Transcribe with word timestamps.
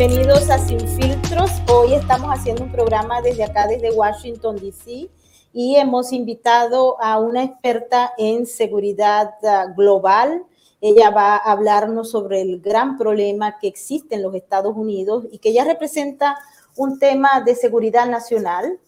bienvenidos 0.00 0.48
a 0.48 0.58
Sin 0.58 0.80
Filtros. 0.80 1.50
Hoy 1.70 1.92
estamos 1.92 2.30
haciendo 2.30 2.64
un 2.64 2.72
programa 2.72 3.20
desde 3.20 3.44
acá, 3.44 3.66
desde 3.66 3.90
Washington, 3.90 4.56
D.C. 4.56 5.10
Y 5.52 5.76
hemos 5.76 6.14
invitado 6.14 6.98
a 7.02 7.18
una 7.18 7.44
experta 7.44 8.14
en 8.16 8.46
seguridad 8.46 9.34
ah, 9.42 9.66
global. 9.76 10.42
Ella 10.80 11.10
va 11.10 11.36
a 11.36 11.52
hablarnos 11.52 12.12
sobre 12.12 12.40
el 12.40 12.62
gran 12.62 12.96
problema 12.96 13.58
que 13.58 13.68
existe 13.68 14.14
en 14.14 14.22
los 14.22 14.34
Estados 14.34 14.74
Unidos 14.74 15.26
y 15.30 15.36
que 15.36 15.50
ella 15.50 15.64
representa 15.64 16.38
un 16.76 16.98
tema 16.98 17.42
de 17.42 17.54
seguridad 17.54 18.06
nacional 18.06 18.78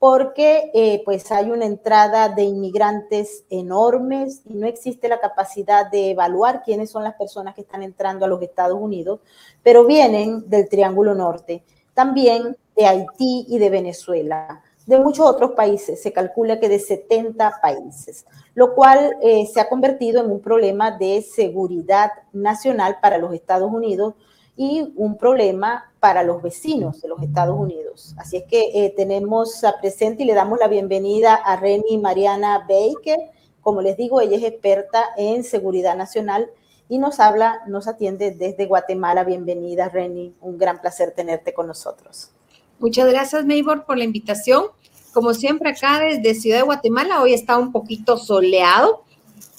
porque 0.00 0.70
eh, 0.72 1.02
pues 1.04 1.30
hay 1.30 1.50
una 1.50 1.66
entrada 1.66 2.30
de 2.30 2.42
inmigrantes 2.42 3.44
enormes 3.50 4.40
y 4.46 4.54
no 4.54 4.66
existe 4.66 5.10
la 5.10 5.20
capacidad 5.20 5.90
de 5.90 6.12
evaluar 6.12 6.62
quiénes 6.64 6.90
son 6.90 7.04
las 7.04 7.16
personas 7.16 7.54
que 7.54 7.60
están 7.60 7.82
entrando 7.82 8.24
a 8.24 8.28
los 8.28 8.40
Estados 8.40 8.78
Unidos, 8.80 9.20
pero 9.62 9.84
vienen 9.84 10.48
del 10.48 10.70
Triángulo 10.70 11.14
Norte, 11.14 11.62
también 11.92 12.56
de 12.74 12.86
Haití 12.86 13.44
y 13.46 13.58
de 13.58 13.68
Venezuela, 13.68 14.62
de 14.86 14.98
muchos 14.98 15.26
otros 15.26 15.50
países, 15.50 16.02
se 16.02 16.14
calcula 16.14 16.58
que 16.58 16.70
de 16.70 16.78
70 16.78 17.60
países, 17.60 18.24
lo 18.54 18.74
cual 18.74 19.18
eh, 19.20 19.46
se 19.52 19.60
ha 19.60 19.68
convertido 19.68 20.24
en 20.24 20.30
un 20.30 20.40
problema 20.40 20.92
de 20.92 21.20
seguridad 21.20 22.10
nacional 22.32 22.96
para 23.02 23.18
los 23.18 23.34
Estados 23.34 23.70
Unidos 23.70 24.14
y 24.56 24.92
un 24.96 25.16
problema 25.16 25.90
para 26.00 26.22
los 26.22 26.42
vecinos 26.42 27.00
de 27.00 27.08
los 27.08 27.22
Estados 27.22 27.58
Unidos. 27.58 28.14
Así 28.18 28.38
es 28.38 28.44
que 28.44 28.70
eh, 28.74 28.92
tenemos 28.96 29.64
a 29.64 29.80
presente 29.80 30.22
y 30.22 30.26
le 30.26 30.34
damos 30.34 30.58
la 30.58 30.68
bienvenida 30.68 31.34
a 31.34 31.56
Reni 31.56 31.98
Mariana 31.98 32.66
Baker. 32.68 33.18
Como 33.60 33.82
les 33.82 33.96
digo, 33.96 34.20
ella 34.20 34.36
es 34.36 34.42
experta 34.42 35.04
en 35.16 35.44
seguridad 35.44 35.96
nacional 35.96 36.50
y 36.88 36.98
nos 36.98 37.20
habla, 37.20 37.60
nos 37.68 37.86
atiende 37.86 38.32
desde 38.32 38.66
Guatemala. 38.66 39.24
Bienvenida, 39.24 39.88
Reni. 39.88 40.34
Un 40.40 40.58
gran 40.58 40.80
placer 40.80 41.12
tenerte 41.12 41.54
con 41.54 41.66
nosotros. 41.66 42.30
Muchas 42.78 43.10
gracias, 43.10 43.44
Maybor, 43.44 43.84
por 43.84 43.98
la 43.98 44.04
invitación. 44.04 44.64
Como 45.12 45.34
siempre, 45.34 45.70
acá 45.70 46.00
desde 46.00 46.34
Ciudad 46.34 46.58
de 46.58 46.64
Guatemala, 46.64 47.22
hoy 47.22 47.34
está 47.34 47.58
un 47.58 47.72
poquito 47.72 48.16
soleado. 48.16 49.04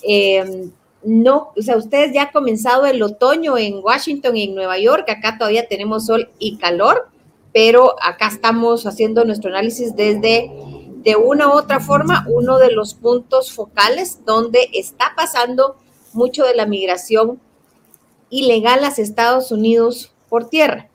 Eh, 0.01 0.69
no, 1.03 1.52
o 1.57 1.61
sea, 1.61 1.77
ustedes 1.77 2.13
ya 2.13 2.23
ha 2.23 2.31
comenzado 2.31 2.85
el 2.85 3.02
otoño 3.02 3.57
en 3.57 3.83
Washington 3.83 4.38
y 4.38 4.44
en 4.44 4.55
Nueva 4.55 4.77
York, 4.77 5.09
acá 5.09 5.38
todavía 5.38 5.67
tenemos 5.67 6.05
sol 6.05 6.30
y 6.38 6.57
calor, 6.57 7.09
pero 7.53 7.95
acá 8.02 8.27
estamos 8.27 8.85
haciendo 8.85 9.25
nuestro 9.25 9.49
análisis 9.49 9.95
desde, 9.95 10.52
de 11.03 11.16
una 11.16 11.47
u 11.47 11.52
otra 11.52 11.79
forma, 11.79 12.25
uno 12.29 12.57
de 12.59 12.72
los 12.72 12.94
puntos 12.94 13.52
focales 13.52 14.23
donde 14.25 14.69
está 14.73 15.13
pasando 15.16 15.75
mucho 16.13 16.45
de 16.45 16.55
la 16.55 16.66
migración 16.66 17.39
ilegal 18.29 18.83
a 18.83 18.89
Estados 18.89 19.52
Unidos 19.52 20.11
por 20.29 20.49
tierra. 20.49 20.89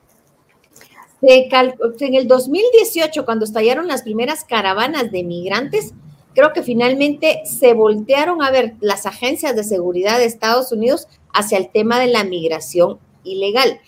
En 1.22 2.14
el 2.14 2.28
2018, 2.28 3.24
cuando 3.24 3.44
estallaron 3.44 3.88
las 3.88 4.02
primeras 4.02 4.44
caravanas 4.44 5.10
de 5.10 5.24
migrantes, 5.24 5.92
creo 6.36 6.52
que 6.52 6.62
finalmente 6.62 7.40
se 7.46 7.72
voltearon 7.72 8.42
a 8.42 8.50
ver 8.50 8.74
las 8.80 9.06
agencias 9.06 9.56
de 9.56 9.64
seguridad 9.64 10.18
de 10.18 10.26
Estados 10.26 10.70
Unidos 10.70 11.08
hacia 11.32 11.56
el 11.56 11.70
tema 11.70 11.98
de 11.98 12.08
la 12.08 12.24
migración 12.24 12.98
ilegal. 13.24 13.80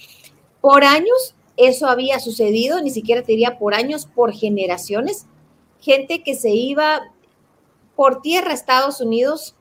Por 0.62 0.82
años 0.82 1.34
eso 1.58 1.88
había 1.88 2.18
sucedido, 2.20 2.80
ni 2.80 2.90
siquiera 2.90 3.20
te 3.20 3.32
diría 3.32 3.58
por 3.58 3.74
años, 3.74 4.06
por 4.06 4.32
generaciones, 4.32 5.26
gente 5.78 6.22
que 6.22 6.34
se 6.34 6.48
iba 6.48 7.12
por 7.94 8.22
tierra 8.22 8.52
a 8.52 8.54
Estados 8.54 9.02
Unidos, 9.02 9.54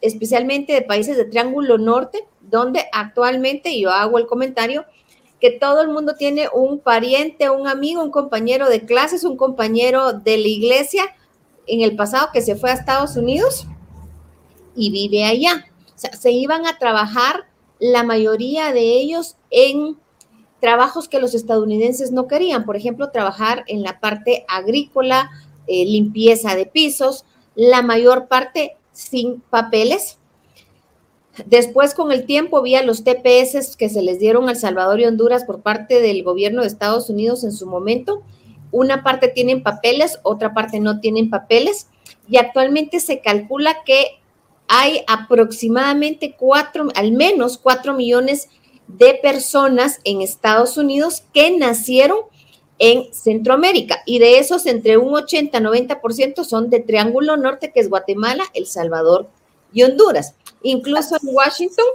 especialmente 0.00 0.72
de 0.72 0.82
países 0.82 1.16
de 1.16 1.24
Triángulo 1.24 1.76
Norte, 1.76 2.24
donde 2.40 2.84
actualmente, 2.92 3.80
yo 3.80 3.90
hago 3.90 4.16
el 4.16 4.26
comentario, 4.26 4.84
que 5.40 5.50
todo 5.50 5.82
el 5.82 5.88
mundo 5.88 6.14
tiene 6.14 6.48
un 6.54 6.78
pariente, 6.78 7.50
un 7.50 7.66
amigo, 7.66 8.00
un 8.00 8.12
compañero 8.12 8.68
de 8.68 8.84
clases, 8.84 9.24
un 9.24 9.36
compañero 9.36 10.12
de 10.12 10.38
la 10.38 10.48
iglesia 10.48 11.16
en 11.68 11.82
el 11.82 11.96
pasado 11.96 12.30
que 12.32 12.42
se 12.42 12.56
fue 12.56 12.70
a 12.70 12.74
Estados 12.74 13.16
Unidos 13.16 13.66
y 14.74 14.90
vive 14.90 15.24
allá. 15.24 15.66
O 15.94 15.98
sea, 15.98 16.12
se 16.12 16.30
iban 16.30 16.66
a 16.66 16.78
trabajar 16.78 17.46
la 17.78 18.02
mayoría 18.02 18.72
de 18.72 18.80
ellos 18.80 19.36
en 19.50 19.96
trabajos 20.60 21.08
que 21.08 21.20
los 21.20 21.34
estadounidenses 21.34 22.10
no 22.10 22.26
querían, 22.26 22.64
por 22.64 22.76
ejemplo, 22.76 23.10
trabajar 23.10 23.64
en 23.68 23.82
la 23.82 24.00
parte 24.00 24.44
agrícola, 24.48 25.30
eh, 25.66 25.84
limpieza 25.84 26.56
de 26.56 26.66
pisos, 26.66 27.24
la 27.54 27.82
mayor 27.82 28.26
parte 28.28 28.76
sin 28.92 29.40
papeles. 29.40 30.18
Después, 31.46 31.94
con 31.94 32.10
el 32.10 32.26
tiempo, 32.26 32.62
vía 32.62 32.82
los 32.82 33.04
TPS 33.04 33.76
que 33.76 33.88
se 33.88 34.02
les 34.02 34.18
dieron 34.18 34.48
a 34.48 34.52
El 34.52 34.58
Salvador 34.58 35.00
y 35.00 35.04
Honduras 35.04 35.44
por 35.44 35.60
parte 35.60 36.00
del 36.00 36.24
gobierno 36.24 36.62
de 36.62 36.68
Estados 36.68 37.08
Unidos 37.10 37.44
en 37.44 37.52
su 37.52 37.66
momento, 37.66 38.22
una 38.70 39.02
parte 39.02 39.28
tienen 39.28 39.62
papeles, 39.62 40.18
otra 40.22 40.54
parte 40.54 40.80
no 40.80 41.00
tienen 41.00 41.30
papeles 41.30 41.88
y 42.28 42.36
actualmente 42.36 43.00
se 43.00 43.20
calcula 43.20 43.82
que 43.84 44.18
hay 44.68 45.02
aproximadamente 45.06 46.34
cuatro, 46.36 46.88
al 46.94 47.12
menos 47.12 47.56
cuatro 47.58 47.94
millones 47.94 48.48
de 48.86 49.18
personas 49.22 50.00
en 50.04 50.20
Estados 50.22 50.76
Unidos 50.76 51.24
que 51.32 51.56
nacieron 51.56 52.18
en 52.78 53.12
Centroamérica 53.12 54.02
y 54.06 54.18
de 54.18 54.38
esos 54.38 54.66
entre 54.66 54.98
un 54.98 55.12
80-90% 55.12 56.44
son 56.44 56.70
de 56.70 56.80
Triángulo 56.80 57.36
Norte, 57.36 57.72
que 57.72 57.80
es 57.80 57.88
Guatemala, 57.88 58.44
El 58.54 58.66
Salvador 58.66 59.28
y 59.72 59.82
Honduras. 59.82 60.34
Incluso 60.62 61.16
en 61.16 61.34
Washington, 61.34 61.86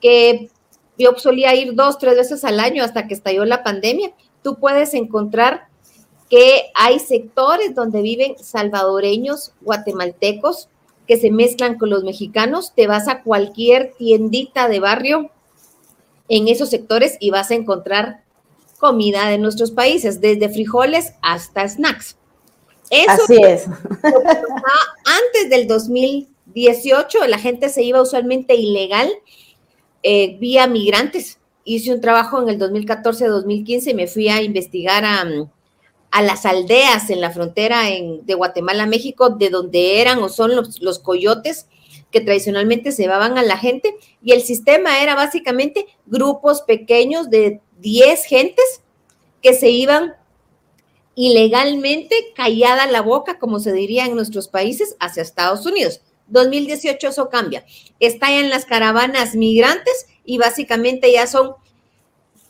que 0.00 0.50
yo 0.98 1.16
solía 1.16 1.54
ir 1.54 1.74
dos, 1.74 1.98
tres 1.98 2.16
veces 2.16 2.44
al 2.44 2.60
año 2.60 2.82
hasta 2.82 3.06
que 3.06 3.14
estalló 3.14 3.44
la 3.44 3.62
pandemia, 3.62 4.12
tú 4.42 4.58
puedes 4.58 4.94
encontrar 4.94 5.65
que 6.28 6.70
hay 6.74 6.98
sectores 6.98 7.74
donde 7.74 8.02
viven 8.02 8.36
salvadoreños, 8.38 9.52
guatemaltecos, 9.60 10.68
que 11.06 11.16
se 11.16 11.30
mezclan 11.30 11.78
con 11.78 11.90
los 11.90 12.02
mexicanos. 12.04 12.72
Te 12.74 12.86
vas 12.86 13.08
a 13.08 13.22
cualquier 13.22 13.94
tiendita 13.96 14.68
de 14.68 14.80
barrio 14.80 15.30
en 16.28 16.48
esos 16.48 16.70
sectores 16.70 17.16
y 17.20 17.30
vas 17.30 17.50
a 17.50 17.54
encontrar 17.54 18.24
comida 18.78 19.28
de 19.28 19.38
nuestros 19.38 19.70
países, 19.70 20.20
desde 20.20 20.48
frijoles 20.48 21.14
hasta 21.22 21.68
snacks. 21.68 22.16
Eso 22.90 23.22
Así 23.24 23.42
es. 23.42 23.66
Antes 25.04 25.50
del 25.50 25.66
2018, 25.66 27.26
la 27.26 27.38
gente 27.38 27.68
se 27.68 27.82
iba 27.82 28.02
usualmente 28.02 28.54
ilegal 28.54 29.10
eh, 30.02 30.36
vía 30.38 30.66
migrantes. 30.66 31.38
Hice 31.64 31.92
un 31.92 32.00
trabajo 32.00 32.40
en 32.40 32.48
el 32.48 32.60
2014-2015 32.60 33.90
y 33.90 33.94
me 33.94 34.06
fui 34.06 34.28
a 34.28 34.40
investigar 34.40 35.04
a, 35.04 35.24
a 36.16 36.22
las 36.22 36.46
aldeas 36.46 37.10
en 37.10 37.20
la 37.20 37.30
frontera 37.30 37.82
de 37.82 38.34
Guatemala, 38.34 38.86
México, 38.86 39.28
de 39.28 39.50
donde 39.50 40.00
eran 40.00 40.22
o 40.22 40.30
son 40.30 40.56
los, 40.56 40.98
coyotes 40.98 41.66
que 42.10 42.22
tradicionalmente 42.22 42.90
se 42.90 43.02
llevaban 43.02 43.36
a 43.36 43.42
la 43.42 43.58
gente 43.58 43.94
y 44.22 44.32
el 44.32 44.40
sistema 44.40 45.02
era 45.02 45.14
básicamente 45.14 45.86
grupos 46.06 46.62
pequeños 46.62 47.28
de 47.28 47.60
10 47.80 48.24
gentes 48.24 48.80
que 49.42 49.52
se 49.52 49.68
iban 49.68 50.14
ilegalmente 51.16 52.16
callada 52.34 52.86
la 52.86 53.02
boca, 53.02 53.38
como 53.38 53.60
se 53.60 53.74
diría 53.74 54.06
en 54.06 54.14
nuestros 54.14 54.48
países, 54.48 54.96
hacia 55.00 55.22
Estados 55.22 55.66
Unidos. 55.66 56.00
2018 56.28 57.08
eso 57.08 57.28
cambia. 57.28 57.66
en 58.00 58.48
las 58.48 58.64
caravanas 58.64 59.34
migrantes 59.34 60.06
y 60.24 60.38
básicamente 60.38 61.12
ya 61.12 61.26
son 61.26 61.56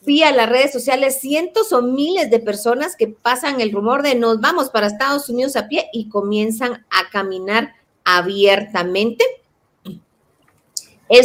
vía 0.07 0.31
las 0.31 0.49
redes 0.49 0.71
sociales 0.71 1.19
cientos 1.19 1.73
o 1.73 1.81
miles 1.81 2.31
de 2.31 2.39
personas 2.39 2.95
que 2.95 3.09
pasan 3.09 3.59
el 3.59 3.73
rumor 3.73 4.01
de 4.01 4.15
nos 4.15 4.39
vamos 4.39 4.69
para 4.69 4.87
Estados 4.87 5.29
Unidos 5.29 5.57
a 5.57 5.67
pie 5.67 5.89
y 5.91 6.07
comienzan 6.07 6.85
a 6.89 7.09
caminar 7.11 7.73
abiertamente. 8.05 9.25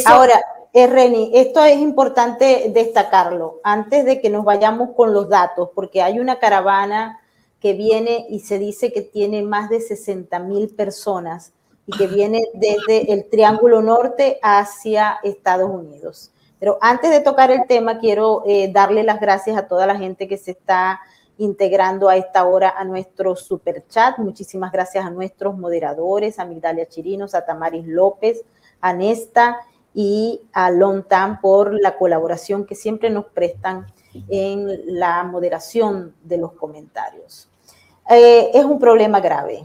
Ahora, 0.05 0.43
eh, 0.73 0.89
Reni, 0.89 1.31
esto 1.33 1.65
es 1.65 1.79
importante 1.79 2.73
destacarlo 2.75 3.61
antes 3.63 4.05
de 4.05 4.21
que 4.21 4.31
nos 4.31 4.45
vayamos 4.45 4.91
con 4.97 5.15
los 5.15 5.29
datos, 5.29 5.71
porque 5.77 6.03
hay 6.03 6.19
una 6.19 6.41
caravana 6.41 7.21
que 7.61 7.75
viene 7.75 8.27
y 8.29 8.41
se 8.41 8.59
dice 8.59 8.93
que 8.93 9.03
tiene 9.03 9.43
más 9.43 9.71
de 9.71 9.81
60 9.81 10.41
mil 10.41 10.71
personas 10.71 11.53
y 11.87 11.97
que 11.97 12.09
viene 12.09 12.43
desde 12.55 13.13
el 13.13 13.29
Triángulo 13.31 13.81
Norte 13.81 14.41
hacia 14.43 15.21
Estados 15.23 15.71
Unidos. 15.71 16.33
Pero 16.63 16.79
antes 16.81 17.11
de 17.11 17.19
tocar 17.19 17.51
el 17.51 17.67
tema, 17.67 17.99
quiero 17.99 18.45
eh, 18.47 18.71
darle 18.73 19.03
las 19.03 19.19
gracias 19.19 19.57
a 19.57 19.67
toda 19.67 19.85
la 19.85 19.97
gente 19.97 20.29
que 20.29 20.37
se 20.37 20.53
está 20.53 21.01
integrando 21.37 22.09
a 22.09 22.15
esta 22.15 22.45
hora 22.45 22.73
a 22.79 22.85
nuestro 22.85 23.35
super 23.35 23.85
chat. 23.89 24.17
Muchísimas 24.19 24.71
gracias 24.71 25.05
a 25.05 25.11
nuestros 25.11 25.59
moderadores, 25.59 26.39
a 26.39 26.45
Migdalia 26.45 26.87
Chirinos, 26.87 27.35
a 27.35 27.45
Tamaris 27.45 27.85
López, 27.85 28.45
a 28.81 28.93
Nesta 28.93 29.57
y 29.93 30.41
a 30.53 30.71
Lontan 30.71 31.41
por 31.41 31.75
la 31.75 31.97
colaboración 31.97 32.65
que 32.65 32.77
siempre 32.77 33.11
nos 33.11 33.25
prestan 33.25 33.89
en 34.29 35.01
la 35.01 35.25
moderación 35.25 36.15
de 36.23 36.37
los 36.37 36.53
comentarios. 36.53 37.51
Eh, 38.09 38.53
es 38.55 38.65
un 38.65 38.79
problema 38.79 39.19
grave. 39.19 39.65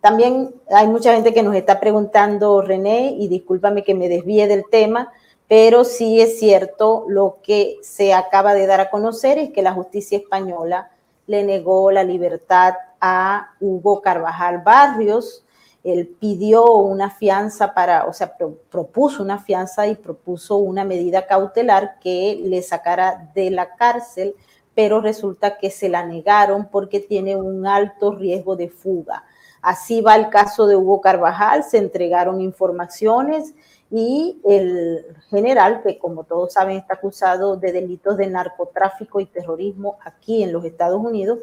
También 0.00 0.54
hay 0.70 0.88
mucha 0.88 1.12
gente 1.12 1.34
que 1.34 1.42
nos 1.42 1.54
está 1.54 1.78
preguntando, 1.78 2.62
René, 2.62 3.16
y 3.18 3.28
discúlpame 3.28 3.84
que 3.84 3.94
me 3.94 4.08
desvíe 4.08 4.46
del 4.46 4.64
tema, 4.70 5.12
pero 5.48 5.84
sí 5.84 6.20
es 6.20 6.38
cierto 6.38 7.06
lo 7.08 7.38
que 7.42 7.78
se 7.82 8.12
acaba 8.12 8.52
de 8.52 8.66
dar 8.66 8.80
a 8.80 8.90
conocer 8.90 9.38
es 9.38 9.50
que 9.50 9.62
la 9.62 9.72
justicia 9.72 10.18
española 10.18 10.90
le 11.26 11.42
negó 11.42 11.90
la 11.90 12.04
libertad 12.04 12.74
a 13.00 13.54
Hugo 13.60 14.02
Carvajal 14.02 14.58
Barrios. 14.58 15.44
Él 15.84 16.14
pidió 16.20 16.72
una 16.74 17.10
fianza 17.10 17.72
para, 17.72 18.04
o 18.06 18.12
sea, 18.12 18.34
propuso 18.70 19.22
una 19.22 19.38
fianza 19.38 19.86
y 19.86 19.94
propuso 19.94 20.56
una 20.56 20.84
medida 20.84 21.26
cautelar 21.26 21.98
que 21.98 22.40
le 22.44 22.60
sacara 22.62 23.30
de 23.34 23.50
la 23.50 23.74
cárcel, 23.74 24.34
pero 24.74 25.00
resulta 25.00 25.56
que 25.56 25.70
se 25.70 25.88
la 25.88 26.04
negaron 26.04 26.68
porque 26.70 27.00
tiene 27.00 27.36
un 27.36 27.66
alto 27.66 28.12
riesgo 28.12 28.54
de 28.54 28.68
fuga. 28.68 29.24
Así 29.62 30.00
va 30.00 30.16
el 30.16 30.28
caso 30.28 30.66
de 30.66 30.76
Hugo 30.76 31.00
Carvajal, 31.00 31.64
se 31.64 31.78
entregaron 31.78 32.40
informaciones 32.40 33.54
y 33.90 34.40
el 34.44 35.16
general, 35.30 35.82
que 35.82 35.98
como 35.98 36.24
todos 36.24 36.52
saben 36.52 36.76
está 36.76 36.94
acusado 36.94 37.56
de 37.56 37.72
delitos 37.72 38.16
de 38.16 38.26
narcotráfico 38.26 39.20
y 39.20 39.26
terrorismo 39.26 39.98
aquí 40.04 40.42
en 40.42 40.52
los 40.52 40.64
Estados 40.64 41.02
Unidos, 41.02 41.38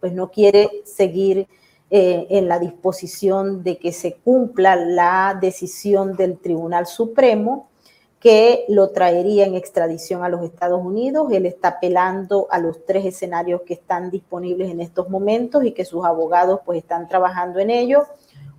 pues 0.00 0.12
no 0.12 0.30
quiere 0.30 0.82
seguir 0.84 1.46
eh, 1.90 2.26
en 2.30 2.48
la 2.48 2.58
disposición 2.58 3.62
de 3.62 3.78
que 3.78 3.92
se 3.92 4.14
cumpla 4.14 4.76
la 4.76 5.36
decisión 5.40 6.16
del 6.16 6.38
Tribunal 6.38 6.86
Supremo 6.86 7.70
que 8.20 8.66
lo 8.68 8.90
traería 8.90 9.46
en 9.46 9.54
extradición 9.54 10.22
a 10.22 10.28
los 10.28 10.44
Estados 10.44 10.84
Unidos. 10.84 11.32
Él 11.32 11.46
está 11.46 11.68
apelando 11.68 12.46
a 12.50 12.58
los 12.58 12.84
tres 12.84 13.06
escenarios 13.06 13.62
que 13.62 13.74
están 13.74 14.10
disponibles 14.10 14.70
en 14.70 14.80
estos 14.80 15.08
momentos 15.08 15.64
y 15.64 15.72
que 15.72 15.86
sus 15.86 16.04
abogados 16.04 16.60
pues 16.64 16.78
están 16.78 17.08
trabajando 17.08 17.58
en 17.60 17.70
ello. 17.70 18.04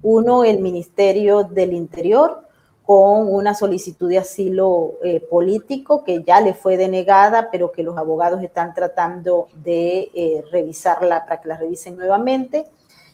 Uno, 0.02 0.44
el 0.44 0.60
Ministerio 0.60 1.44
del 1.44 1.74
Interior, 1.74 2.48
con 2.86 3.34
una 3.34 3.54
solicitud 3.54 4.10
de 4.10 4.18
asilo 4.18 4.96
eh, 5.04 5.20
político 5.20 6.04
que 6.04 6.24
ya 6.24 6.42
le 6.42 6.54
fue 6.54 6.78
denegada, 6.78 7.50
pero 7.52 7.72
que 7.72 7.84
los 7.84 7.98
abogados 7.98 8.44
están 8.44 8.74
tratando 8.74 9.48
de 9.56 10.10
eh, 10.14 10.44
revisarla 10.52 11.26
para 11.26 11.42
que 11.42 11.48
la 11.50 11.58
revisen 11.58 11.96
nuevamente. 11.96 12.66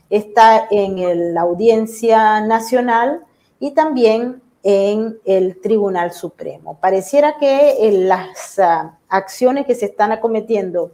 Está 0.09 0.67
en 0.71 1.33
la 1.33 1.41
Audiencia 1.41 2.39
Nacional 2.41 3.25
y 3.59 3.71
también 3.71 4.41
en 4.63 5.19
el 5.25 5.59
Tribunal 5.61 6.11
Supremo. 6.11 6.77
Pareciera 6.79 7.37
que 7.37 7.87
eh, 7.87 7.91
las 7.91 8.59
ah, 8.59 8.97
acciones 9.09 9.65
que 9.65 9.75
se 9.75 9.85
están 9.85 10.11
acometiendo 10.11 10.91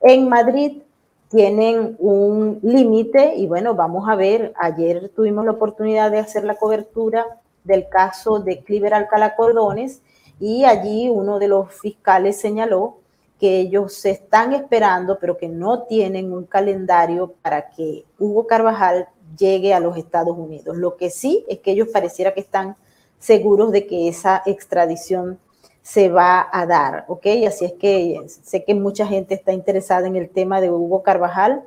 en 0.00 0.28
Madrid 0.28 0.82
tienen 1.28 1.96
un 1.98 2.58
límite 2.62 3.34
y 3.36 3.46
bueno, 3.46 3.74
vamos 3.74 4.08
a 4.08 4.14
ver, 4.14 4.52
ayer 4.56 5.10
tuvimos 5.14 5.44
la 5.44 5.52
oportunidad 5.52 6.10
de 6.10 6.18
hacer 6.18 6.44
la 6.44 6.56
cobertura 6.56 7.40
del 7.64 7.88
caso 7.88 8.38
de 8.38 8.60
Cliver 8.60 8.94
Alcalá 8.94 9.34
Cordones 9.34 10.02
y 10.38 10.64
allí 10.64 11.08
uno 11.08 11.38
de 11.38 11.48
los 11.48 11.74
fiscales 11.74 12.38
señaló 12.40 12.98
que 13.40 13.58
ellos 13.58 13.94
se 13.94 14.10
están 14.10 14.52
esperando, 14.52 15.18
pero 15.18 15.36
que 15.36 15.48
no 15.48 15.82
tienen 15.82 16.32
un 16.32 16.44
calendario 16.44 17.34
para 17.42 17.70
que 17.70 18.04
Hugo 18.18 18.46
Carvajal 18.46 19.08
llegue 19.36 19.74
a 19.74 19.80
los 19.80 19.96
Estados 19.96 20.36
Unidos. 20.36 20.76
Lo 20.76 20.96
que 20.96 21.10
sí 21.10 21.44
es 21.48 21.58
que 21.58 21.72
ellos 21.72 21.88
pareciera 21.92 22.32
que 22.32 22.40
están 22.40 22.76
seguros 23.18 23.72
de 23.72 23.86
que 23.86 24.08
esa 24.08 24.42
extradición 24.46 25.38
se 25.82 26.08
va 26.08 26.48
a 26.50 26.64
dar, 26.66 27.04
¿ok? 27.08 27.26
Así 27.46 27.64
es 27.64 27.72
que 27.74 28.22
sé 28.26 28.64
que 28.64 28.74
mucha 28.74 29.06
gente 29.06 29.34
está 29.34 29.52
interesada 29.52 30.06
en 30.06 30.16
el 30.16 30.30
tema 30.30 30.60
de 30.60 30.70
Hugo 30.70 31.02
Carvajal 31.02 31.64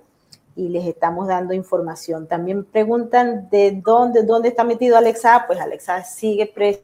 y 0.58 0.70
les 0.70 0.86
estamos 0.88 1.28
dando 1.28 1.54
información. 1.54 2.28
También 2.28 2.66
preguntan 2.66 3.48
de 3.50 3.80
dónde, 3.84 4.24
dónde 4.24 4.50
está 4.50 4.64
metido 4.64 4.98
Alexa. 4.98 5.46
Pues 5.46 5.62
Alexa 5.62 6.04
sigue 6.04 6.48
preso 6.48 6.82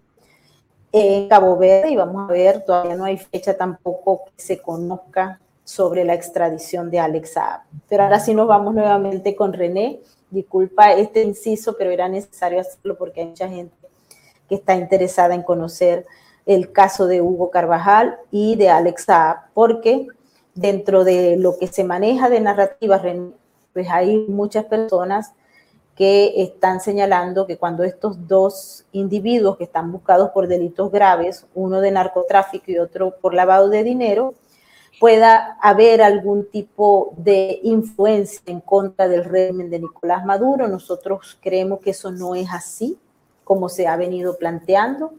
en 0.91 1.27
Cabo 1.27 1.57
Verde 1.57 1.89
y 1.89 1.95
vamos 1.95 2.29
a 2.29 2.31
ver, 2.31 2.63
todavía 2.63 2.95
no 2.95 3.03
hay 3.03 3.17
fecha 3.17 3.57
tampoco 3.57 4.25
que 4.25 4.43
se 4.43 4.61
conozca 4.61 5.39
sobre 5.63 6.03
la 6.03 6.13
extradición 6.13 6.91
de 6.91 6.99
Alexa. 6.99 7.65
Pero 7.89 8.03
ahora 8.03 8.19
sí 8.19 8.35
nos 8.35 8.47
vamos 8.47 8.75
nuevamente 8.75 9.35
con 9.35 9.53
René. 9.53 10.01
Disculpa 10.29 10.93
este 10.93 11.23
inciso, 11.23 11.75
pero 11.75 11.89
era 11.89 12.07
necesario 12.07 12.61
hacerlo 12.61 12.95
porque 12.95 13.21
hay 13.21 13.27
mucha 13.27 13.49
gente 13.49 13.75
que 14.47 14.55
está 14.55 14.75
interesada 14.75 15.33
en 15.33 15.41
conocer 15.41 16.05
el 16.45 16.71
caso 16.71 17.07
de 17.07 17.21
Hugo 17.21 17.49
Carvajal 17.49 18.17
y 18.29 18.55
de 18.55 18.69
Alexa, 18.69 19.47
porque 19.55 20.07
dentro 20.53 21.03
de 21.03 21.37
lo 21.37 21.57
que 21.57 21.67
se 21.67 21.83
maneja 21.83 22.29
de 22.29 22.39
narrativa, 22.39 22.99
René, 22.99 23.31
pues 23.73 23.87
hay 23.89 24.25
muchas 24.27 24.65
personas 24.65 25.33
que 25.95 26.41
están 26.41 26.81
señalando 26.81 27.45
que 27.45 27.57
cuando 27.57 27.83
estos 27.83 28.27
dos 28.27 28.85
individuos 28.91 29.57
que 29.57 29.65
están 29.65 29.91
buscados 29.91 30.31
por 30.31 30.47
delitos 30.47 30.91
graves, 30.91 31.45
uno 31.53 31.81
de 31.81 31.91
narcotráfico 31.91 32.71
y 32.71 32.79
otro 32.79 33.15
por 33.21 33.33
lavado 33.33 33.69
de 33.69 33.83
dinero, 33.83 34.33
pueda 34.99 35.57
haber 35.61 36.01
algún 36.01 36.49
tipo 36.49 37.13
de 37.17 37.59
influencia 37.63 38.41
en 38.45 38.61
contra 38.61 39.07
del 39.07 39.25
régimen 39.25 39.69
de 39.69 39.79
Nicolás 39.79 40.25
Maduro. 40.25 40.67
Nosotros 40.67 41.37
creemos 41.41 41.79
que 41.79 41.91
eso 41.91 42.11
no 42.11 42.35
es 42.35 42.47
así, 42.51 42.97
como 43.43 43.69
se 43.69 43.87
ha 43.87 43.97
venido 43.97 44.37
planteando 44.37 45.13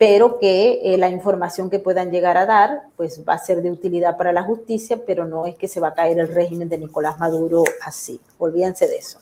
pero 0.00 0.38
que 0.38 0.80
eh, 0.82 0.96
la 0.96 1.10
información 1.10 1.68
que 1.68 1.78
puedan 1.78 2.10
llegar 2.10 2.38
a 2.38 2.46
dar 2.46 2.84
pues 2.96 3.22
va 3.28 3.34
a 3.34 3.38
ser 3.38 3.60
de 3.60 3.70
utilidad 3.70 4.16
para 4.16 4.32
la 4.32 4.42
justicia, 4.42 5.02
pero 5.06 5.26
no 5.26 5.44
es 5.44 5.56
que 5.56 5.68
se 5.68 5.78
va 5.78 5.88
a 5.88 5.94
caer 5.94 6.18
el 6.18 6.28
régimen 6.28 6.70
de 6.70 6.78
Nicolás 6.78 7.18
Maduro 7.18 7.64
así. 7.84 8.18
Olvídense 8.38 8.88
de 8.88 8.96
eso. 8.96 9.18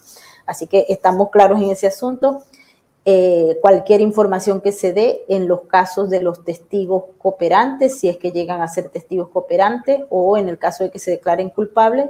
Así 0.47 0.69
que 0.69 0.87
estamos 0.89 1.31
claros 1.31 1.61
en 1.61 1.73
ese 1.73 1.89
asunto. 1.89 2.45
Eh, 3.05 3.59
cualquier 3.61 4.01
información 4.01 4.61
que 4.61 4.71
se 4.71 4.93
dé 4.93 5.25
en 5.27 5.49
los 5.49 5.63
casos 5.63 6.11
de 6.11 6.23
los 6.23 6.45
testigos 6.45 7.07
cooperantes, 7.19 7.99
si 7.99 8.09
es 8.09 8.17
que 8.17 8.31
llegan 8.31 8.63
a 8.63 8.69
ser 8.69 8.89
testigos 8.89 9.31
cooperantes 9.31 10.03
o 10.11 10.37
en 10.37 10.49
el 10.49 10.59
caso 10.59 10.85
de 10.85 10.93
que 10.93 11.01
se 11.01 11.11
declaren 11.11 11.51
culpables, 11.51 12.07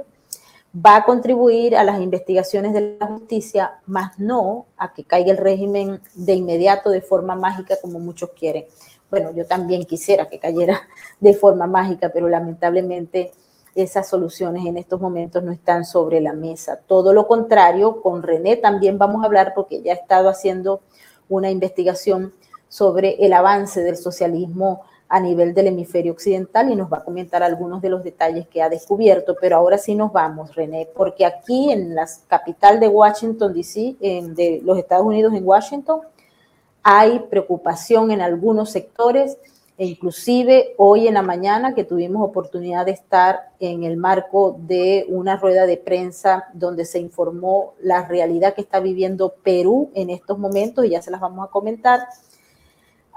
va 0.73 0.97
a 0.97 1.03
contribuir 1.03 1.75
a 1.75 1.83
las 1.83 1.99
investigaciones 1.99 2.73
de 2.73 2.97
la 2.99 3.07
justicia, 3.07 3.79
más 3.85 4.19
no 4.19 4.67
a 4.77 4.93
que 4.93 5.03
caiga 5.03 5.31
el 5.31 5.37
régimen 5.37 6.01
de 6.13 6.33
inmediato 6.33 6.89
de 6.89 7.01
forma 7.01 7.35
mágica 7.35 7.75
como 7.81 7.99
muchos 7.99 8.31
quieren. 8.31 8.65
Bueno, 9.09 9.31
yo 9.31 9.45
también 9.45 9.85
quisiera 9.85 10.29
que 10.29 10.39
cayera 10.39 10.81
de 11.19 11.33
forma 11.33 11.65
mágica, 11.65 12.11
pero 12.13 12.29
lamentablemente 12.29 13.31
esas 13.75 14.07
soluciones 14.09 14.65
en 14.65 14.77
estos 14.77 14.99
momentos 14.99 15.43
no 15.43 15.51
están 15.51 15.85
sobre 15.85 16.21
la 16.21 16.33
mesa. 16.33 16.79
Todo 16.87 17.13
lo 17.13 17.27
contrario, 17.27 18.01
con 18.01 18.23
René 18.23 18.57
también 18.57 18.97
vamos 18.97 19.23
a 19.23 19.25
hablar 19.25 19.53
porque 19.55 19.81
ya 19.81 19.93
ha 19.93 19.95
estado 19.95 20.29
haciendo 20.29 20.81
una 21.27 21.49
investigación 21.49 22.33
sobre 22.67 23.15
el 23.25 23.33
avance 23.33 23.81
del 23.81 23.97
socialismo 23.97 24.83
a 25.09 25.19
nivel 25.19 25.55
del 25.55 25.67
hemisferio 25.67 26.11
occidental 26.11 26.71
y 26.71 26.75
nos 26.75 26.93
va 26.93 26.99
a 26.99 27.03
comentar 27.03 27.41
algunos 27.41 27.81
de 27.81 27.89
los 27.89 28.03
detalles 28.03 28.47
que 28.47 28.61
ha 28.61 28.69
descubierto. 28.69 29.35
Pero 29.41 29.57
ahora 29.57 29.79
sí 29.79 29.95
nos 29.95 30.13
vamos, 30.13 30.55
René, 30.55 30.87
porque 30.95 31.25
aquí 31.25 31.71
en 31.71 31.95
la 31.95 32.07
capital 32.27 32.79
de 32.79 32.87
Washington, 32.87 33.53
D.C., 33.53 33.97
de 33.99 34.61
los 34.63 34.77
Estados 34.77 35.05
Unidos 35.05 35.33
en 35.33 35.45
Washington, 35.45 36.01
hay 36.83 37.19
preocupación 37.19 38.11
en 38.11 38.21
algunos 38.21 38.69
sectores 38.69 39.37
e 39.79 39.85
inclusive 39.85 40.75
hoy 40.77 41.07
en 41.07 41.13
la 41.13 41.21
mañana 41.21 41.73
que 41.73 41.85
tuvimos 41.85 42.21
oportunidad 42.21 42.85
de 42.85 42.91
estar 42.91 43.51
en 43.59 43.83
el 43.83 43.95
marco 43.95 44.57
de 44.59 45.05
una 45.07 45.37
rueda 45.37 45.65
de 45.65 45.77
prensa 45.77 46.49
donde 46.53 46.83
se 46.83 46.99
informó 46.99 47.73
la 47.81 48.05
realidad 48.05 48.53
que 48.53 48.61
está 48.61 48.81
viviendo 48.81 49.35
Perú 49.41 49.89
en 49.95 50.09
estos 50.09 50.37
momentos 50.37 50.85
y 50.85 50.89
ya 50.89 51.01
se 51.01 51.11
las 51.11 51.21
vamos 51.21 51.47
a 51.47 51.51
comentar, 51.51 52.07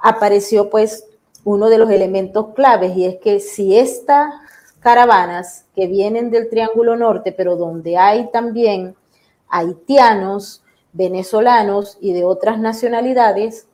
apareció 0.01 0.71
pues 0.71 1.12
uno 1.45 1.69
de 1.69 1.79
los 1.79 1.91
elementos 1.91 2.49
claves 2.55 2.97
y 2.97 3.05
es 3.05 3.17
que 3.19 3.41
si 3.41 3.77
estas 3.77 4.35
caravanas 4.81 5.67
que 5.75 5.87
vienen 5.87 6.31
del 6.31 6.49
Triángulo 6.49 6.97
Norte, 6.97 7.33
pero 7.33 7.57
donde 7.57 7.97
hay 7.97 8.31
también 8.31 8.97
haitianos, 9.49 10.63
venezolanos 10.93 11.99
y 12.01 12.13
de 12.13 12.25
otras 12.25 12.59
nacionalidades, 12.59 13.67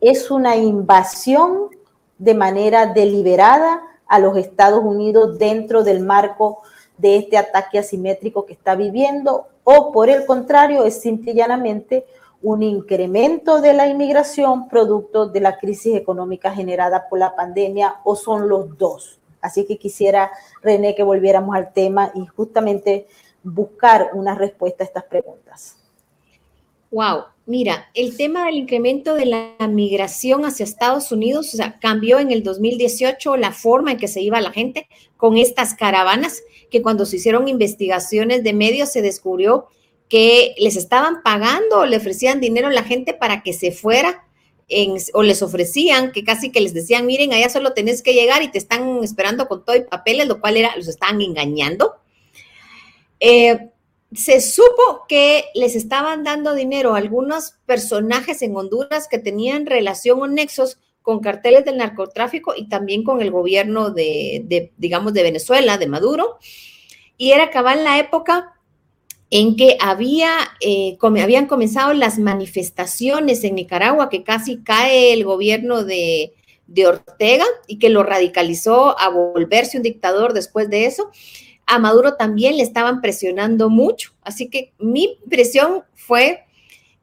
es 0.00 0.30
una 0.30 0.56
invasión 0.56 1.70
de 2.18 2.34
manera 2.34 2.86
deliberada 2.86 3.82
a 4.06 4.18
los 4.18 4.36
Estados 4.36 4.82
Unidos 4.82 5.38
dentro 5.38 5.84
del 5.84 6.00
marco 6.00 6.62
de 6.96 7.16
este 7.16 7.36
ataque 7.36 7.78
asimétrico 7.78 8.46
que 8.46 8.54
está 8.54 8.74
viviendo, 8.74 9.46
o 9.64 9.92
por 9.92 10.08
el 10.08 10.26
contrario, 10.26 10.84
es 10.84 11.00
simple 11.00 11.32
y 11.32 11.34
llanamente 11.34 12.06
un 12.42 12.62
incremento 12.62 13.60
de 13.60 13.72
la 13.72 13.88
inmigración 13.88 14.68
producto 14.68 15.26
de 15.26 15.40
la 15.40 15.58
crisis 15.58 15.96
económica 15.96 16.54
generada 16.54 17.08
por 17.08 17.18
la 17.18 17.34
pandemia 17.34 17.96
o 18.04 18.14
son 18.14 18.48
los 18.48 18.78
dos. 18.78 19.18
Así 19.40 19.66
que 19.66 19.78
quisiera, 19.78 20.30
René, 20.62 20.94
que 20.94 21.02
volviéramos 21.02 21.54
al 21.54 21.72
tema 21.72 22.12
y 22.14 22.26
justamente 22.26 23.06
buscar 23.42 24.10
una 24.14 24.34
respuesta 24.34 24.84
a 24.84 24.86
estas 24.86 25.04
preguntas. 25.04 25.76
Wow, 26.90 27.24
mira, 27.44 27.90
el 27.94 28.16
tema 28.16 28.46
del 28.46 28.56
incremento 28.56 29.14
de 29.14 29.26
la 29.26 29.54
migración 29.68 30.44
hacia 30.44 30.64
Estados 30.64 31.12
Unidos, 31.12 31.52
o 31.52 31.56
sea, 31.56 31.78
cambió 31.78 32.18
en 32.18 32.30
el 32.30 32.42
2018 32.42 33.36
la 33.36 33.52
forma 33.52 33.92
en 33.92 33.98
que 33.98 34.08
se 34.08 34.22
iba 34.22 34.40
la 34.40 34.52
gente 34.52 34.88
con 35.16 35.36
estas 35.36 35.74
caravanas, 35.74 36.42
que 36.70 36.82
cuando 36.82 37.04
se 37.04 37.16
hicieron 37.16 37.46
investigaciones 37.46 38.42
de 38.42 38.54
medios 38.54 38.90
se 38.90 39.02
descubrió 39.02 39.68
que 40.08 40.54
les 40.58 40.76
estaban 40.76 41.22
pagando 41.22 41.80
o 41.80 41.86
le 41.86 41.96
ofrecían 41.96 42.40
dinero 42.40 42.68
a 42.68 42.72
la 42.72 42.84
gente 42.84 43.14
para 43.14 43.42
que 43.42 43.52
se 43.52 43.72
fuera 43.72 44.24
o 45.14 45.22
les 45.22 45.42
ofrecían, 45.42 46.12
que 46.12 46.24
casi 46.24 46.50
que 46.50 46.60
les 46.60 46.74
decían, 46.74 47.06
miren, 47.06 47.32
allá 47.32 47.48
solo 47.48 47.72
tenés 47.72 48.02
que 48.02 48.12
llegar 48.12 48.42
y 48.42 48.48
te 48.48 48.58
están 48.58 49.02
esperando 49.02 49.48
con 49.48 49.64
todo 49.64 49.76
y 49.76 49.80
papeles, 49.80 50.28
lo 50.28 50.40
cual 50.40 50.56
era, 50.58 50.76
los 50.76 50.88
estaban 50.88 51.20
engañando. 51.22 51.96
Eh, 53.18 53.70
se 54.12 54.40
supo 54.40 55.04
que 55.08 55.46
les 55.54 55.74
estaban 55.74 56.22
dando 56.22 56.54
dinero 56.54 56.94
a 56.94 56.98
algunos 56.98 57.54
personajes 57.66 58.42
en 58.42 58.56
Honduras 58.56 59.08
que 59.08 59.18
tenían 59.18 59.66
relación 59.66 60.20
o 60.20 60.26
nexos 60.26 60.78
con 61.02 61.20
carteles 61.20 61.64
del 61.64 61.78
narcotráfico 61.78 62.54
y 62.56 62.68
también 62.68 63.02
con 63.02 63.22
el 63.22 63.30
gobierno 63.30 63.90
de, 63.90 64.72
digamos, 64.76 65.14
de 65.14 65.22
Venezuela, 65.22 65.78
de 65.78 65.86
Maduro. 65.86 66.38
Y 67.16 67.32
era 67.32 67.50
cabal 67.50 67.84
la 67.84 67.98
época 67.98 68.57
en 69.30 69.56
que 69.56 69.76
había, 69.80 70.30
eh, 70.60 70.96
habían 71.02 71.46
comenzado 71.46 71.92
las 71.92 72.18
manifestaciones 72.18 73.44
en 73.44 73.56
Nicaragua, 73.56 74.08
que 74.08 74.22
casi 74.22 74.58
cae 74.58 75.12
el 75.12 75.24
gobierno 75.24 75.84
de, 75.84 76.32
de 76.66 76.86
Ortega 76.86 77.44
y 77.66 77.78
que 77.78 77.90
lo 77.90 78.02
radicalizó 78.02 78.98
a 78.98 79.08
volverse 79.08 79.76
un 79.76 79.82
dictador 79.82 80.32
después 80.32 80.70
de 80.70 80.86
eso. 80.86 81.10
A 81.66 81.78
Maduro 81.78 82.14
también 82.14 82.56
le 82.56 82.62
estaban 82.62 83.00
presionando 83.02 83.68
mucho, 83.68 84.12
así 84.22 84.48
que 84.48 84.72
mi 84.78 85.18
impresión 85.22 85.82
fue 85.94 86.44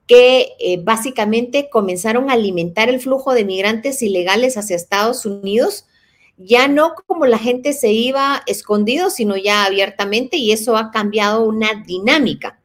que 0.08 0.54
eh, 0.60 0.80
básicamente 0.82 1.70
comenzaron 1.70 2.30
a 2.30 2.34
alimentar 2.34 2.90
el 2.90 3.00
flujo 3.00 3.34
de 3.34 3.46
migrantes 3.46 4.02
ilegales 4.02 4.58
hacia 4.58 4.76
Estados 4.76 5.26
Unidos, 5.26 5.88
ya 6.38 6.68
no 6.68 6.96
como 7.08 7.26
la 7.26 7.38
gente 7.38 7.74
se 7.74 7.92
iba 7.92 8.44
escondido, 8.46 9.10
sino 9.10 9.38
ya 9.38 9.66
abiertamente, 9.66 10.38
y 10.38 10.52
eso 10.52 10.76
ha 10.78 10.92
cambiado 10.92 11.44
una 11.44 11.84
dinámica. 11.86 12.60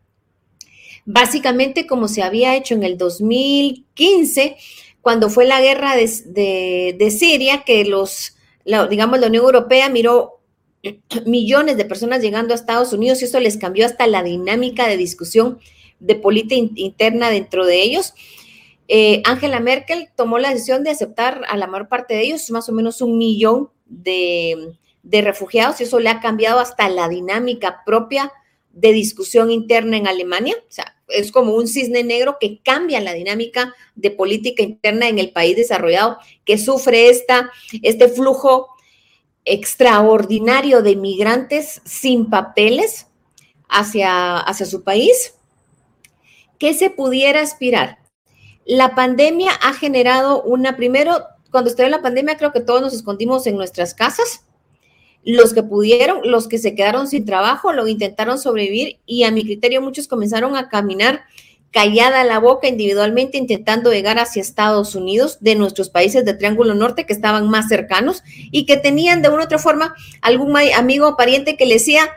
Básicamente 1.04 1.86
como 1.86 2.08
se 2.08 2.22
había 2.22 2.56
hecho 2.56 2.74
en 2.74 2.82
el 2.82 2.98
2015, 2.98 4.56
cuando 5.00 5.30
fue 5.30 5.46
la 5.46 5.60
guerra 5.60 5.96
de, 5.96 7.16
Siria, 7.16 7.62
que 7.64 7.84
los, 7.84 8.36
digamos, 8.64 9.20
la 9.20 9.28
Unión 9.28 9.44
Europea 9.44 9.88
miró 9.88 10.40
millones 11.26 11.76
de 11.76 11.84
personas 11.84 12.22
llegando 12.22 12.52
a 12.52 12.56
Estados 12.56 12.92
Unidos 12.92 13.22
y 13.22 13.26
eso 13.26 13.40
les 13.40 13.56
cambió 13.56 13.86
hasta 13.86 14.06
la 14.06 14.22
dinámica 14.22 14.86
de 14.86 14.96
discusión 14.96 15.58
de 16.00 16.14
política 16.14 16.72
interna 16.76 17.30
dentro 17.30 17.66
de 17.66 17.82
ellos. 17.82 18.14
Eh, 18.92 19.23
Angela 19.25 19.61
Merkel 19.61 20.09
tomó 20.16 20.40
la 20.40 20.50
decisión 20.50 20.82
de 20.82 20.90
aceptar 20.90 21.42
a 21.49 21.56
la 21.56 21.68
mayor 21.68 21.88
parte 21.88 22.14
de 22.14 22.23
ellos, 22.23 22.50
más 22.50 22.68
o 22.68 22.73
menos 22.73 23.00
un 23.00 23.18
millón 23.18 23.70
de, 23.87 24.75
refugiados, 25.04 25.80
y 25.80 25.85
eso 25.85 26.00
le 26.00 26.11
ha 26.11 26.18
cambiado 26.18 26.59
hasta 26.59 26.88
la 26.88 27.09
dinámica 27.09 27.85
propia 27.87 28.32
de 28.73 28.92
discusión 28.92 29.52
interna 29.52 29.97
en 29.97 30.09
Alemania. 30.09 30.56
O 30.59 30.73
sea, 30.73 30.97
es 31.06 31.30
como 31.30 31.54
un 31.54 31.68
cisne 31.68 32.02
negro 32.02 32.38
que 32.40 32.61
cambia 32.64 33.00
la 33.00 33.14
dinámica 33.14 33.76
de 33.94 34.11
política 34.11 34.64
interna 34.64 35.09
en 35.09 35.20
el 35.20 35.30
país 35.30 35.54
desarrollado, 35.54 36.18
que 36.44 36.59
sufre 36.59 37.11
esta, 37.11 37.52
este 37.82 38.09
flujo 38.09 38.70
extraordinario 39.44 40.82
de 40.82 40.97
migrantes 40.97 41.80
sin 41.85 42.28
papeles 42.28 43.06
hacia, 43.68 44.38
hacia 44.38 44.66
su 44.66 44.82
país 44.82 45.35
¿qué 46.61 46.75
se 46.75 46.90
pudiera 46.90 47.40
aspirar? 47.40 48.00
La 48.70 48.94
pandemia 48.94 49.50
ha 49.50 49.72
generado 49.72 50.44
una, 50.44 50.76
primero, 50.76 51.24
cuando 51.50 51.70
estuvo 51.70 51.86
en 51.86 51.90
la 51.90 52.02
pandemia, 52.02 52.36
creo 52.36 52.52
que 52.52 52.60
todos 52.60 52.80
nos 52.80 52.94
escondimos 52.94 53.48
en 53.48 53.56
nuestras 53.56 53.94
casas. 53.94 54.46
Los 55.24 55.52
que 55.54 55.64
pudieron, 55.64 56.20
los 56.22 56.46
que 56.46 56.56
se 56.56 56.76
quedaron 56.76 57.08
sin 57.08 57.24
trabajo, 57.24 57.72
lo 57.72 57.88
intentaron 57.88 58.38
sobrevivir 58.38 59.00
y 59.06 59.24
a 59.24 59.32
mi 59.32 59.42
criterio 59.42 59.82
muchos 59.82 60.06
comenzaron 60.06 60.54
a 60.54 60.68
caminar 60.68 61.22
callada 61.72 62.22
la 62.22 62.38
boca 62.38 62.68
individualmente 62.68 63.38
intentando 63.38 63.90
llegar 63.90 64.20
hacia 64.20 64.40
Estados 64.40 64.94
Unidos 64.94 65.38
de 65.40 65.56
nuestros 65.56 65.90
países 65.90 66.24
de 66.24 66.34
Triángulo 66.34 66.74
Norte 66.74 67.06
que 67.06 67.12
estaban 67.12 67.50
más 67.50 67.66
cercanos 67.66 68.22
y 68.52 68.66
que 68.66 68.76
tenían 68.76 69.20
de 69.20 69.30
una 69.30 69.42
u 69.42 69.44
otra 69.46 69.58
forma 69.58 69.96
algún 70.22 70.56
amigo 70.56 71.08
o 71.08 71.16
pariente 71.16 71.56
que 71.56 71.66
le 71.66 71.74
decía, 71.74 72.08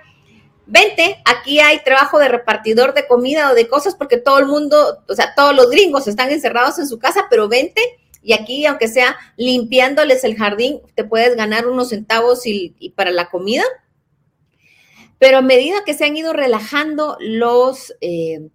vente, 0.73 1.21
aquí 1.23 1.59
hay 1.59 1.83
trabajo 1.83 2.17
de 2.17 2.29
repartidor 2.29 2.95
de 2.95 3.07
comida 3.07 3.51
o 3.51 3.53
de 3.53 3.67
cosas 3.67 3.93
porque 3.95 4.17
todo 4.17 4.39
el 4.39 4.47
mundo, 4.47 5.03
o 5.07 5.13
sea, 5.13 5.35
todos 5.35 5.55
los 5.55 5.69
gringos 5.69 6.07
están 6.07 6.31
encerrados 6.31 6.79
en 6.79 6.87
su 6.87 6.97
casa, 6.97 7.27
pero 7.29 7.47
vente 7.47 7.79
y 8.23 8.33
aquí, 8.33 8.65
aunque 8.65 8.87
sea 8.87 9.15
limpiándoles 9.37 10.23
el 10.23 10.35
jardín, 10.35 10.81
te 10.95 11.03
puedes 11.03 11.35
ganar 11.35 11.67
unos 11.67 11.89
centavos 11.89 12.47
y, 12.47 12.91
para 12.95 13.11
la 13.11 13.29
comida. 13.29 13.63
Pero 15.19 15.37
a 15.37 15.41
medida 15.41 15.83
que 15.85 15.93
se 15.93 16.05
han 16.05 16.17
ido 16.17 16.33
relajando 16.33 17.17
los 17.19 17.93
eh, 18.01 18.49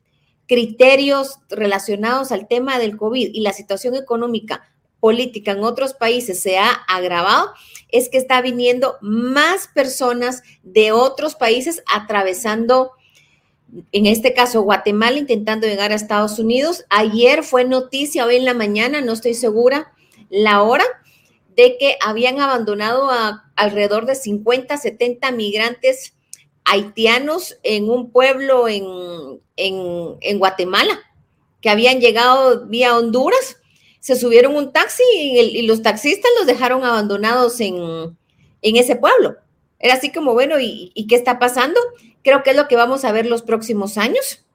criterios 0.47 1.39
relacionados 1.51 2.33
al 2.33 2.49
tema 2.49 2.81
del 2.81 2.97
COVID 2.97 3.31
y 3.33 3.41
la 3.43 3.53
situación 3.53 3.95
económica 3.95 4.63
política 5.01 5.53
en 5.53 5.65
otros 5.65 5.95
países 5.95 6.41
se 6.41 6.59
ha 6.59 6.71
agravado, 6.71 7.53
es 7.89 8.09
que 8.09 8.19
está 8.19 8.41
viniendo 8.43 8.97
más 9.01 9.69
personas 9.69 10.43
de 10.63 10.93
otros 10.93 11.35
países 11.35 11.83
atravesando, 11.93 12.93
en 13.93 14.07
este 14.07 14.35
caso 14.35 14.63
Guatemala, 14.63 15.19
intentando 15.19 15.67
llegar 15.67 15.93
a 15.93 15.97
Estados 15.97 16.39
Unidos. 16.39 16.85
Ayer 16.91 17.43
fue 17.43 17.65
noticia, 17.65 18.27
hoy 18.27 18.37
en 18.37 18.45
la 18.45 18.55
mañana, 18.55 19.01
no 19.01 19.13
estoy 19.13 19.35
segura 19.35 19.93
la 20.29 20.63
hora, 20.63 20.85
de 21.57 21.77
que 21.79 21.97
habían 22.05 22.41
abandonado 22.41 23.11
a 23.11 23.51
alrededor 23.57 24.07
de 24.07 24.15
50, 24.15 24.77
70 24.77 25.33
migrantes 25.33 26.15
haitianos 26.65 27.59
en 27.63 27.89
un 27.91 28.11
pueblo 28.13 28.69
en, 28.69 28.85
en 29.57 30.39
Guatemala, 30.39 31.01
que 31.61 31.71
habían 31.71 32.01
llegado 32.01 32.67
vía 32.67 32.97
Honduras 32.97 33.58
se 34.09 34.17
subieron 34.17 34.57
un 34.57 34.73
taxi 34.73 35.03
y, 35.13 35.67
los 35.67 35.83
taxistas 35.83 36.31
los 36.39 36.47
dejaron 36.47 36.83
abandonados 36.83 37.61
en, 37.61 38.17
ese 38.63 38.97
pueblo. 38.97 39.37
Era 39.79 39.93
así 39.97 40.11
como, 40.11 40.33
bueno, 40.33 40.59
¿y, 40.59 40.93
¿y, 40.95 41.07
qué 41.07 41.15
está 41.15 41.39
pasando? 41.39 41.79
Creo 42.25 42.43
que 42.43 42.53
es 42.53 42.57
lo 42.57 42.69
que 42.69 42.77
vamos 42.77 43.05
a 43.05 43.13
ver 43.13 43.27
los 43.27 43.43
próximos 43.43 43.99
años, 43.99 44.47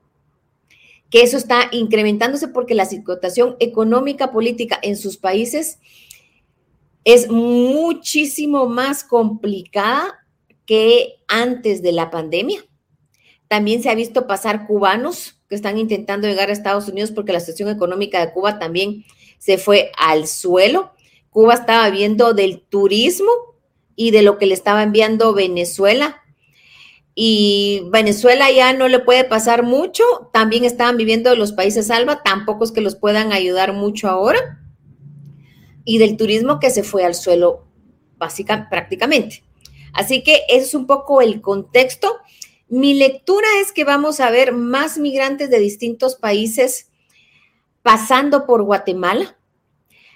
que 1.12 1.22
eso 1.22 1.38
está 1.38 1.70
incrementándose 1.72 2.48
porque 2.48 2.74
la 2.74 2.88
situación 2.88 3.56
económica, 3.60 4.32
política 4.32 4.80
en 4.82 4.98
sus 4.98 5.18
países 5.18 5.78
es 7.06 7.30
muchísimo 7.30 8.66
más 8.66 9.04
complicada 9.04 10.26
que 10.66 11.18
antes 11.28 11.84
de 11.84 11.92
la 11.92 12.10
pandemia. 12.10 12.66
También 13.48 13.84
se 13.84 13.92
ha 13.92 13.94
visto 13.94 14.26
pasar 14.26 14.66
cubanos 14.66 15.40
que 15.48 15.54
están 15.54 15.78
intentando 15.78 16.28
llegar 16.28 16.50
a 16.50 16.54
Estados 16.54 16.88
Unidos 16.88 17.12
porque 17.12 17.34
la 17.34 17.40
situación 17.40 17.70
económica 17.70 18.20
de 18.20 18.34
Cuba 18.34 18.58
también 18.58 19.06
se 19.44 19.58
fue 19.58 19.92
al 19.98 20.26
suelo. 20.26 20.94
Cuba 21.30 21.56
estaba 21.56 21.90
viendo 21.90 22.34
del 22.34 22.62
turismo 22.62 23.30
y 23.94 24.12
de 24.12 24.22
lo 24.22 24.38
que 24.38 24.46
le 24.46 24.54
estaba 24.54 24.84
enviando 24.84 25.34
Venezuela. 25.34 26.22
Y 27.14 27.82
Venezuela 27.92 28.50
ya 28.52 28.72
no 28.72 28.88
le 28.88 29.00
puede 29.00 29.26
pasar 29.26 29.64
mucho. 29.64 30.06
También 30.32 30.64
estaban 30.64 30.96
viviendo 30.96 31.36
los 31.36 31.52
países 31.52 31.88
salva, 31.88 32.24
tampoco 32.24 32.64
es 32.64 32.72
que 32.72 32.80
los 32.80 32.96
puedan 32.96 33.34
ayudar 33.34 33.74
mucho 33.74 34.08
ahora. 34.08 34.62
Y 35.84 35.98
del 35.98 36.16
turismo 36.16 36.62
que 36.62 36.70
se 36.70 36.84
fue 36.84 37.04
al 37.04 37.14
suelo, 37.14 37.68
básicamente, 38.18 38.70
prácticamente. 38.70 39.44
Así 39.92 40.24
que 40.24 40.44
ese 40.48 40.68
es 40.68 40.74
un 40.74 40.88
poco 40.88 41.20
el 41.20 41.42
contexto. 41.42 42.16
Mi 42.70 42.94
lectura 42.94 43.48
es 43.60 43.74
que 43.74 43.84
vamos 43.84 44.22
a 44.22 44.32
ver 44.32 44.54
más 44.54 44.98
migrantes 44.98 45.50
de 45.50 45.60
distintos 45.60 46.16
países 46.16 46.93
pasando 47.84 48.46
por 48.46 48.64
Guatemala. 48.64 49.38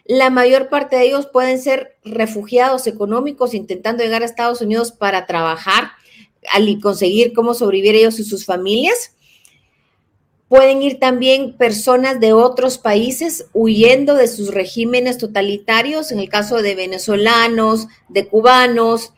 La 0.05 0.29
mayor 0.29 0.69
parte 0.69 0.95
de 0.95 1.07
ellos 1.07 1.27
pueden 1.27 1.59
ser 1.61 1.97
refugiados 2.03 2.87
económicos 2.87 3.53
intentando 3.53 4.03
llegar 4.03 4.23
a 4.23 4.25
Estados 4.25 4.61
Unidos 4.61 4.93
para 4.93 5.25
trabajar 5.25 5.91
y 6.59 6.79
conseguir 6.79 7.33
cómo 7.33 7.53
sobrevivir 7.53 7.95
ellos 7.95 8.19
y 8.19 8.23
sus 8.23 8.45
familias. 8.45 9.13
Pueden 10.47 10.81
ir 10.81 10.97
también 10.97 11.57
personas 11.57 12.21
de 12.21 12.31
otros 12.31 12.77
países 12.77 13.47
huyendo 13.51 14.15
de 14.15 14.29
sus 14.29 14.53
regímenes 14.53 15.17
totalitarios, 15.17 16.13
en 16.13 16.19
el 16.19 16.29
caso 16.29 16.61
de 16.61 16.73
venezolanos, 16.73 17.87
de 18.07 18.29
cubanos, 18.29 19.11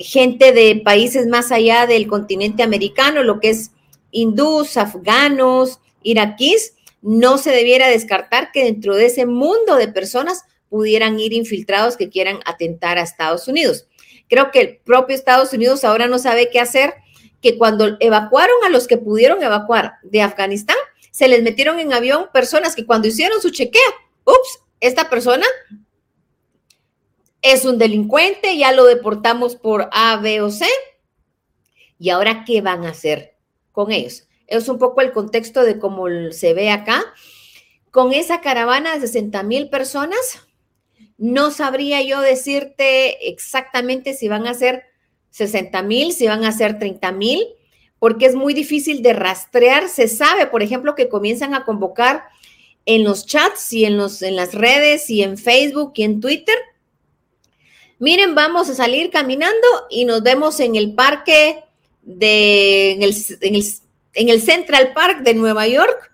gente 0.00 0.50
de 0.50 0.82
países 0.84 1.28
más 1.28 1.52
allá 1.52 1.86
del 1.86 2.08
continente 2.08 2.64
americano, 2.64 3.22
lo 3.22 3.38
que 3.38 3.50
es 3.50 3.70
hindús, 4.10 4.76
afganos, 4.76 5.78
iraquíes, 6.02 6.75
no 7.02 7.38
se 7.38 7.50
debiera 7.50 7.88
descartar 7.88 8.52
que 8.52 8.64
dentro 8.64 8.94
de 8.96 9.06
ese 9.06 9.26
mundo 9.26 9.76
de 9.76 9.88
personas 9.88 10.44
pudieran 10.68 11.20
ir 11.20 11.32
infiltrados 11.32 11.96
que 11.96 12.08
quieran 12.08 12.40
atentar 12.44 12.98
a 12.98 13.02
Estados 13.02 13.48
Unidos. 13.48 13.86
Creo 14.28 14.50
que 14.50 14.60
el 14.60 14.76
propio 14.78 15.14
Estados 15.14 15.52
Unidos 15.52 15.84
ahora 15.84 16.08
no 16.08 16.18
sabe 16.18 16.50
qué 16.50 16.60
hacer, 16.60 16.94
que 17.40 17.58
cuando 17.58 17.96
evacuaron 18.00 18.56
a 18.64 18.70
los 18.70 18.86
que 18.86 18.98
pudieron 18.98 19.42
evacuar 19.42 19.94
de 20.02 20.22
Afganistán, 20.22 20.76
se 21.10 21.28
les 21.28 21.42
metieron 21.42 21.78
en 21.78 21.92
avión 21.92 22.28
personas 22.32 22.74
que 22.74 22.84
cuando 22.84 23.08
hicieron 23.08 23.40
su 23.40 23.50
chequeo, 23.50 23.80
ups, 24.24 24.60
esta 24.80 25.08
persona 25.08 25.46
es 27.40 27.64
un 27.64 27.78
delincuente, 27.78 28.56
ya 28.56 28.72
lo 28.72 28.84
deportamos 28.84 29.56
por 29.56 29.88
A, 29.92 30.16
B 30.16 30.42
o 30.42 30.50
C. 30.50 30.66
¿Y 31.98 32.10
ahora 32.10 32.44
qué 32.44 32.60
van 32.60 32.84
a 32.84 32.90
hacer 32.90 33.36
con 33.72 33.92
ellos? 33.92 34.25
Es 34.46 34.68
un 34.68 34.78
poco 34.78 35.00
el 35.00 35.12
contexto 35.12 35.62
de 35.62 35.78
cómo 35.78 36.06
se 36.30 36.54
ve 36.54 36.70
acá. 36.70 37.04
con 37.90 38.12
esa 38.12 38.42
caravana 38.42 38.94
de 38.94 39.00
60 39.00 39.42
mil 39.42 39.70
personas, 39.70 40.46
no 41.16 41.50
sabría 41.50 42.02
yo 42.02 42.20
decirte 42.20 43.30
exactamente 43.30 44.12
si 44.12 44.28
van 44.28 44.46
a 44.46 44.52
ser 44.52 44.84
60 45.30 45.82
mil, 45.82 46.12
si 46.12 46.26
van 46.26 46.44
a 46.44 46.52
ser 46.52 46.78
30 46.78 47.12
mil, 47.12 47.46
porque 47.98 48.26
es 48.26 48.34
muy 48.34 48.52
difícil 48.52 49.02
de 49.02 49.14
rastrear. 49.14 49.88
Se 49.88 50.08
sabe, 50.08 50.46
por 50.46 50.62
ejemplo, 50.62 50.94
que 50.94 51.08
comienzan 51.08 51.54
a 51.54 51.64
convocar 51.64 52.24
en 52.84 53.02
los 53.02 53.26
chats 53.26 53.72
y 53.72 53.84
en, 53.84 53.96
los, 53.96 54.22
en 54.22 54.36
las 54.36 54.54
redes 54.54 55.10
y 55.10 55.22
en 55.22 55.38
Facebook 55.38 55.92
y 55.96 56.02
en 56.04 56.20
Twitter. 56.20 56.56
Miren, 57.98 58.34
vamos 58.34 58.68
a 58.68 58.74
salir 58.74 59.10
caminando 59.10 59.66
y 59.90 60.04
nos 60.04 60.22
vemos 60.22 60.60
en 60.60 60.76
el 60.76 60.94
parque 60.94 61.64
de, 62.02 62.92
el 62.92 63.64
Central 64.40 64.92
Park 64.94 65.20
de 65.20 65.34
Nueva 65.34 65.66
York 65.66 66.12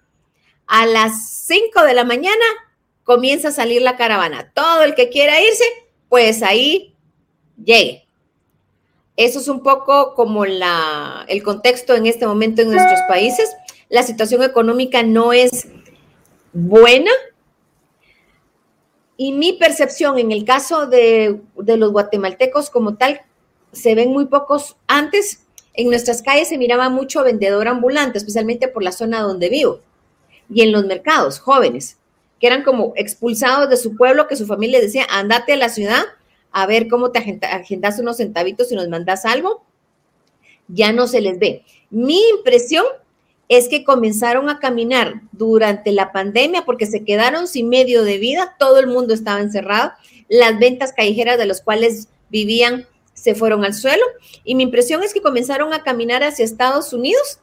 a 0.67 0.87
las 0.87 1.29
5 1.47 1.83
de 1.85 1.95
la 1.95 2.05
mañana 2.05 2.45
comienza 3.05 3.49
a 3.49 3.53
salir 3.53 3.83
la 3.83 3.97
caravana. 3.97 4.53
Todo 4.55 4.83
el 4.83 4.95
que 4.95 5.09
quiera 5.09 5.41
irse, 5.41 5.65
pues 6.09 6.43
ahí 6.43 6.95
llegue. 7.63 8.07
Eso 9.17 9.41
es 9.41 9.49
un 9.49 9.63
poco 9.63 10.15
como 10.15 10.47
la, 10.47 11.25
el 11.29 11.43
contexto 11.43 11.95
en 11.95 12.07
este 12.07 12.27
momento 12.27 12.63
en 12.63 12.71
nuestros 12.71 13.01
países. 13.09 13.55
La 13.89 14.03
situación 14.03 14.43
económica 14.43 15.03
no 15.03 15.33
es 15.33 15.69
buena. 16.53 17.11
Y 19.17 19.33
mi 19.33 19.53
percepción 19.53 20.19
en 20.19 20.33
el 20.33 20.45
caso 20.45 20.87
de, 20.87 21.41
de 21.57 21.77
los 21.77 21.93
guatemaltecos 21.93 22.71
como 22.71 22.97
tal, 22.97 23.21
se 23.73 23.95
ven 23.95 24.11
muy 24.11 24.27
pocos. 24.27 24.77
Antes 24.87 25.42
en 25.75 25.89
nuestras 25.89 26.23
calles 26.23 26.49
se 26.49 26.59
miraba 26.59 26.89
mucho 26.89 27.23
vendedor 27.23 27.69
ambulante, 27.69 28.19
especialmente 28.19 28.69
por 28.69 28.83
la 28.83 28.93
zona 28.93 29.21
donde 29.21 29.49
vivo. 29.49 29.81
Y 30.53 30.63
en 30.63 30.73
los 30.73 30.85
mercados, 30.85 31.39
jóvenes 31.39 31.97
que 32.43 32.49
eran 32.49 32.65
como 32.65 32.93
expulsados 32.97 33.71
de 33.71 33.77
su 33.77 33.97
pueblo, 33.97 34.27
que 34.27 34.35
su 34.35 34.47
familia 34.47 34.81
decía, 34.81 35.07
andate 35.09 35.53
a 35.53 35.57
la 35.57 35.69
ciudad 35.69 36.03
a 36.51 36.67
ver 36.67 36.89
cómo 36.89 37.13
te 37.13 37.21
agendas 37.21 38.01
unos 38.01 38.17
centavitos 38.17 38.73
y 38.73 38.75
nos 38.75 38.89
mandas 38.89 39.25
algo, 39.25 39.65
ya 40.67 40.93
no 40.93 41.07
se 41.07 41.21
les 41.21 41.39
ve. 41.39 41.63
Mi 41.89 42.21
impresión 42.37 42.85
es 43.49 43.69
que 43.69 43.85
comenzaron 43.85 44.51
a 44.51 44.59
caminar 44.59 45.23
durante 45.31 45.93
la 45.93 46.11
pandemia 46.11 46.65
porque 46.65 46.87
se 46.87 47.05
quedaron 47.05 47.47
sin 47.47 47.69
medio 47.69 48.03
de 48.03 48.19
vida, 48.19 48.57
todo 48.59 48.81
el 48.81 48.89
mundo 48.89 49.15
estaba 49.15 49.41
encerrado, 49.41 49.93
las 50.29 50.59
ventas 50.59 50.93
callejeras 50.93 51.39
de 51.39 51.47
los 51.47 51.61
cuales 51.61 52.09
vivían 52.29 52.89
se 53.23 53.37
fueron 53.37 53.65
al 53.65 53.73
suelo 53.73 54.03
y 54.43 54.57
mi 54.57 54.65
impresión 54.65 55.05
es 55.05 55.15
que 55.15 55.23
comenzaron 55.23 55.73
a 55.73 55.85
caminar 55.85 56.25
hacia 56.25 56.45
Estados 56.45 56.93
Unidos 56.93 57.39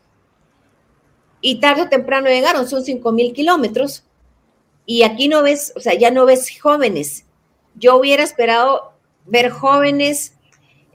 y 1.39 1.61
tarde 1.61 1.83
o 1.83 1.89
temprano 1.89 2.27
llegaron, 2.27 2.67
son 2.67 2.83
5 2.83 3.11
mil 3.13 3.31
kilómetros 3.31 4.03
y 4.85 5.03
aquí 5.03 5.29
no 5.29 5.41
ves, 5.41 5.71
o 5.77 5.79
sea, 5.79 5.93
ya 5.93 6.11
no 6.11 6.25
ves 6.25 6.49
jóvenes. 6.59 7.25
Yo 7.75 7.95
hubiera 7.95 8.23
esperado 8.23 8.91
ver 9.25 9.51
jóvenes 9.51 10.33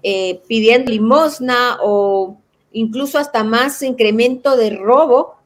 eh, 0.02 0.42
pidiendo 0.46 0.90
limosna 0.90 1.78
o 1.80 2.36
incluso 2.72 3.18
hasta 3.18 3.42
más 3.42 3.80
incremento 3.80 4.54
de 4.58 4.68
robo 4.76 5.36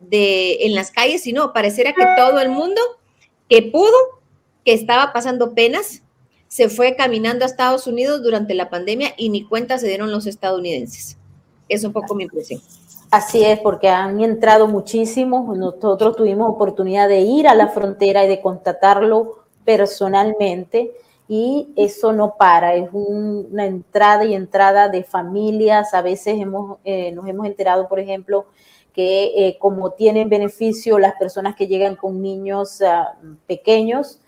de, 0.00 0.64
en 0.64 0.74
las 0.74 0.90
calles, 0.90 1.24
y 1.28 1.32
no, 1.32 1.52
pareciera 1.52 1.92
que 1.92 2.04
todo 2.16 2.40
el 2.40 2.48
mundo 2.48 2.80
que 3.48 3.62
pudo, 3.62 3.94
que 4.64 4.72
estaba 4.72 5.12
pasando 5.12 5.54
penas, 5.54 6.02
se 6.50 6.68
fue 6.68 6.96
caminando 6.96 7.44
a 7.44 7.46
Estados 7.46 7.86
Unidos 7.86 8.24
durante 8.24 8.54
la 8.54 8.68
pandemia 8.68 9.14
y 9.16 9.28
ni 9.28 9.44
cuenta 9.44 9.78
se 9.78 9.86
dieron 9.86 10.10
los 10.10 10.26
estadounidenses. 10.26 11.16
Es 11.68 11.84
un 11.84 11.92
poco 11.92 12.16
mi 12.16 12.24
impresión. 12.24 12.60
Así 13.12 13.44
es, 13.44 13.60
porque 13.60 13.88
han 13.88 14.20
entrado 14.20 14.66
muchísimos. 14.66 15.56
Nosotros 15.56 16.16
tuvimos 16.16 16.50
oportunidad 16.50 17.08
de 17.08 17.20
ir 17.20 17.46
a 17.46 17.54
la 17.54 17.68
frontera 17.68 18.24
y 18.24 18.28
de 18.28 18.40
constatarlo 18.40 19.44
personalmente 19.64 20.92
y 21.28 21.68
eso 21.76 22.12
no 22.12 22.34
para, 22.36 22.74
es 22.74 22.88
una 22.92 23.66
entrada 23.66 24.24
y 24.24 24.34
entrada 24.34 24.88
de 24.88 25.04
familias. 25.04 25.94
A 25.94 26.02
veces 26.02 26.34
hemos, 26.40 26.78
eh, 26.82 27.12
nos 27.12 27.28
hemos 27.28 27.46
enterado, 27.46 27.88
por 27.88 28.00
ejemplo, 28.00 28.46
que 28.92 29.46
eh, 29.46 29.56
como 29.60 29.92
tienen 29.92 30.28
beneficio 30.28 30.98
las 30.98 31.14
personas 31.14 31.54
que 31.54 31.68
llegan 31.68 31.94
con 31.94 32.20
niños 32.20 32.82
ah, 32.82 33.14
pequeños, 33.46 34.18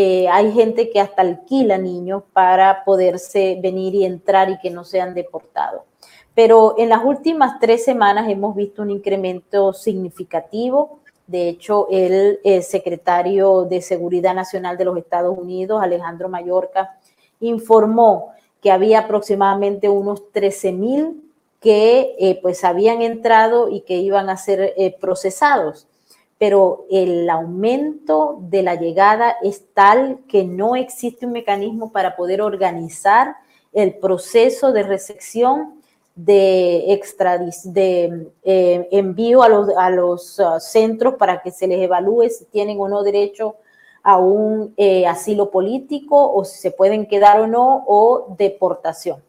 eh, 0.00 0.28
hay 0.28 0.52
gente 0.52 0.90
que 0.90 1.00
hasta 1.00 1.22
alquila 1.22 1.76
niños 1.78 2.22
para 2.32 2.84
poderse 2.84 3.58
venir 3.60 3.94
y 3.94 4.04
entrar 4.04 4.50
y 4.50 4.58
que 4.58 4.70
no 4.70 4.84
sean 4.84 5.14
deportados 5.14 5.82
pero 6.38 6.76
en 6.78 6.88
las 6.88 7.04
últimas 7.04 7.58
tres 7.58 7.84
semanas 7.84 8.28
hemos 8.28 8.54
visto 8.54 8.82
un 8.82 8.92
incremento 8.92 9.72
significativo. 9.72 11.00
De 11.26 11.48
hecho, 11.48 11.88
el, 11.90 12.38
secretario 12.62 13.64
de 13.64 13.82
Seguridad 13.82 14.36
Nacional 14.36 14.78
de 14.78 14.84
los 14.84 14.96
Estados 14.98 15.36
Unidos, 15.36 15.82
Alejandro 15.82 16.28
Mayorca, 16.28 16.96
informó 17.40 18.34
que 18.62 18.70
había 18.70 19.00
aproximadamente 19.00 19.88
unos 19.88 20.30
13 20.30 20.70
mil 20.70 21.24
que 21.58 22.14
eh, 22.20 22.38
pues 22.40 22.62
habían 22.62 23.02
entrado 23.02 23.68
y 23.68 23.80
que 23.80 23.96
iban 23.96 24.30
a 24.30 24.36
ser 24.36 24.74
eh, 24.76 24.96
procesados. 25.00 25.88
Pero 26.38 26.86
el 26.90 27.28
aumento 27.28 28.38
de 28.40 28.62
la 28.62 28.76
llegada 28.76 29.36
es 29.42 29.64
tal 29.74 30.20
que 30.28 30.44
no 30.44 30.76
existe 30.76 31.26
un 31.26 31.32
mecanismo 31.32 31.90
para 31.90 32.16
poder 32.16 32.40
organizar 32.40 33.36
el 33.72 33.94
proceso 33.96 34.72
de 34.72 34.82
recepción 34.84 35.78
de, 36.14 36.92
extra, 36.92 37.40
eh, 37.76 38.88
envío 38.90 39.42
a 39.42 39.48
los, 39.48 39.68
a 39.76 39.90
los 39.90 40.38
uh, 40.40 40.58
centros 40.58 41.14
para 41.14 41.42
que 41.42 41.52
se 41.52 41.68
les 41.68 41.80
evalúe 41.80 42.28
si 42.28 42.44
tienen 42.46 42.80
o 42.80 42.88
no 42.88 43.04
derecho 43.04 43.54
a 44.02 44.16
un 44.16 44.74
eh, 44.76 45.06
asilo 45.06 45.50
político 45.50 46.32
o 46.32 46.44
si 46.44 46.58
se 46.58 46.70
pueden 46.72 47.06
quedar 47.06 47.40
o 47.40 47.46
no 47.46 47.84
o 47.86 48.34
deportación. 48.36 49.22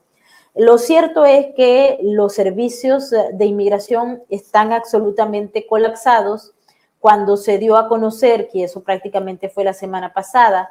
Lo 0.56 0.78
cierto 0.80 1.26
es 1.26 1.54
que 1.56 2.00
los 2.02 2.34
servicios 2.34 3.12
de 3.12 3.46
inmigración 3.46 4.24
están 4.30 4.74
absolutamente 4.74 5.68
colapsados. 5.68 6.54
Cuando 7.00 7.38
se 7.38 7.58
dio 7.58 7.78
a 7.78 7.88
conocer, 7.88 8.50
que 8.50 8.64
eso 8.64 8.84
prácticamente 8.84 9.50
fue 9.50 9.64
la 9.64 9.74
semana 9.74 10.14
pasada, 10.14 10.70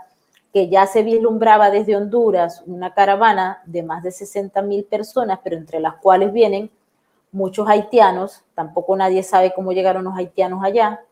que 0.53 0.69
ya 0.69 0.87
se 0.87 1.03
vislumbraba 1.03 1.71
desde 1.71 1.97
Honduras 1.97 2.63
una 2.67 2.95
caravana 2.95 3.63
de 3.67 3.83
más 3.83 4.03
de 4.03 4.11
60 4.11 4.61
mil 4.63 4.85
personas, 4.85 5.41
pero 5.43 5.57
entre 5.57 5.81
las 5.81 5.97
cuales 5.97 6.33
vienen 6.33 6.71
muchos 7.33 7.69
haitianos, 7.69 8.43
tampoco 8.55 8.97
nadie 8.97 9.23
sabe 9.23 9.53
cómo 9.55 9.73
llegaron 9.73 10.05
los 10.05 10.17
haitianos 10.17 10.65
allá, 10.65 11.03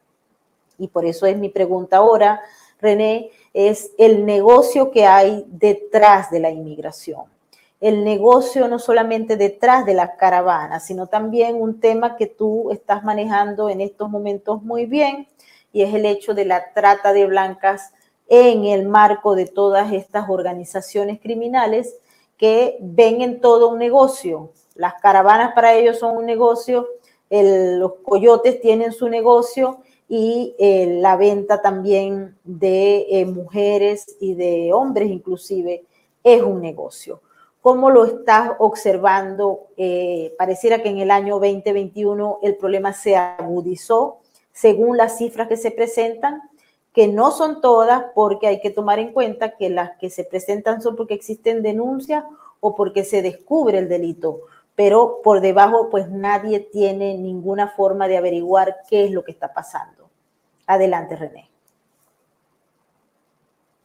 y 0.78 0.88
por 0.88 1.04
eso 1.04 1.26
es 1.26 1.36
mi 1.36 1.48
pregunta 1.48 1.98
ahora, 1.98 2.40
René, 2.80 3.30
es 3.54 3.92
el 3.98 4.26
negocio 4.26 4.90
que 4.90 5.06
hay 5.06 5.44
detrás 5.48 6.30
de 6.30 6.40
la 6.40 6.50
inmigración. 6.50 7.35
El 7.80 8.04
negocio 8.04 8.68
no 8.68 8.78
solamente 8.78 9.36
detrás 9.36 9.84
de 9.84 9.94
las 9.94 10.16
caravanas, 10.18 10.86
sino 10.86 11.08
también 11.08 11.60
un 11.60 11.78
tema 11.78 12.16
que 12.16 12.26
tú 12.26 12.70
estás 12.70 13.04
manejando 13.04 13.68
en 13.68 13.80
estos 13.80 14.10
momentos 14.10 14.62
muy 14.62 14.86
bien, 14.86 15.28
y 15.72 15.82
es 15.82 15.92
el 15.94 16.06
hecho 16.06 16.32
de 16.32 16.46
la 16.46 16.72
trata 16.72 17.12
de 17.12 17.26
blancas 17.26 17.92
en 18.28 18.64
el 18.64 18.88
marco 18.88 19.34
de 19.34 19.46
todas 19.46 19.92
estas 19.92 20.28
organizaciones 20.28 21.20
criminales 21.20 21.96
que 22.36 22.78
ven 22.80 23.20
en 23.20 23.40
todo 23.40 23.68
un 23.68 23.78
negocio. 23.78 24.52
Las 24.74 24.94
caravanas 24.94 25.52
para 25.54 25.74
ellos 25.74 25.98
son 25.98 26.16
un 26.16 26.26
negocio, 26.26 26.88
los 27.30 27.94
coyotes 28.02 28.60
tienen 28.60 28.92
su 28.92 29.08
negocio 29.08 29.78
y 30.08 30.54
eh, 30.58 30.98
la 31.00 31.16
venta 31.16 31.60
también 31.60 32.36
de 32.44 33.06
eh, 33.10 33.26
mujeres 33.26 34.16
y 34.20 34.34
de 34.34 34.72
hombres 34.72 35.10
inclusive 35.10 35.84
es 36.22 36.42
un 36.42 36.60
negocio. 36.60 37.20
¿Cómo 37.66 37.90
lo 37.90 38.04
estás 38.04 38.52
observando? 38.60 39.66
Eh, 39.76 40.32
pareciera 40.38 40.84
que 40.84 40.88
en 40.88 40.98
el 40.98 41.10
año 41.10 41.40
2021 41.40 42.38
el 42.42 42.54
problema 42.54 42.92
se 42.92 43.16
agudizó 43.16 44.18
según 44.52 44.96
las 44.96 45.18
cifras 45.18 45.48
que 45.48 45.56
se 45.56 45.72
presentan 45.72 46.42
que 46.92 47.08
no 47.08 47.32
son 47.32 47.60
todas, 47.60 48.04
porque 48.14 48.46
hay 48.46 48.60
que 48.60 48.70
tomar 48.70 49.00
en 49.00 49.12
cuenta 49.12 49.56
que 49.56 49.68
las 49.68 49.98
que 49.98 50.10
se 50.10 50.22
presentan 50.22 50.80
son 50.80 50.94
porque 50.94 51.14
existen 51.14 51.60
denuncias 51.60 52.22
o 52.60 52.76
porque 52.76 53.02
se 53.02 53.20
descubre 53.20 53.78
el 53.78 53.88
delito, 53.88 54.42
pero 54.76 55.20
por 55.24 55.40
debajo 55.40 55.90
pues 55.90 56.08
nadie 56.08 56.60
tiene 56.60 57.18
ninguna 57.18 57.70
forma 57.70 58.06
de 58.06 58.16
averiguar 58.16 58.76
qué 58.88 59.06
es 59.06 59.10
lo 59.10 59.24
que 59.24 59.32
está 59.32 59.52
pasando. 59.52 60.08
Adelante, 60.68 61.16
René. 61.16 61.50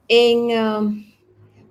En, 0.08 0.68
um, 0.68 1.11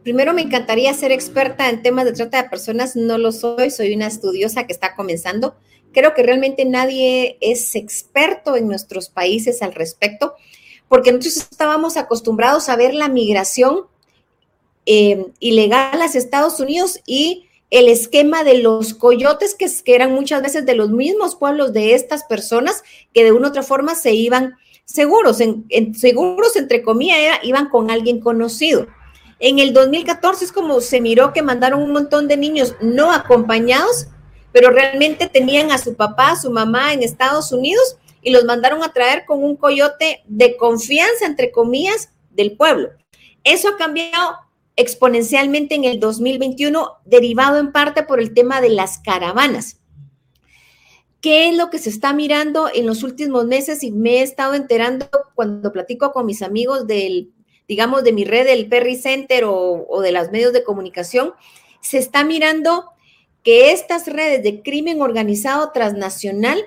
primero 0.02 0.32
me 0.32 0.42
encantaría 0.42 0.92
ser 0.94 1.12
experta 1.12 1.68
en 1.68 1.82
temas 1.82 2.04
de 2.04 2.12
trata 2.12 2.42
de 2.42 2.48
personas, 2.48 2.96
no 2.96 3.18
lo 3.18 3.32
soy, 3.32 3.70
soy 3.70 3.94
una 3.94 4.06
estudiosa 4.06 4.66
que 4.66 4.72
está 4.72 4.94
comenzando. 4.94 5.56
Creo 5.92 6.14
que 6.14 6.22
realmente 6.22 6.64
nadie 6.64 7.36
es 7.40 7.74
experto 7.74 8.56
en 8.56 8.68
nuestros 8.68 9.08
países 9.08 9.62
al 9.62 9.74
respecto 9.74 10.34
porque 10.90 11.12
nosotros 11.12 11.48
estábamos 11.52 11.96
acostumbrados 11.96 12.68
a 12.68 12.74
ver 12.74 12.94
la 12.94 13.08
migración 13.08 13.86
eh, 14.86 15.26
ilegal 15.38 16.02
hacia 16.02 16.18
Estados 16.18 16.58
Unidos 16.58 17.00
y 17.06 17.46
el 17.70 17.88
esquema 17.88 18.42
de 18.42 18.58
los 18.58 18.94
coyotes, 18.94 19.54
que, 19.54 19.94
eran 19.94 20.12
muchas 20.12 20.42
veces 20.42 20.66
de 20.66 20.74
los 20.74 20.90
mismos 20.90 21.36
pueblos 21.36 21.72
de 21.72 21.94
estas 21.94 22.24
personas 22.24 22.82
que 23.14 23.22
de 23.22 23.30
una 23.30 23.46
u 23.46 23.50
otra 23.50 23.62
forma 23.62 23.94
se 23.94 24.14
iban, 24.14 24.56
seguros, 24.84 25.38
seguros 25.96 26.56
entre 26.56 26.82
comillas, 26.82 27.38
iban 27.44 27.68
con 27.68 27.92
alguien 27.92 28.18
conocido. 28.18 28.88
En 29.40 29.58
el 29.58 29.72
2014 29.72 30.44
es 30.44 30.52
como 30.52 30.82
se 30.82 31.00
miró 31.00 31.32
que 31.32 31.40
mandaron 31.40 31.82
un 31.82 31.92
montón 31.92 32.28
de 32.28 32.36
niños 32.36 32.76
no 32.82 33.10
acompañados, 33.10 34.06
pero 34.52 34.70
realmente 34.70 35.28
tenían 35.28 35.72
a 35.72 35.78
su 35.78 35.94
papá, 35.94 36.32
a 36.32 36.36
su 36.36 36.50
mamá 36.50 36.92
en 36.92 37.02
Estados 37.02 37.50
Unidos 37.50 37.96
y 38.20 38.32
los 38.32 38.44
mandaron 38.44 38.82
a 38.84 38.92
traer 38.92 39.24
con 39.24 39.42
un 39.42 39.56
coyote 39.56 40.22
de 40.26 40.58
confianza, 40.58 41.24
entre 41.24 41.52
comillas, 41.52 42.10
del 42.30 42.54
pueblo. 42.54 42.90
Eso 43.42 43.68
ha 43.68 43.76
cambiado 43.78 44.36
exponencialmente 44.76 45.74
en 45.74 45.84
el 45.84 46.00
2021, 46.00 46.98
derivado 47.06 47.58
en 47.58 47.72
parte 47.72 48.02
por 48.02 48.20
el 48.20 48.34
tema 48.34 48.60
de 48.60 48.68
las 48.68 48.98
caravanas. 48.98 49.78
¿Qué 51.22 51.48
es 51.48 51.56
lo 51.56 51.70
que 51.70 51.78
se 51.78 51.88
está 51.88 52.12
mirando 52.12 52.68
en 52.72 52.86
los 52.86 53.02
últimos 53.02 53.46
meses? 53.46 53.82
Y 53.82 53.90
me 53.90 54.18
he 54.18 54.22
estado 54.22 54.52
enterando 54.52 55.06
cuando 55.34 55.72
platico 55.72 56.12
con 56.12 56.26
mis 56.26 56.42
amigos 56.42 56.86
del, 56.86 57.30
digamos, 57.70 58.02
de 58.02 58.12
mi 58.12 58.24
red 58.24 58.46
del 58.46 58.66
Perry 58.66 58.96
Center 58.96 59.44
o, 59.46 60.00
de 60.02 60.10
los 60.10 60.32
medios 60.32 60.52
de 60.52 60.64
comunicación, 60.64 61.34
se 61.80 61.98
está 61.98 62.24
mirando 62.24 62.90
que 63.44 63.70
estas 63.70 64.08
redes 64.08 64.42
de 64.42 64.60
crimen 64.60 65.00
organizado 65.00 65.70
transnacional, 65.70 66.60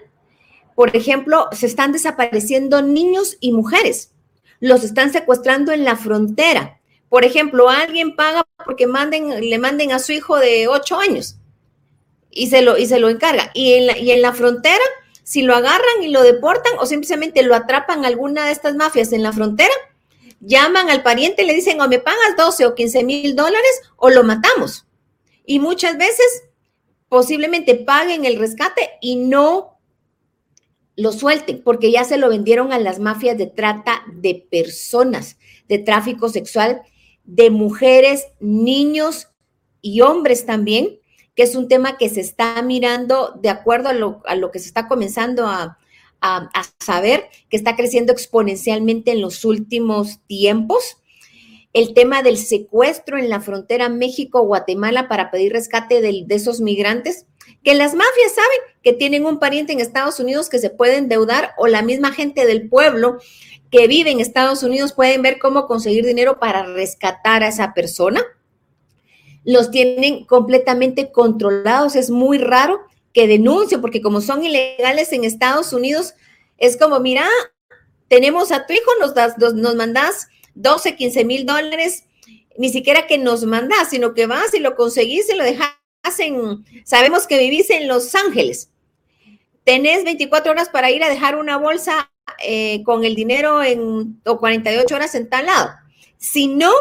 por 0.75 0.95
ejemplo, 0.95 1.49
se 1.51 1.65
están 1.65 1.91
desapareciendo 1.91 2.81
niños 2.81 3.35
y 3.41 3.51
mujeres, 3.51 4.13
los 4.61 4.85
están 4.85 5.11
secuestrando 5.11 5.73
en 5.73 5.83
la 5.83 5.97
frontera. 5.97 6.79
Por 7.09 7.25
ejemplo, 7.25 7.69
alguien 7.69 8.15
paga 8.15 8.47
porque 8.63 8.87
manden, 8.87 9.41
le 9.49 9.57
manden 9.57 9.91
a 9.91 9.99
su 9.99 10.13
hijo 10.13 10.37
de 10.37 10.69
ocho 10.69 10.97
años 10.97 11.35
y 12.31 12.47
se 12.47 12.61
lo, 12.61 12.77
y 12.77 12.85
se 12.85 13.01
lo 13.01 13.09
encarga. 13.09 13.51
Y 13.53 13.73
en, 13.73 13.87
la, 13.87 13.97
y 13.97 14.09
en 14.11 14.21
la 14.21 14.31
frontera, 14.31 14.85
si 15.23 15.41
lo 15.41 15.53
agarran 15.53 16.01
y 16.01 16.07
lo 16.07 16.23
deportan 16.23 16.71
o 16.79 16.85
simplemente 16.85 17.43
lo 17.43 17.55
atrapan 17.55 18.05
alguna 18.05 18.45
de 18.45 18.53
estas 18.53 18.75
mafias 18.75 19.11
en 19.11 19.21
la 19.21 19.33
frontera, 19.33 19.73
llaman 20.45 20.89
al 20.89 21.03
pariente 21.03 21.43
y 21.43 21.45
le 21.45 21.53
dicen 21.53 21.79
o 21.81 21.87
me 21.87 21.99
pagas 21.99 22.35
12 22.37 22.65
o 22.65 22.75
15 22.75 23.03
mil 23.03 23.35
dólares 23.35 23.81
o 23.95 24.09
lo 24.09 24.23
matamos. 24.23 24.85
Y 25.45 25.59
muchas 25.59 25.97
veces 25.97 26.43
posiblemente 27.09 27.75
paguen 27.75 28.25
el 28.25 28.37
rescate 28.37 28.91
y 29.01 29.15
no 29.15 29.79
lo 30.95 31.11
suelten 31.11 31.63
porque 31.63 31.91
ya 31.91 32.03
se 32.03 32.17
lo 32.17 32.29
vendieron 32.29 32.71
a 32.71 32.79
las 32.79 32.99
mafias 32.99 33.37
de 33.37 33.47
trata 33.47 34.03
de 34.13 34.47
personas, 34.49 35.37
de 35.67 35.79
tráfico 35.79 36.29
sexual, 36.29 36.81
de 37.23 37.49
mujeres, 37.49 38.27
niños 38.39 39.29
y 39.81 40.01
hombres 40.01 40.45
también, 40.45 40.99
que 41.35 41.43
es 41.43 41.55
un 41.55 41.67
tema 41.67 41.97
que 41.97 42.09
se 42.09 42.21
está 42.21 42.61
mirando 42.61 43.33
de 43.41 43.49
acuerdo 43.49 43.89
a 43.89 43.93
lo, 43.93 44.21
a 44.25 44.35
lo 44.35 44.51
que 44.51 44.59
se 44.59 44.67
está 44.67 44.87
comenzando 44.87 45.47
a, 45.47 45.79
a, 46.23 46.49
saber, 46.79 47.25
que 47.49 47.57
está 47.57 47.75
creciendo 47.75 48.13
exponencialmente 48.13 49.11
en 49.11 49.21
los 49.21 49.43
últimos 49.43 50.21
tiempos 50.25 50.97
el 51.73 51.93
tema 51.93 52.21
del 52.21 52.37
secuestro 52.37 53.17
en 53.17 53.29
la 53.29 53.41
frontera 53.41 53.89
México-Guatemala 53.89 55.09
para 55.09 55.31
pedir 55.31 55.51
rescate 55.51 56.01
de, 56.01 56.23
de, 56.25 56.35
esos 56.35 56.61
migrantes, 56.61 57.25
que 57.63 57.73
las 57.73 57.93
mafias 57.93 58.35
saben 58.35 58.59
que 58.83 58.93
tienen 58.93 59.25
un 59.25 59.39
pariente 59.39 59.73
en 59.73 59.79
Estados 59.79 60.19
Unidos 60.19 60.49
que 60.49 60.59
se 60.59 60.69
puede 60.69 60.97
endeudar 60.97 61.51
o 61.57 61.67
la 61.67 61.81
misma 61.81 62.11
gente 62.11 62.45
del 62.45 62.69
pueblo 62.69 63.17
que 63.69 63.87
vive 63.87 64.11
en 64.11 64.19
Estados 64.19 64.61
Unidos 64.63 64.93
pueden 64.93 65.23
ver 65.23 65.39
cómo 65.39 65.65
conseguir 65.65 66.05
dinero 66.05 66.39
para 66.39 66.63
rescatar 66.63 67.43
a 67.43 67.47
esa 67.47 67.73
persona. 67.73 68.21
Los 69.43 69.71
tienen 69.71 70.25
completamente 70.25 71.11
controlados. 71.11 71.95
Es 71.95 72.11
muy 72.11 72.37
raro 72.37 72.81
que 73.13 73.27
denuncien, 73.27 73.81
porque 73.81 74.01
como 74.01 74.21
son 74.21 74.43
ilegales 74.43 75.13
en 75.13 75.23
Estados 75.23 75.71
Unidos, 75.71 76.15
es 76.57 76.77
como, 76.77 76.99
mira, 76.99 77.27
tenemos 78.07 78.51
a 78.51 78.65
tu 78.65 78.73
hijo, 78.73 78.91
nos, 78.99 79.13
das, 79.13 79.37
nos, 79.37 79.53
nos 79.53 79.75
mandas 79.75 80.27
12, 80.55 80.95
15 80.95 81.25
mil 81.25 81.45
dólares, 81.45 82.05
ni 82.57 82.69
siquiera 82.69 83.07
que 83.07 83.17
nos 83.17 83.43
mandas, 83.45 83.89
sino 83.89 84.13
que 84.13 84.27
vas 84.27 84.53
y 84.53 84.59
lo 84.59 84.75
conseguís 84.75 85.29
y 85.29 85.35
lo 85.35 85.43
dejas 85.43 85.77
en, 86.19 86.65
sabemos 86.85 87.27
que 87.27 87.39
vivís 87.39 87.69
en 87.69 87.87
Los 87.87 88.13
Ángeles. 88.15 88.69
Tenés 89.63 90.03
24 90.03 90.51
horas 90.51 90.69
para 90.69 90.91
ir 90.91 91.03
a 91.03 91.09
dejar 91.09 91.37
una 91.37 91.57
bolsa 91.57 92.11
eh, 92.43 92.83
con 92.83 93.03
el 93.03 93.15
dinero 93.15 93.63
en 93.63 94.21
o 94.25 94.39
48 94.39 94.93
horas 94.95 95.15
en 95.15 95.29
tal 95.29 95.45
lado. 95.45 95.71
Si 96.17 96.47
no, 96.47 96.71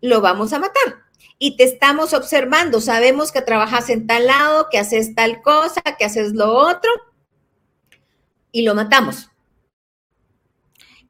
lo 0.00 0.20
vamos 0.20 0.52
a 0.52 0.58
matar. 0.58 1.07
Y 1.38 1.56
te 1.56 1.64
estamos 1.64 2.14
observando, 2.14 2.80
sabemos 2.80 3.30
que 3.30 3.42
trabajas 3.42 3.90
en 3.90 4.06
tal 4.06 4.26
lado, 4.26 4.68
que 4.70 4.78
haces 4.78 5.14
tal 5.14 5.40
cosa, 5.42 5.80
que 5.98 6.04
haces 6.04 6.32
lo 6.32 6.52
otro, 6.52 6.90
y 8.50 8.62
lo 8.62 8.74
matamos. 8.74 9.30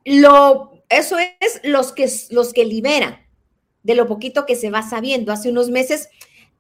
Lo 0.05 0.79
eso 0.89 1.17
es 1.19 1.61
los 1.65 1.93
que, 1.93 2.11
los 2.31 2.53
que 2.53 2.65
liberan 2.65 3.19
de 3.83 3.95
lo 3.95 4.07
poquito 4.07 4.47
que 4.47 4.57
se 4.57 4.71
va 4.71 4.83
sabiendo. 4.83 5.33
Hace 5.33 5.51
unos 5.51 5.71
meses 5.71 6.09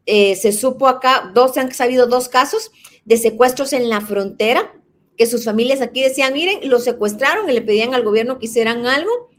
eh, 0.07 0.37
se 0.37 0.53
supo 0.53 0.87
acá, 0.87 1.31
dos, 1.35 1.57
han 1.57 1.73
sabido 1.73 2.07
dos 2.07 2.29
casos 2.29 2.71
de 3.05 3.17
secuestros 3.17 3.73
en 3.73 3.89
la 3.89 4.01
frontera, 4.01 4.75
que 5.17 5.27
sus 5.27 5.45
familias 5.45 5.81
aquí 5.81 6.03
decían, 6.03 6.33
miren, 6.33 6.69
lo 6.69 6.79
secuestraron 6.79 7.49
y 7.49 7.53
le 7.53 7.63
pedían 7.63 7.95
al 7.95 8.05
gobierno 8.05 8.39
que 8.39 8.47
hicieran 8.47 8.87
algo, 8.87 9.31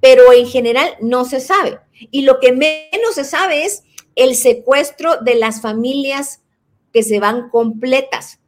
pero 0.00 0.32
en 0.32 0.46
general 0.46 0.94
no 1.00 1.24
se 1.24 1.40
sabe. 1.40 1.78
Y 2.10 2.22
lo 2.22 2.40
que 2.40 2.52
menos 2.52 3.14
se 3.14 3.24
sabe 3.24 3.64
es 3.64 3.82
el 4.14 4.34
secuestro 4.34 5.18
de 5.18 5.34
las 5.34 5.60
familias 5.60 6.40
que 6.92 7.02
se 7.02 7.20
van 7.20 7.48
completas. 7.50 8.40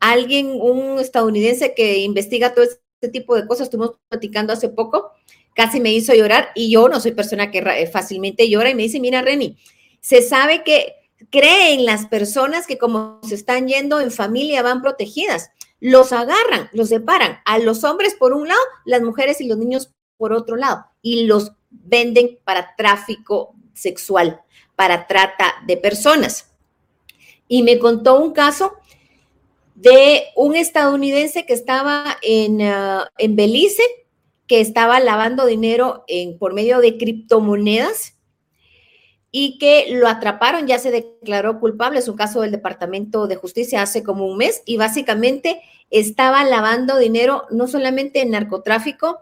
Alguien, 0.00 0.58
un 0.60 0.98
estadounidense 0.98 1.74
que 1.74 1.98
investiga 1.98 2.54
todo 2.54 2.64
este 2.64 3.08
tipo 3.08 3.34
de 3.34 3.46
cosas, 3.46 3.64
estuvimos 3.64 3.96
platicando 4.08 4.52
hace 4.52 4.68
poco, 4.68 5.12
casi 5.54 5.80
me 5.80 5.92
hizo 5.92 6.14
llorar 6.14 6.50
y 6.54 6.70
yo 6.70 6.88
no 6.88 7.00
soy 7.00 7.12
persona 7.12 7.50
que 7.50 7.58
eh, 7.58 7.86
fácilmente 7.86 8.48
llora 8.48 8.70
y 8.70 8.74
me 8.74 8.82
dice, 8.82 9.00
mira, 9.00 9.22
Reni, 9.22 9.56
se 10.00 10.22
sabe 10.22 10.62
que 10.62 10.94
creen 11.30 11.86
las 11.86 12.06
personas 12.06 12.66
que 12.66 12.78
como 12.78 13.20
se 13.26 13.34
están 13.34 13.66
yendo 13.66 14.00
en 14.00 14.10
familia 14.10 14.62
van 14.62 14.82
protegidas, 14.82 15.50
los 15.80 16.12
agarran, 16.12 16.68
los 16.72 16.90
separan, 16.90 17.38
a 17.44 17.58
los 17.58 17.84
hombres 17.84 18.14
por 18.14 18.32
un 18.32 18.48
lado, 18.48 18.60
las 18.84 19.02
mujeres 19.02 19.40
y 19.40 19.46
los 19.46 19.58
niños 19.58 19.92
por 20.16 20.32
otro 20.32 20.56
lado, 20.56 20.86
y 21.02 21.24
los 21.24 21.52
venden 21.84 22.38
para 22.44 22.74
tráfico 22.76 23.54
sexual, 23.74 24.40
para 24.74 25.06
trata 25.06 25.54
de 25.66 25.76
personas. 25.76 26.52
Y 27.48 27.62
me 27.62 27.78
contó 27.78 28.20
un 28.20 28.32
caso 28.32 28.74
de 29.74 30.24
un 30.34 30.56
estadounidense 30.56 31.44
que 31.44 31.52
estaba 31.52 32.16
en, 32.22 32.62
uh, 32.62 33.04
en 33.18 33.36
Belice, 33.36 33.82
que 34.46 34.60
estaba 34.60 35.00
lavando 35.00 35.44
dinero 35.44 36.04
en, 36.08 36.38
por 36.38 36.54
medio 36.54 36.80
de 36.80 36.96
criptomonedas 36.96 38.14
y 39.30 39.58
que 39.58 39.88
lo 39.90 40.08
atraparon, 40.08 40.66
ya 40.66 40.78
se 40.78 40.90
declaró 40.90 41.60
culpable, 41.60 41.98
es 41.98 42.08
un 42.08 42.16
caso 42.16 42.40
del 42.40 42.52
Departamento 42.52 43.26
de 43.26 43.36
Justicia 43.36 43.82
hace 43.82 44.02
como 44.02 44.26
un 44.26 44.38
mes 44.38 44.62
y 44.64 44.78
básicamente 44.78 45.60
estaba 45.90 46.42
lavando 46.44 46.96
dinero 46.96 47.44
no 47.50 47.66
solamente 47.66 48.22
en 48.22 48.30
narcotráfico, 48.30 49.20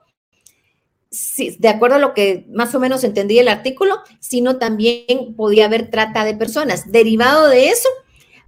de 1.58 1.68
acuerdo 1.68 1.96
a 1.96 2.00
lo 2.00 2.14
que 2.14 2.46
más 2.50 2.74
o 2.74 2.80
menos 2.80 3.04
entendí 3.04 3.38
el 3.38 3.48
artículo, 3.48 4.00
sino 4.20 4.58
también 4.58 5.34
podía 5.36 5.66
haber 5.66 5.90
trata 5.90 6.24
de 6.24 6.34
personas. 6.34 6.90
Derivado 6.90 7.48
de 7.48 7.68
eso, 7.68 7.88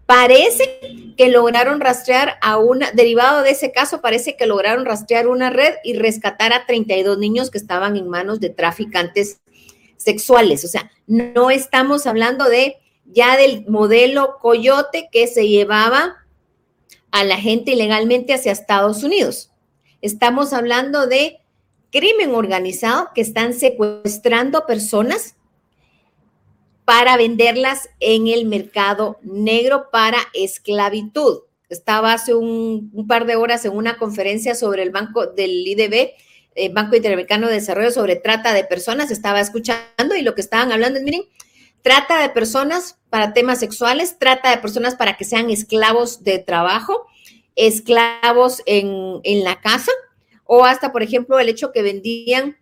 Parece 0.07 1.15
que 1.17 1.29
lograron 1.29 1.81
rastrear 1.81 2.39
a 2.41 2.59
una, 2.59 2.93
derivado 2.93 3.43
de 3.43 3.51
ese 3.51 3.73
caso, 3.73 4.01
parece 4.01 4.37
que 4.37 4.47
lograron 4.47 4.85
rastrear 4.85 5.27
una 5.27 5.51
red 5.51 5.75
y 5.83 5.95
rescatar 5.95 6.53
a 6.53 6.65
32 6.65 7.19
niños 7.19 7.51
que 7.51 7.59
estaban 7.59 7.97
en 7.97 8.09
manos 8.09 8.39
de 8.39 8.51
traficantes 8.51 9.41
sexuales. 9.97 10.65
O 10.65 10.69
sea, 10.69 10.93
no 11.09 11.51
estamos 11.51 12.07
hablando 12.07 12.49
de 12.49 12.77
ya 13.05 13.37
del 13.37 13.67
modelo 13.67 14.39
coyote 14.41 15.09
que 15.11 15.27
se 15.27 15.49
llevaba 15.49 16.19
a 17.11 17.25
la 17.25 17.37
gente 17.37 17.73
ilegalmente 17.73 18.33
hacia 18.33 18.53
Estados 18.53 19.03
Unidos. 19.03 19.51
Estamos 20.03 20.53
hablando 20.53 21.09
de 21.09 21.41
crimen 21.97 22.35
organizado 22.35 23.09
que 23.15 23.23
están 23.23 23.55
secuestrando 23.55 24.67
personas 24.67 25.35
para 26.85 27.17
venderlas 27.17 27.89
en 28.01 28.29
el 28.29 28.45
mercado 28.45 29.19
negro 29.23 29.89
para 29.91 30.19
esclavitud. 30.35 31.41
Estaba 31.71 32.13
hace 32.13 32.35
un, 32.35 33.07
par 33.09 33.25
de 33.25 33.37
horas 33.37 33.65
en 33.65 33.75
una 33.75 33.97
conferencia 33.97 34.55
sobre 34.55 34.83
el 34.83 34.91
banco 34.91 35.27
del 35.27 35.67
IDB, 35.67 36.11
eh, 36.55 36.69
Banco 36.71 36.97
Interamericano 36.97 37.47
de 37.47 37.55
Desarrollo, 37.55 37.91
sobre 37.91 38.17
trata 38.17 38.53
de 38.53 38.65
personas. 38.65 39.11
Estaba 39.11 39.41
escuchando 39.41 40.15
y 40.19 40.21
lo 40.21 40.35
que 40.35 40.43
estaban 40.43 40.73
hablando 40.73 40.99
es, 40.99 41.05
miren, 41.05 41.23
trata 41.81 42.21
de 42.21 42.29
personas 42.29 42.99
para 43.09 43.33
temas 43.33 43.59
sexuales, 43.59 44.19
trata 44.19 44.51
de 44.51 44.59
personas 44.59 44.97
para 44.97 45.17
que 45.17 45.25
sean 45.25 45.49
esclavos 45.49 46.25
de 46.25 46.41
trabajo, 46.41 47.07
esclavos 47.57 48.63
en, 48.67 49.21
en 49.25 49.45
la 49.45 49.63
casa, 49.63 49.93
o 50.47 50.65
hasta, 50.65 50.93
por 50.93 51.03
ejemplo, 51.03 51.39
el 51.39 51.49
hecho 51.49 51.73
que 51.73 51.83
vendían 51.83 52.57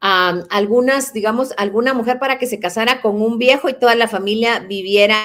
algunas, 0.00 1.14
digamos, 1.14 1.54
alguna 1.56 1.94
mujer 1.94 2.18
para 2.18 2.38
que 2.38 2.46
se 2.46 2.60
casara 2.60 3.00
con 3.00 3.22
un 3.22 3.38
viejo 3.38 3.70
y 3.70 3.74
toda 3.74 3.94
la 3.94 4.06
familia 4.06 4.58
viviera 4.58 5.16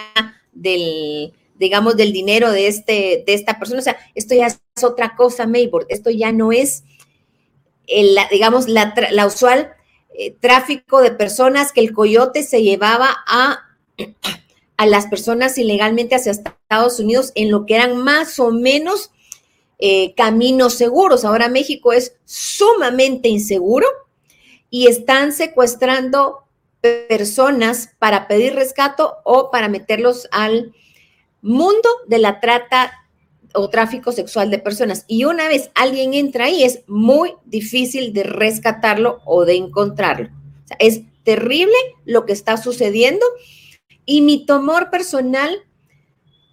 del, 0.53 1.33
digamos, 1.55 1.97
del 1.97 2.13
dinero 2.13 2.49
de, 2.51 2.67
este, 2.67 3.23
de 3.27 3.33
esta 3.33 3.59
persona. 3.59 3.79
O 3.79 3.83
sea, 3.83 3.97
esto 4.15 4.35
ya 4.35 4.47
es 4.47 4.61
otra 4.81 5.17
cosa, 5.17 5.47
Maybord. 5.47 5.85
Esto 5.89 6.09
ya 6.09 6.31
no 6.31 6.53
es 6.53 6.85
el, 7.87 8.17
digamos, 8.31 8.69
la, 8.69 8.93
la 9.11 9.25
usual 9.27 9.73
eh, 10.13 10.35
tráfico 10.39 11.01
de 11.01 11.11
personas 11.11 11.73
que 11.73 11.81
el 11.81 11.93
coyote 11.93 12.43
se 12.43 12.63
llevaba 12.63 13.09
a, 13.27 13.59
a 14.77 14.85
las 14.85 15.07
personas 15.07 15.57
ilegalmente 15.57 16.15
hacia 16.15 16.31
Estados 16.31 16.99
Unidos 16.99 17.33
en 17.35 17.51
lo 17.51 17.65
que 17.65 17.75
eran 17.75 17.97
más 17.97 18.39
o 18.39 18.51
menos 18.51 19.11
eh, 19.79 20.13
caminos 20.15 20.75
seguros. 20.75 21.25
Ahora 21.25 21.49
México 21.49 21.93
es 21.93 22.15
sumamente 22.25 23.29
inseguro 23.29 23.87
y 24.69 24.87
están 24.87 25.31
secuestrando 25.31 26.43
personas 26.81 27.89
para 27.99 28.27
pedir 28.27 28.55
rescato 28.55 29.17
o 29.23 29.51
para 29.51 29.67
meterlos 29.67 30.27
al 30.31 30.73
mundo 31.41 31.89
de 32.07 32.19
la 32.19 32.39
trata 32.39 32.93
o 33.53 33.69
tráfico 33.69 34.11
sexual 34.11 34.51
de 34.51 34.59
personas. 34.59 35.05
Y 35.07 35.25
una 35.25 35.47
vez 35.47 35.71
alguien 35.75 36.13
entra 36.13 36.45
ahí, 36.45 36.63
es 36.63 36.81
muy 36.87 37.33
difícil 37.45 38.13
de 38.13 38.23
rescatarlo 38.23 39.21
o 39.25 39.45
de 39.45 39.55
encontrarlo. 39.55 40.29
es 40.77 41.01
terrible 41.23 41.75
lo 42.05 42.25
que 42.25 42.33
está 42.33 42.57
sucediendo. 42.57 43.25
Y 44.05 44.21
mi 44.21 44.45
temor 44.45 44.89
personal, 44.89 45.63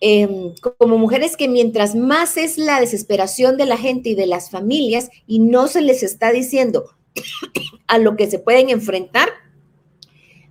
em, 0.01 0.55
como 0.79 0.99
mujeres, 0.99 1.37
que 1.37 1.49
mientras 1.49 1.95
más 1.95 2.37
es 2.37 2.59
la 2.59 2.81
desesperación 2.81 3.57
de 3.57 3.67
la 3.67 3.77
gente 3.77 4.11
y 4.11 4.15
de 4.15 4.27
las 4.27 4.51
familias 4.51 5.11
y 5.27 5.39
no 5.39 5.69
se 5.69 5.81
les 5.81 6.03
está 6.03 6.33
diciendo 6.33 6.91
a 7.87 7.99
lo 7.99 8.17
que 8.17 8.31
se 8.31 8.39
pueden 8.39 8.71
enfrentar, 8.71 9.29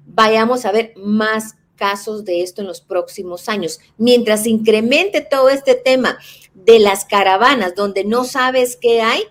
vayamos 0.06 0.66
a 0.66 0.72
ver 0.72 0.94
más 0.96 1.56
casos 1.76 2.24
de 2.26 2.42
esto 2.42 2.62
en 2.62 2.68
los 2.68 2.82
próximos 2.82 3.50
años. 3.50 3.80
Mientras 3.98 4.48
incremente 4.48 5.22
todo 5.22 5.50
este 5.50 5.76
tema 5.76 6.18
de 6.54 6.80
las 6.80 7.06
caravanas, 7.06 7.76
donde 7.76 8.04
no 8.06 8.24
sabes 8.24 8.78
qué 8.78 9.02
hay, 9.02 9.24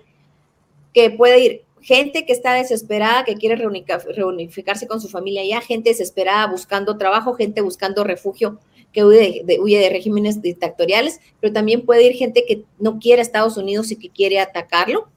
que 0.92 1.10
puede 1.10 1.40
ir 1.40 1.64
gente 1.84 2.24
que 2.24 2.32
está 2.32 2.54
desesperada, 2.54 3.24
que 3.24 3.34
quiere 3.34 3.56
reunificarse 3.56 4.86
con 4.86 5.02
su 5.02 5.08
familia 5.10 5.44
ya, 5.44 5.60
gente 5.60 5.90
desesperada 5.90 6.46
buscando 6.46 6.96
trabajo, 6.96 7.34
gente 7.34 7.60
buscando 7.60 8.04
refugio, 8.04 8.58
que 8.94 9.04
huye 9.04 9.42
de, 9.44 9.60
huye 9.60 9.78
de 9.78 9.90
regímenes 9.90 10.40
dictatoriales, 10.40 11.20
pero 11.40 11.52
también 11.52 11.84
puede 11.84 12.04
ir 12.04 12.14
gente 12.14 12.44
que 12.46 12.64
no 12.78 12.98
quiere 12.98 13.20
Estados 13.20 13.58
Unidos 13.58 13.90
y 13.90 13.96
que 13.96 14.08
quiere 14.08 14.38
atacarlo. 14.38 15.08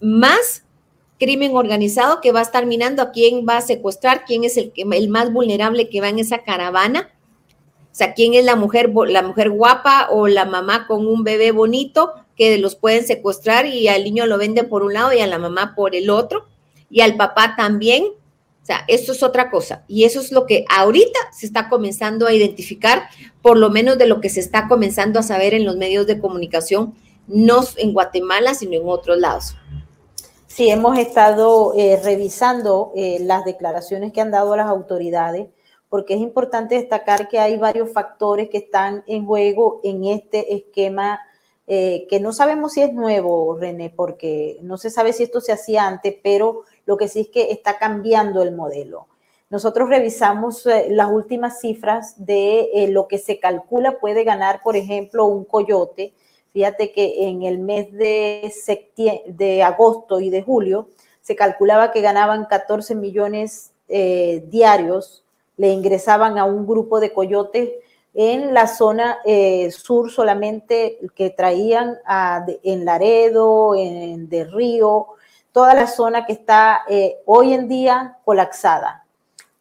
Más 0.00 0.64
crimen 1.18 1.54
organizado 1.54 2.20
que 2.20 2.32
va 2.32 2.40
a 2.40 2.42
estar 2.42 2.66
minando 2.66 3.00
a 3.00 3.12
quién 3.12 3.46
va 3.48 3.58
a 3.58 3.62
secuestrar, 3.62 4.24
quién 4.26 4.44
es 4.44 4.56
el, 4.56 4.72
el 4.76 5.08
más 5.08 5.32
vulnerable 5.32 5.88
que 5.88 6.00
va 6.00 6.08
en 6.08 6.18
esa 6.18 6.38
caravana. 6.38 7.10
O 7.84 7.96
sea, 7.96 8.12
quién 8.12 8.34
es 8.34 8.44
la 8.44 8.56
mujer, 8.56 8.92
la 9.06 9.22
mujer 9.22 9.50
guapa 9.50 10.08
o 10.10 10.26
la 10.26 10.44
mamá 10.44 10.88
con 10.88 11.06
un 11.06 11.22
bebé 11.22 11.52
bonito 11.52 12.12
que 12.36 12.58
los 12.58 12.74
pueden 12.74 13.06
secuestrar 13.06 13.66
y 13.66 13.86
al 13.86 14.02
niño 14.02 14.26
lo 14.26 14.36
venden 14.36 14.68
por 14.68 14.82
un 14.82 14.94
lado 14.94 15.12
y 15.12 15.20
a 15.20 15.28
la 15.28 15.38
mamá 15.38 15.74
por 15.76 15.94
el 15.94 16.10
otro 16.10 16.48
y 16.90 17.02
al 17.02 17.16
papá 17.16 17.54
también. 17.56 18.04
O 18.64 18.66
sea, 18.66 18.82
esto 18.88 19.12
es 19.12 19.22
otra 19.22 19.50
cosa. 19.50 19.84
Y 19.88 20.04
eso 20.04 20.20
es 20.20 20.32
lo 20.32 20.46
que 20.46 20.64
ahorita 20.70 21.18
se 21.32 21.44
está 21.44 21.68
comenzando 21.68 22.26
a 22.26 22.32
identificar, 22.32 23.02
por 23.42 23.58
lo 23.58 23.68
menos 23.68 23.98
de 23.98 24.06
lo 24.06 24.22
que 24.22 24.30
se 24.30 24.40
está 24.40 24.68
comenzando 24.68 25.20
a 25.20 25.22
saber 25.22 25.52
en 25.52 25.66
los 25.66 25.76
medios 25.76 26.06
de 26.06 26.18
comunicación, 26.18 26.94
no 27.26 27.60
en 27.76 27.92
Guatemala, 27.92 28.54
sino 28.54 28.72
en 28.72 28.88
otros 28.88 29.18
lados. 29.18 29.54
Sí, 30.46 30.70
hemos 30.70 30.96
estado 30.96 31.74
eh, 31.76 32.00
revisando 32.02 32.92
eh, 32.96 33.18
las 33.20 33.44
declaraciones 33.44 34.14
que 34.14 34.22
han 34.22 34.30
dado 34.30 34.56
las 34.56 34.68
autoridades, 34.68 35.48
porque 35.90 36.14
es 36.14 36.20
importante 36.20 36.76
destacar 36.76 37.28
que 37.28 37.38
hay 37.38 37.58
varios 37.58 37.92
factores 37.92 38.48
que 38.48 38.56
están 38.56 39.04
en 39.06 39.26
juego 39.26 39.82
en 39.84 40.06
este 40.06 40.54
esquema 40.54 41.20
eh, 41.66 42.06
que 42.10 42.20
no 42.20 42.32
sabemos 42.32 42.72
si 42.72 42.82
es 42.82 42.92
nuevo, 42.92 43.56
René, 43.58 43.88
porque 43.88 44.58
no 44.60 44.76
se 44.76 44.90
sabe 44.90 45.12
si 45.12 45.22
esto 45.22 45.40
se 45.40 45.52
hacía 45.52 45.86
antes, 45.86 46.14
pero 46.22 46.62
lo 46.86 46.96
que 46.96 47.08
sí 47.08 47.20
es 47.20 47.28
que 47.28 47.50
está 47.50 47.78
cambiando 47.78 48.42
el 48.42 48.54
modelo. 48.54 49.08
Nosotros 49.50 49.88
revisamos 49.88 50.66
las 50.88 51.10
últimas 51.10 51.60
cifras 51.60 52.14
de 52.24 52.88
lo 52.90 53.08
que 53.08 53.18
se 53.18 53.38
calcula 53.38 53.98
puede 54.00 54.24
ganar, 54.24 54.62
por 54.62 54.76
ejemplo, 54.76 55.26
un 55.26 55.44
coyote 55.44 56.12
Fíjate 56.54 56.92
que 56.92 57.26
en 57.26 57.42
el 57.42 57.58
mes 57.58 57.92
de, 57.92 58.52
de 59.26 59.62
agosto 59.64 60.20
y 60.20 60.30
de 60.30 60.40
julio 60.40 60.88
se 61.20 61.34
calculaba 61.34 61.90
que 61.90 62.00
ganaban 62.00 62.44
14 62.44 62.94
millones 62.94 63.72
eh, 63.88 64.44
diarios, 64.46 65.24
le 65.56 65.70
ingresaban 65.70 66.38
a 66.38 66.44
un 66.44 66.64
grupo 66.64 67.00
de 67.00 67.12
coyotes 67.12 67.70
en 68.14 68.54
la 68.54 68.68
zona 68.68 69.18
eh, 69.24 69.72
sur 69.72 70.12
solamente 70.12 71.00
que 71.16 71.30
traían 71.30 71.98
en 72.62 72.84
Laredo, 72.84 73.74
en 73.74 74.28
de 74.28 74.44
Río, 74.44 75.08
toda 75.54 75.72
la 75.72 75.86
zona 75.86 76.26
que 76.26 76.32
está 76.32 76.82
eh, 76.88 77.18
hoy 77.26 77.52
en 77.52 77.68
día 77.68 78.18
colapsada. 78.24 79.06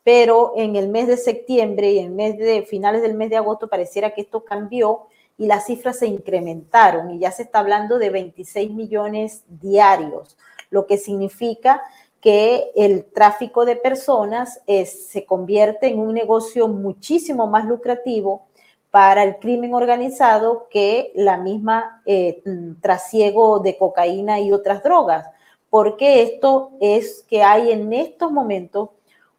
Pero 0.04 0.54
en 0.58 0.76
el 0.76 0.90
mes 0.90 1.08
de 1.08 1.18
septiembre 1.18 1.92
y 1.92 2.00
en 2.00 2.16
mes 2.16 2.36
de 2.40 2.64
finales 2.64 3.04
del 3.04 3.14
mes 3.14 3.30
de 3.30 3.38
agosto 3.38 3.68
pareciera 3.70 4.10
que 4.10 4.22
esto 4.22 4.44
cambió 4.44 5.04
y 5.38 5.46
las 5.46 5.68
cifras 5.68 6.00
se 6.00 6.08
incrementaron 6.08 7.12
y 7.12 7.20
ya 7.20 7.32
se 7.32 7.44
está 7.44 7.60
hablando 7.60 8.00
de 8.00 8.10
26 8.10 8.72
millones 8.72 9.44
diarios, 9.48 10.36
lo 10.72 10.88
que 10.88 10.98
significa 10.98 11.84
que 12.20 12.72
el 12.76 13.06
tráfico 13.06 13.64
de 13.64 13.76
personas 13.76 14.62
se 14.66 15.26
convierte 15.26 15.88
en 15.88 16.00
un 16.00 16.14
negocio 16.14 16.68
muchísimo 16.68 17.46
más 17.48 17.66
lucrativo 17.66 18.48
para 18.90 19.24
el 19.24 19.38
crimen 19.38 19.74
organizado 19.74 20.68
que 20.70 21.12
la 21.16 21.38
misma 21.38 22.02
eh, 22.06 22.42
trasiego 22.82 23.60
de 23.60 23.78
cocaína 23.78 24.40
y 24.40 24.52
otras 24.52 24.84
drogas, 24.84 25.28
porque 25.74 26.22
esto 26.22 26.70
es 26.80 27.26
que 27.28 27.42
hay 27.42 27.72
en 27.72 27.94
estos 27.94 28.32
momentos 28.32 28.90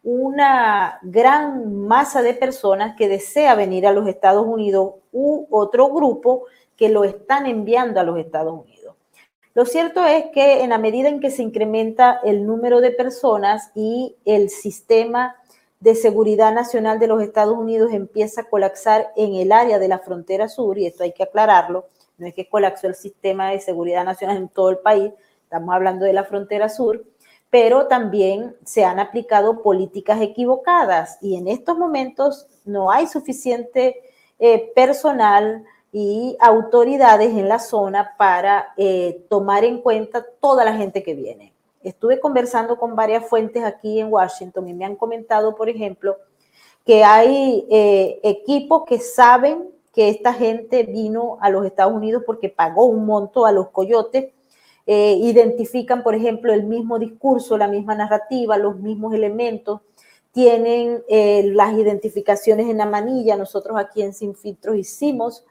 una 0.02 0.98
gran 1.02 1.86
masa 1.86 2.22
de 2.22 2.34
personas 2.34 2.96
que 2.96 3.06
desea 3.06 3.54
venir 3.54 3.86
a 3.86 3.92
los 3.92 4.08
Estados 4.08 4.44
Unidos 4.44 4.94
u 5.12 5.46
otro 5.48 5.90
grupo 5.90 6.46
que 6.76 6.88
lo 6.88 7.04
están 7.04 7.46
enviando 7.46 8.00
a 8.00 8.02
los 8.02 8.18
Estados 8.18 8.52
Unidos. 8.52 8.96
Lo 9.54 9.64
cierto 9.64 10.04
es 10.04 10.24
que 10.32 10.64
en 10.64 10.70
la 10.70 10.78
medida 10.78 11.08
en 11.08 11.20
que 11.20 11.30
se 11.30 11.44
incrementa 11.44 12.18
el 12.24 12.44
número 12.44 12.80
de 12.80 12.90
personas 12.90 13.70
y 13.76 14.16
el 14.24 14.50
sistema 14.50 15.36
de 15.78 15.94
seguridad 15.94 16.52
nacional 16.52 16.98
de 16.98 17.06
los 17.06 17.22
Estados 17.22 17.56
Unidos 17.56 17.92
empieza 17.92 18.40
a 18.40 18.48
colapsar 18.50 19.12
en 19.14 19.36
el 19.36 19.52
área 19.52 19.78
de 19.78 19.86
la 19.86 20.00
frontera 20.00 20.48
sur, 20.48 20.78
y 20.78 20.86
esto 20.86 21.04
hay 21.04 21.12
que 21.12 21.22
aclararlo, 21.22 21.86
no 22.18 22.26
es 22.26 22.34
que 22.34 22.48
colapsó 22.48 22.88
el 22.88 22.96
sistema 22.96 23.52
de 23.52 23.60
seguridad 23.60 24.04
nacional 24.04 24.36
en 24.38 24.48
todo 24.48 24.70
el 24.70 24.78
país, 24.78 25.12
estamos 25.54 25.72
hablando 25.72 26.04
de 26.04 26.12
la 26.12 26.24
frontera 26.24 26.68
sur, 26.68 27.04
pero 27.48 27.86
también 27.86 28.56
se 28.64 28.84
han 28.84 28.98
aplicado 28.98 29.62
políticas 29.62 30.20
equivocadas 30.20 31.16
y 31.20 31.36
en 31.36 31.46
estos 31.46 31.78
momentos 31.78 32.48
no 32.64 32.90
hay 32.90 33.06
suficiente 33.06 34.02
eh, 34.40 34.72
personal 34.74 35.62
y 35.92 36.36
autoridades 36.40 37.30
en 37.30 37.48
la 37.48 37.60
zona 37.60 38.16
para 38.18 38.74
eh, 38.76 39.24
tomar 39.30 39.62
en 39.62 39.80
cuenta 39.80 40.26
toda 40.40 40.64
la 40.64 40.74
gente 40.74 41.04
que 41.04 41.14
viene. 41.14 41.52
Estuve 41.84 42.18
conversando 42.18 42.76
con 42.76 42.96
varias 42.96 43.28
fuentes 43.28 43.62
aquí 43.62 44.00
en 44.00 44.12
Washington 44.12 44.68
y 44.68 44.74
me 44.74 44.84
han 44.84 44.96
comentado, 44.96 45.54
por 45.54 45.68
ejemplo, 45.68 46.16
que 46.84 47.04
hay 47.04 47.64
eh, 47.70 48.18
equipos 48.24 48.82
que 48.86 48.98
saben 48.98 49.70
que 49.92 50.08
esta 50.08 50.32
gente 50.32 50.82
vino 50.82 51.38
a 51.40 51.48
los 51.48 51.64
Estados 51.64 51.94
Unidos 51.94 52.24
porque 52.26 52.48
pagó 52.48 52.86
un 52.86 53.06
monto 53.06 53.46
a 53.46 53.52
los 53.52 53.68
coyotes 53.68 54.34
eh, 54.86 55.16
identifican, 55.20 56.02
por 56.02 56.14
ejemplo, 56.14 56.52
el 56.52 56.64
mismo 56.64 56.98
discurso, 56.98 57.56
la 57.56 57.68
misma 57.68 57.94
narrativa, 57.94 58.58
los 58.58 58.78
mismos 58.78 59.14
elementos, 59.14 59.80
tienen 60.32 61.02
eh, 61.08 61.44
las 61.52 61.74
identificaciones 61.74 62.68
en 62.68 62.78
la 62.78 62.86
manilla. 62.86 63.36
Nosotros 63.36 63.76
aquí 63.78 64.02
en 64.02 64.12
Sin 64.12 64.34
Filtros 64.34 64.76
hicimos 64.76 65.44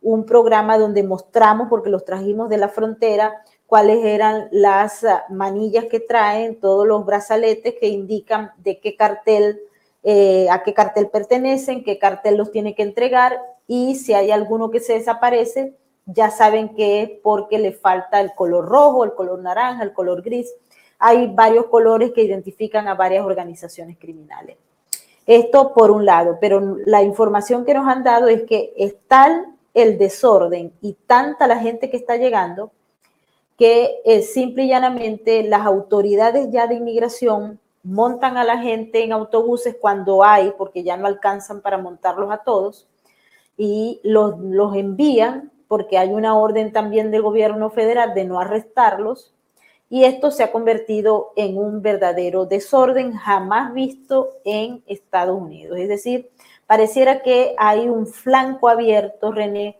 un 0.00 0.24
programa 0.24 0.78
donde 0.78 1.02
mostramos, 1.02 1.68
porque 1.68 1.90
los 1.90 2.04
trajimos 2.04 2.48
de 2.48 2.56
la 2.56 2.68
frontera, 2.68 3.42
cuáles 3.66 4.04
eran 4.04 4.48
las 4.50 5.04
ah, 5.04 5.24
manillas 5.28 5.86
que 5.86 6.00
traen, 6.00 6.58
todos 6.58 6.86
los 6.86 7.04
brazaletes 7.04 7.74
que 7.78 7.88
indican 7.88 8.52
de 8.58 8.80
qué 8.80 8.96
cartel, 8.96 9.60
eh, 10.02 10.48
a 10.50 10.62
qué 10.62 10.72
cartel 10.72 11.08
pertenecen, 11.08 11.84
qué 11.84 11.98
cartel 11.98 12.36
los 12.36 12.50
tiene 12.50 12.74
que 12.74 12.82
entregar 12.82 13.40
y 13.66 13.96
si 13.96 14.14
hay 14.14 14.30
alguno 14.30 14.70
que 14.70 14.80
se 14.80 14.94
desaparece, 14.94 15.74
ya 16.12 16.30
saben 16.30 16.74
que 16.74 17.02
es 17.02 17.10
porque 17.22 17.58
le 17.58 17.72
falta 17.72 18.20
el 18.20 18.32
color 18.34 18.66
rojo, 18.66 19.04
el 19.04 19.14
color 19.14 19.40
naranja, 19.40 19.82
el 19.82 19.92
color 19.92 20.22
gris. 20.22 20.52
Hay 20.98 21.28
varios 21.28 21.66
colores 21.66 22.12
que 22.12 22.22
identifican 22.22 22.88
a 22.88 22.94
varias 22.94 23.24
organizaciones 23.24 23.98
criminales. 23.98 24.56
Esto 25.26 25.72
por 25.72 25.90
un 25.90 26.04
lado, 26.04 26.38
pero 26.40 26.76
la 26.84 27.02
información 27.02 27.64
que 27.64 27.74
nos 27.74 27.86
han 27.86 28.02
dado 28.02 28.28
es 28.28 28.42
que 28.44 28.72
es 28.76 28.96
tal 29.06 29.54
el 29.74 29.98
desorden 29.98 30.72
y 30.80 30.94
tanta 31.06 31.46
la 31.46 31.58
gente 31.58 31.88
que 31.90 31.96
está 31.96 32.16
llegando 32.16 32.72
que 33.60 34.00
es 34.06 34.32
simple 34.32 34.64
y 34.64 34.68
llanamente 34.68 35.42
las 35.42 35.66
autoridades 35.66 36.48
ya 36.50 36.66
de 36.66 36.76
inmigración 36.76 37.60
montan 37.82 38.38
a 38.38 38.44
la 38.44 38.56
gente 38.56 39.04
en 39.04 39.12
autobuses 39.12 39.76
cuando 39.78 40.24
hay, 40.24 40.54
porque 40.56 40.82
ya 40.82 40.96
no 40.96 41.06
alcanzan 41.06 41.60
para 41.60 41.76
montarlos 41.76 42.32
a 42.32 42.38
todos, 42.38 42.88
y 43.58 44.00
los, 44.02 44.38
los 44.40 44.74
envían 44.74 45.52
porque 45.70 45.98
hay 45.98 46.08
una 46.08 46.36
orden 46.36 46.72
también 46.72 47.12
del 47.12 47.22
gobierno 47.22 47.70
federal 47.70 48.12
de 48.12 48.24
no 48.24 48.40
arrestarlos 48.40 49.32
y 49.88 50.02
esto 50.02 50.32
se 50.32 50.42
ha 50.42 50.50
convertido 50.50 51.32
en 51.36 51.56
un 51.56 51.80
verdadero 51.80 52.44
desorden 52.44 53.12
jamás 53.12 53.72
visto 53.72 54.30
en 54.44 54.82
Estados 54.88 55.40
Unidos. 55.40 55.78
Es 55.78 55.88
decir, 55.88 56.28
pareciera 56.66 57.22
que 57.22 57.54
hay 57.56 57.88
un 57.88 58.08
flanco 58.08 58.68
abierto, 58.68 59.30
René, 59.30 59.78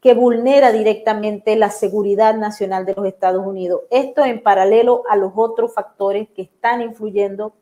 que 0.00 0.12
vulnera 0.12 0.72
directamente 0.72 1.54
la 1.54 1.70
seguridad 1.70 2.34
nacional 2.34 2.84
de 2.84 2.94
los 2.94 3.06
Estados 3.06 3.46
Unidos. 3.46 3.82
Esto 3.90 4.24
en 4.24 4.42
paralelo 4.42 5.04
a 5.08 5.14
los 5.14 5.30
otros 5.36 5.72
factores 5.72 6.28
que 6.30 6.42
están 6.42 6.82
influyendo 6.82 7.52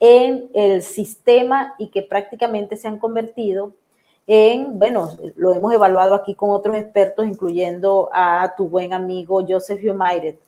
en 0.00 0.50
el 0.54 0.82
sistema 0.82 1.76
y 1.78 1.90
que 1.90 2.02
prácticamente 2.02 2.76
se 2.76 2.88
han 2.88 2.98
convertido 2.98 3.74
en, 4.34 4.78
bueno, 4.78 5.10
lo 5.36 5.52
hemos 5.52 5.74
evaluado 5.74 6.14
aquí 6.14 6.34
con 6.34 6.48
otros 6.48 6.74
expertos, 6.76 7.26
incluyendo 7.26 8.08
a 8.14 8.54
tu 8.56 8.66
buen 8.66 8.94
amigo 8.94 9.44
Joseph 9.46 9.84
Humairet, 9.84 10.40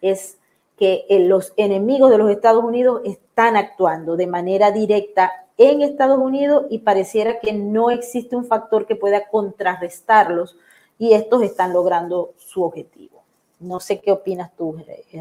es 0.00 0.38
que 0.78 1.04
eh, 1.08 1.18
los 1.18 1.52
enemigos 1.56 2.12
de 2.12 2.18
los 2.18 2.30
Estados 2.30 2.62
Unidos 2.62 3.00
están 3.04 3.56
actuando 3.56 4.16
de 4.16 4.28
manera 4.28 4.70
directa 4.70 5.32
en 5.58 5.82
Estados 5.82 6.20
Unidos 6.20 6.66
y 6.70 6.78
pareciera 6.78 7.40
que 7.40 7.52
no 7.52 7.90
existe 7.90 8.36
un 8.36 8.44
factor 8.44 8.86
que 8.86 8.94
pueda 8.94 9.28
contrarrestarlos 9.28 10.56
y 10.96 11.14
estos 11.14 11.42
están 11.42 11.72
logrando 11.72 12.34
su 12.36 12.62
objetivo. 12.62 13.24
No 13.58 13.80
sé 13.80 13.98
qué 13.98 14.12
opinas 14.12 14.54
tú, 14.56 14.76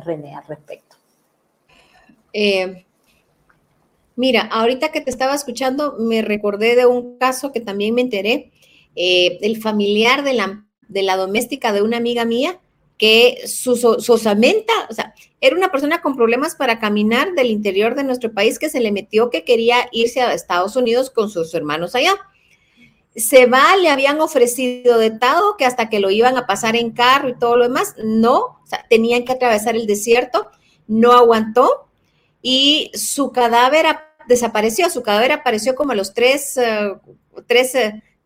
René, 0.06 0.36
al 0.36 0.46
respecto. 0.46 0.98
Eh, 2.32 2.86
Mira, 4.16 4.42
ahorita 4.42 4.92
que 4.92 5.02
te 5.02 5.10
estaba 5.10 5.34
escuchando, 5.34 5.96
me 6.00 6.22
recordé 6.22 6.76
de 6.76 6.86
un 6.86 7.18
caso 7.18 7.52
que 7.52 7.62
también 7.62 7.96
me 7.96 8.02
enteré, 8.02 8.52
eh, 8.96 9.40
el 9.42 9.62
familiar 9.62 10.24
de 10.24 10.34
la, 10.34 10.66
de 10.88 11.02
la 11.02 11.18
doméstica 11.18 11.74
de 11.74 11.82
una 11.82 11.98
amiga 11.98 12.26
mía, 12.26 12.60
que 12.98 13.48
su, 13.48 13.76
su, 13.76 14.14
osamenta, 14.14 14.72
o 14.90 14.94
sea, 14.94 15.14
era 15.42 15.56
una 15.56 15.72
persona 15.72 16.02
con 16.02 16.16
problemas 16.16 16.56
para 16.56 16.80
caminar 16.80 17.34
del 17.34 17.48
interior 17.48 17.96
de 17.96 18.04
nuestro 18.04 18.34
país 18.34 18.60
que 18.60 18.70
se 18.70 18.80
le 18.80 18.92
metió 18.92 19.30
que 19.30 19.44
quería 19.44 19.90
irse 19.92 20.22
a 20.22 20.34
Estados 20.34 20.76
Unidos 20.76 21.10
con 21.10 21.30
sus 21.30 21.54
hermanos 21.54 21.96
allá. 21.96 22.14
Se 23.16 23.46
va, 23.46 23.76
le 23.78 23.90
habían 23.90 24.22
ofrecido 24.22 24.98
de 24.98 25.12
todo, 25.12 25.58
que 25.58 25.66
hasta 25.66 25.90
que 25.90 26.00
lo 26.00 26.12
iban 26.12 26.38
a 26.38 26.46
pasar 26.46 26.76
en 26.76 26.92
carro 26.92 27.30
y 27.30 27.38
todo 27.38 27.58
lo 27.58 27.64
demás, 27.64 27.96
no, 28.04 28.38
o 28.38 28.66
sea, 28.66 28.86
tenían 28.90 29.26
que 29.26 29.34
atravesar 29.34 29.76
el 29.76 29.88
desierto, 29.88 30.50
no 30.88 31.12
aguantó, 31.12 31.90
y 32.44 32.92
su 32.94 33.32
cadáver 33.32 33.86
desapareció. 34.28 34.90
Su 34.92 35.02
cadáver 35.02 35.32
apareció 35.32 35.74
como 35.74 35.94
a 35.94 35.96
los 35.96 36.14
tres, 36.14 36.58
uh, 36.58 37.42
tres, 37.48 37.76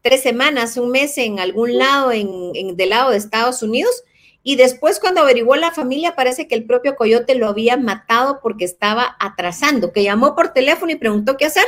tres, 0.02 0.24
semanas, 0.24 0.76
un 0.76 0.90
mes 0.90 1.18
en 1.20 1.40
algún 1.40 1.78
lado 1.78 2.12
en, 2.12 2.76
del 2.76 2.90
lado 2.90 3.12
de 3.12 3.18
Estados 3.18 3.62
Unidos. 3.62 4.04
Y 4.44 4.56
después 4.56 5.00
cuando 5.00 5.22
averiguó 5.22 5.56
la 5.56 5.72
familia, 5.72 6.16
parece 6.16 6.48
que 6.48 6.56
el 6.56 6.66
propio 6.66 6.96
coyote 6.96 7.36
lo 7.36 7.48
había 7.48 7.78
matado 7.78 8.40
porque 8.42 8.66
estaba 8.66 9.16
atrasando, 9.20 9.92
que 9.92 10.04
llamó 10.04 10.36
por 10.36 10.54
teléfono 10.54 10.92
y 10.92 10.96
preguntó 10.96 11.38
qué 11.38 11.46
hacer. 11.46 11.66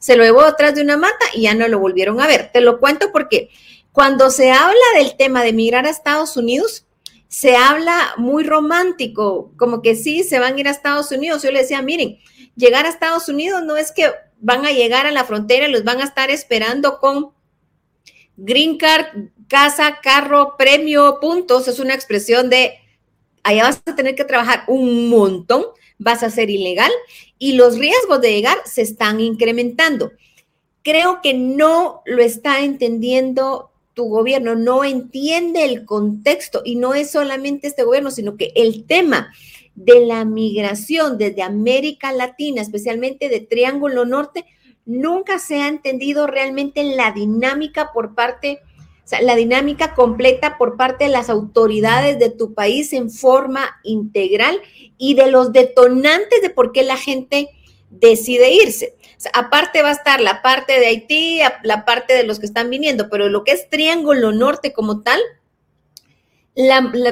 Se 0.00 0.16
lo 0.16 0.24
llevó 0.24 0.44
detrás 0.44 0.74
de 0.74 0.82
una 0.82 0.96
mata 0.96 1.24
y 1.32 1.42
ya 1.42 1.54
no 1.54 1.68
lo 1.68 1.78
volvieron 1.78 2.20
a 2.20 2.26
ver. 2.26 2.50
Te 2.52 2.60
lo 2.60 2.80
cuento 2.80 3.12
porque 3.12 3.50
cuando 3.92 4.30
se 4.30 4.50
habla 4.50 4.74
del 4.96 5.16
tema 5.16 5.44
de 5.44 5.52
migrar 5.52 5.86
a 5.86 5.90
Estados 5.90 6.36
Unidos, 6.36 6.83
se 7.34 7.56
habla 7.56 8.14
muy 8.16 8.44
romántico, 8.44 9.50
como 9.56 9.82
que 9.82 9.96
sí, 9.96 10.22
se 10.22 10.38
van 10.38 10.54
a 10.54 10.60
ir 10.60 10.68
a 10.68 10.70
Estados 10.70 11.10
Unidos. 11.10 11.42
Yo 11.42 11.50
le 11.50 11.62
decía, 11.62 11.82
miren, 11.82 12.20
llegar 12.54 12.86
a 12.86 12.88
Estados 12.88 13.28
Unidos 13.28 13.64
no 13.64 13.76
es 13.76 13.90
que 13.90 14.08
van 14.38 14.64
a 14.64 14.70
llegar 14.70 15.04
a 15.04 15.10
la 15.10 15.24
frontera 15.24 15.66
los 15.66 15.82
van 15.82 16.00
a 16.00 16.04
estar 16.04 16.30
esperando 16.30 17.00
con 17.00 17.32
green 18.36 18.78
card, 18.78 19.30
casa, 19.48 19.98
carro, 20.00 20.54
premio, 20.56 21.18
puntos. 21.20 21.66
Es 21.66 21.80
una 21.80 21.94
expresión 21.94 22.50
de, 22.50 22.74
allá 23.42 23.64
vas 23.64 23.82
a 23.84 23.96
tener 23.96 24.14
que 24.14 24.24
trabajar 24.24 24.62
un 24.68 25.08
montón, 25.08 25.64
vas 25.98 26.22
a 26.22 26.30
ser 26.30 26.50
ilegal 26.50 26.92
y 27.36 27.54
los 27.54 27.78
riesgos 27.78 28.20
de 28.20 28.32
llegar 28.32 28.58
se 28.64 28.82
están 28.82 29.18
incrementando. 29.18 30.12
Creo 30.84 31.18
que 31.20 31.34
no 31.34 32.00
lo 32.06 32.22
está 32.22 32.60
entendiendo 32.60 33.72
tu 33.94 34.08
gobierno 34.08 34.54
no 34.56 34.84
entiende 34.84 35.64
el 35.64 35.84
contexto 35.84 36.62
y 36.64 36.76
no 36.76 36.94
es 36.94 37.10
solamente 37.10 37.68
este 37.68 37.84
gobierno, 37.84 38.10
sino 38.10 38.36
que 38.36 38.52
el 38.56 38.84
tema 38.84 39.32
de 39.74 40.04
la 40.06 40.24
migración 40.24 41.18
desde 41.18 41.42
América 41.42 42.12
Latina, 42.12 42.60
especialmente 42.60 43.28
de 43.28 43.40
Triángulo 43.40 44.04
Norte, 44.04 44.44
nunca 44.84 45.38
se 45.38 45.62
ha 45.62 45.68
entendido 45.68 46.26
realmente 46.26 46.84
la 46.84 47.12
dinámica 47.12 47.92
por 47.92 48.14
parte, 48.14 48.60
o 49.04 49.08
sea, 49.08 49.22
la 49.22 49.36
dinámica 49.36 49.94
completa 49.94 50.58
por 50.58 50.76
parte 50.76 51.04
de 51.04 51.10
las 51.10 51.30
autoridades 51.30 52.18
de 52.18 52.30
tu 52.30 52.54
país 52.54 52.92
en 52.92 53.10
forma 53.10 53.80
integral 53.82 54.60
y 54.98 55.14
de 55.14 55.30
los 55.30 55.52
detonantes 55.52 56.42
de 56.42 56.50
por 56.50 56.72
qué 56.72 56.82
la 56.82 56.96
gente 56.96 57.48
decide 58.00 58.50
irse 58.50 58.94
aparte 59.32 59.82
va 59.82 59.90
a 59.90 59.92
estar 59.92 60.20
la 60.20 60.42
parte 60.42 60.78
de 60.78 60.86
Haití, 60.86 61.40
la 61.62 61.84
parte 61.84 62.14
de 62.14 62.24
los 62.24 62.38
que 62.38 62.46
están 62.46 62.70
viniendo, 62.70 63.08
pero 63.08 63.28
lo 63.28 63.44
que 63.44 63.52
es 63.52 63.70
Triángulo 63.70 64.32
Norte 64.32 64.72
como 64.72 65.02
tal, 65.02 65.20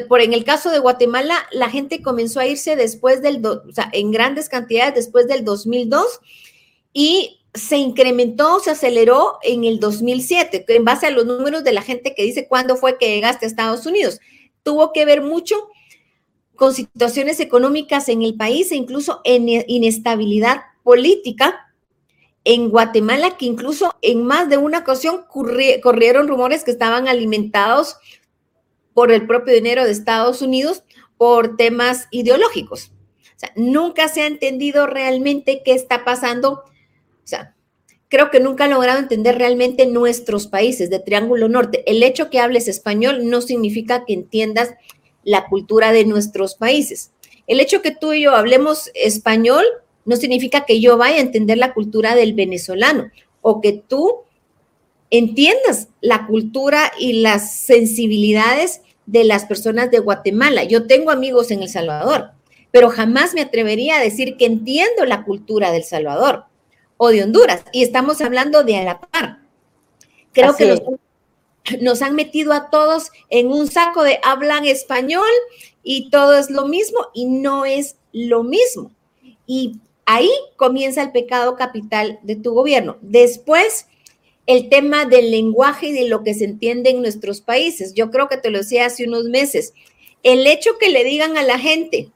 por 0.08 0.20
en 0.20 0.32
el 0.32 0.44
caso 0.44 0.70
de 0.70 0.78
Guatemala, 0.78 1.36
la 1.52 1.70
gente 1.70 2.02
comenzó 2.02 2.40
a 2.40 2.46
irse 2.46 2.76
después 2.76 3.22
del, 3.22 3.44
o 3.44 3.72
sea, 3.72 3.88
en 3.92 4.10
grandes 4.12 4.48
cantidades 4.48 4.94
después 4.94 5.26
del 5.26 5.44
2002 5.44 6.20
y 6.92 7.40
se 7.54 7.76
incrementó, 7.76 8.60
se 8.60 8.70
aceleró 8.70 9.38
en 9.42 9.64
el 9.64 9.78
2007, 9.78 10.64
en 10.68 10.84
base 10.84 11.06
a 11.06 11.10
los 11.10 11.26
números 11.26 11.64
de 11.64 11.72
la 11.72 11.82
gente 11.82 12.14
que 12.14 12.22
dice 12.22 12.48
cuándo 12.48 12.76
fue 12.76 12.98
que 12.98 13.08
llegaste 13.08 13.44
a 13.44 13.48
Estados 13.48 13.84
Unidos. 13.84 14.20
Tuvo 14.62 14.92
que 14.92 15.04
ver 15.04 15.22
mucho 15.22 15.56
con 16.54 16.72
situaciones 16.72 17.40
económicas 17.40 18.08
en 18.08 18.22
el 18.22 18.36
país 18.36 18.70
e 18.70 18.76
incluso 18.76 19.20
en 19.24 19.48
inestabilidad 19.48 20.62
política 20.82 21.74
en 22.44 22.70
Guatemala, 22.70 23.36
que 23.36 23.46
incluso 23.46 23.94
en 24.02 24.24
más 24.24 24.48
de 24.48 24.56
una 24.56 24.78
ocasión 24.78 25.24
corrieron 25.28 26.28
rumores 26.28 26.64
que 26.64 26.72
estaban 26.72 27.08
alimentados 27.08 27.96
por 28.94 29.12
el 29.12 29.26
propio 29.26 29.54
dinero 29.54 29.84
de 29.84 29.92
Estados 29.92 30.42
Unidos 30.42 30.82
por 31.16 31.56
temas 31.56 32.08
ideológicos. 32.10 32.92
O 33.36 33.38
sea, 33.38 33.52
nunca 33.56 34.08
se 34.08 34.22
ha 34.22 34.26
entendido 34.26 34.86
realmente 34.86 35.62
qué 35.64 35.72
está 35.72 36.04
pasando. 36.04 36.64
O 36.64 37.24
sea, 37.24 37.54
creo 38.08 38.30
que 38.30 38.40
nunca 38.40 38.64
han 38.64 38.70
logrado 38.70 38.98
entender 38.98 39.38
realmente 39.38 39.86
nuestros 39.86 40.46
países 40.48 40.90
de 40.90 40.98
Triángulo 40.98 41.48
Norte. 41.48 41.82
El 41.90 42.02
hecho 42.02 42.28
que 42.28 42.40
hables 42.40 42.68
español 42.68 43.30
no 43.30 43.40
significa 43.40 44.04
que 44.04 44.14
entiendas 44.14 44.74
la 45.24 45.46
cultura 45.46 45.92
de 45.92 46.04
nuestros 46.04 46.56
países. 46.56 47.12
El 47.46 47.60
hecho 47.60 47.82
que 47.82 47.92
tú 47.92 48.12
y 48.12 48.22
yo 48.22 48.34
hablemos 48.34 48.90
español 48.94 49.64
no 50.04 50.16
significa 50.16 50.64
que 50.64 50.80
yo 50.80 50.96
vaya 50.96 51.16
a 51.16 51.20
entender 51.20 51.58
la 51.58 51.74
cultura 51.74 52.14
del 52.14 52.34
venezolano 52.34 53.10
o 53.40 53.60
que 53.60 53.72
tú 53.72 54.22
entiendas 55.10 55.88
la 56.00 56.26
cultura 56.26 56.90
y 56.98 57.20
las 57.20 57.56
sensibilidades 57.60 58.80
de 59.06 59.24
las 59.24 59.44
personas 59.44 59.90
de 59.90 59.98
Guatemala. 59.98 60.64
Yo 60.64 60.86
tengo 60.86 61.10
amigos 61.10 61.50
en 61.50 61.62
El 61.62 61.68
Salvador, 61.68 62.30
pero 62.70 62.88
jamás 62.88 63.34
me 63.34 63.42
atrevería 63.42 63.96
a 63.96 64.02
decir 64.02 64.36
que 64.36 64.46
entiendo 64.46 65.04
la 65.04 65.24
cultura 65.24 65.70
del 65.70 65.84
Salvador 65.84 66.44
o 66.96 67.08
de 67.08 67.22
Honduras. 67.22 67.62
Y 67.72 67.82
estamos 67.82 68.20
hablando 68.20 68.64
de 68.64 68.76
a 68.76 68.84
la 68.84 69.00
par. 69.00 69.40
Creo 70.32 70.56
que 70.56 70.66
nos, 70.66 70.82
nos, 71.80 72.02
han 72.02 72.14
metido 72.14 72.52
a 72.52 72.70
todos 72.70 73.10
en 73.28 73.48
un 73.48 73.70
saco 73.70 74.02
de 74.02 74.18
hablan 74.22 74.64
español 74.64 75.28
y 75.82 76.08
todo 76.08 76.38
es 76.38 76.48
lo 76.48 76.66
mismo 76.66 77.08
y 77.12 77.26
no 77.26 77.66
es 77.66 77.96
lo 78.12 78.42
mismo. 78.44 78.92
Y 79.46 79.80
Ahí 80.04 80.30
comienza 80.56 81.02
el 81.02 81.12
pecado 81.12 81.56
capital 81.56 82.18
de 82.22 82.36
tu 82.36 82.52
gobierno. 82.52 82.98
Después, 83.02 83.86
el 84.46 84.68
tema 84.68 85.04
del 85.04 85.30
lenguaje 85.30 85.88
y 85.88 85.92
de 85.92 86.08
lo 86.08 86.22
que 86.24 86.34
se 86.34 86.44
entiende 86.44 86.90
en 86.90 87.02
nuestros 87.02 87.40
países. 87.40 87.94
Yo 87.94 88.10
creo 88.10 88.28
que 88.28 88.36
te 88.36 88.50
lo 88.50 88.58
decía 88.58 88.86
hace 88.86 89.06
unos 89.06 89.24
meses. 89.24 89.72
El 90.22 90.46
hecho 90.46 90.78
que 90.78 90.90
le 90.90 91.04
digan 91.04 91.36
a 91.36 91.42
la 91.42 91.58
gente, 91.58 92.10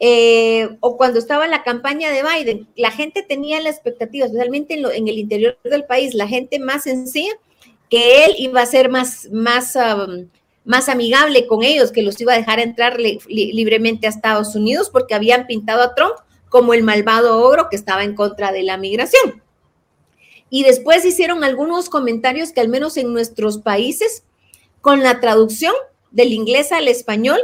eh, 0.00 0.68
o 0.80 0.96
cuando 0.96 1.18
estaba 1.18 1.46
la 1.46 1.62
campaña 1.62 2.10
de 2.10 2.22
Biden, 2.22 2.68
la 2.76 2.90
gente 2.90 3.22
tenía 3.22 3.60
la 3.60 3.70
expectativa, 3.70 4.26
especialmente 4.26 4.74
en, 4.74 5.08
el 5.08 5.18
interior 5.18 5.58
del 5.64 5.84
país, 5.84 6.14
la 6.14 6.28
gente 6.28 6.58
más 6.58 6.84
sencilla, 6.84 7.32
que 7.90 8.24
él 8.24 8.34
iba 8.38 8.60
a 8.60 8.66
ser 8.66 8.88
más, 8.88 9.28
más, 9.30 9.76
um, 9.76 10.28
más 10.64 10.88
amigable 10.88 11.46
con 11.46 11.62
ellos, 11.62 11.92
que 11.92 12.02
los 12.02 12.20
iba 12.20 12.32
a 12.32 12.36
dejar 12.36 12.58
entrar 12.58 12.98
libremente 13.00 14.06
a 14.06 14.10
Estados 14.10 14.54
Unidos 14.56 14.90
porque 14.90 15.14
habían 15.14 15.46
pintado 15.46 15.82
a 15.82 15.94
Trump 15.94 16.14
como 16.54 16.72
el 16.72 16.84
malvado 16.84 17.40
ogro 17.44 17.68
que 17.68 17.74
estaba 17.74 18.04
en 18.04 18.14
contra 18.14 18.52
de 18.52 18.62
la 18.62 18.76
migración. 18.76 19.42
Y 20.50 20.62
después 20.62 21.04
hicieron 21.04 21.42
algunos 21.42 21.88
comentarios 21.88 22.52
que 22.52 22.60
al 22.60 22.68
menos 22.68 22.96
en 22.96 23.12
nuestros 23.12 23.58
países, 23.58 24.22
con 24.80 25.02
la 25.02 25.18
traducción 25.18 25.74
del 26.12 26.32
inglés 26.32 26.70
al 26.70 26.86
español, 26.86 27.40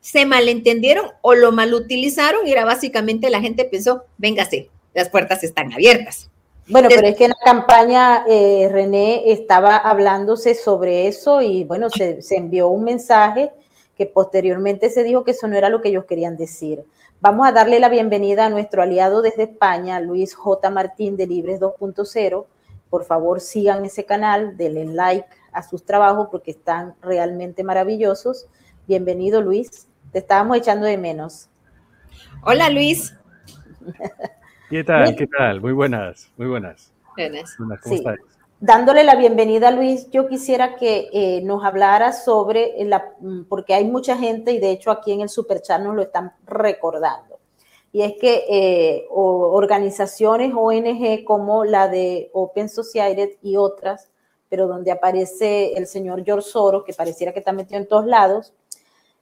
se 0.00 0.24
malentendieron 0.24 1.10
o 1.20 1.34
lo 1.34 1.52
malutilizaron 1.52 2.46
y 2.46 2.52
era 2.52 2.64
básicamente 2.64 3.28
la 3.28 3.42
gente 3.42 3.66
pensó, 3.66 4.04
véngase, 4.16 4.70
las 4.94 5.10
puertas 5.10 5.44
están 5.44 5.74
abiertas. 5.74 6.30
Bueno, 6.66 6.88
pero 6.88 7.08
es 7.08 7.16
que 7.16 7.24
en 7.24 7.32
la 7.32 7.44
campaña 7.44 8.24
eh, 8.26 8.70
René 8.72 9.32
estaba 9.32 9.76
hablándose 9.76 10.54
sobre 10.54 11.08
eso 11.08 11.42
y 11.42 11.64
bueno, 11.64 11.90
se, 11.90 12.22
se 12.22 12.38
envió 12.38 12.68
un 12.68 12.84
mensaje 12.84 13.50
que 13.98 14.06
posteriormente 14.06 14.88
se 14.88 15.04
dijo 15.04 15.24
que 15.24 15.32
eso 15.32 15.46
no 15.46 15.58
era 15.58 15.68
lo 15.68 15.82
que 15.82 15.90
ellos 15.90 16.06
querían 16.06 16.38
decir. 16.38 16.86
Vamos 17.22 17.46
a 17.46 17.52
darle 17.52 17.80
la 17.80 17.90
bienvenida 17.90 18.46
a 18.46 18.48
nuestro 18.48 18.80
aliado 18.80 19.20
desde 19.20 19.42
España, 19.42 20.00
Luis 20.00 20.34
J. 20.34 20.70
Martín 20.70 21.18
de 21.18 21.26
Libres 21.26 21.60
2.0. 21.60 22.46
Por 22.88 23.04
favor, 23.04 23.42
sigan 23.42 23.84
ese 23.84 24.06
canal, 24.06 24.56
denle 24.56 24.86
like 24.86 25.28
a 25.52 25.62
sus 25.62 25.84
trabajos 25.84 26.28
porque 26.30 26.52
están 26.52 26.94
realmente 27.02 27.62
maravillosos. 27.62 28.48
Bienvenido, 28.88 29.42
Luis. 29.42 29.86
Te 30.12 30.20
estábamos 30.20 30.56
echando 30.56 30.86
de 30.86 30.96
menos. 30.96 31.50
Hola, 32.42 32.70
Luis. 32.70 33.14
¿Qué 34.70 34.82
tal? 34.82 35.14
¿Qué 35.14 35.26
tal? 35.26 35.60
Muy 35.60 35.72
buenas, 35.72 36.32
muy 36.38 36.46
buenas. 36.46 36.90
Buenas. 37.16 37.54
¿Cómo 37.54 37.74
Dándole 38.62 39.04
la 39.04 39.14
bienvenida 39.14 39.70
Luis, 39.70 40.10
yo 40.10 40.28
quisiera 40.28 40.76
que 40.76 41.08
eh, 41.14 41.40
nos 41.40 41.64
hablara 41.64 42.12
sobre 42.12 42.74
la, 42.84 43.14
mm, 43.18 43.44
porque 43.44 43.72
hay 43.72 43.86
mucha 43.86 44.18
gente 44.18 44.52
y 44.52 44.58
de 44.58 44.70
hecho 44.70 44.90
aquí 44.90 45.12
en 45.12 45.22
el 45.22 45.30
Superchat 45.30 45.80
nos 45.80 45.96
lo 45.96 46.02
están 46.02 46.34
recordando. 46.44 47.38
Y 47.90 48.02
es 48.02 48.12
que 48.20 48.44
eh, 48.50 49.06
organizaciones 49.10 50.52
ONG 50.54 51.24
como 51.24 51.64
la 51.64 51.88
de 51.88 52.30
Open 52.34 52.68
Society 52.68 53.38
y 53.40 53.56
otras, 53.56 54.10
pero 54.50 54.66
donde 54.66 54.90
aparece 54.90 55.72
el 55.72 55.86
señor 55.86 56.22
George 56.22 56.46
Soros, 56.50 56.84
que 56.84 56.92
pareciera 56.92 57.32
que 57.32 57.38
está 57.38 57.52
metido 57.52 57.80
en 57.80 57.88
todos 57.88 58.04
lados, 58.04 58.52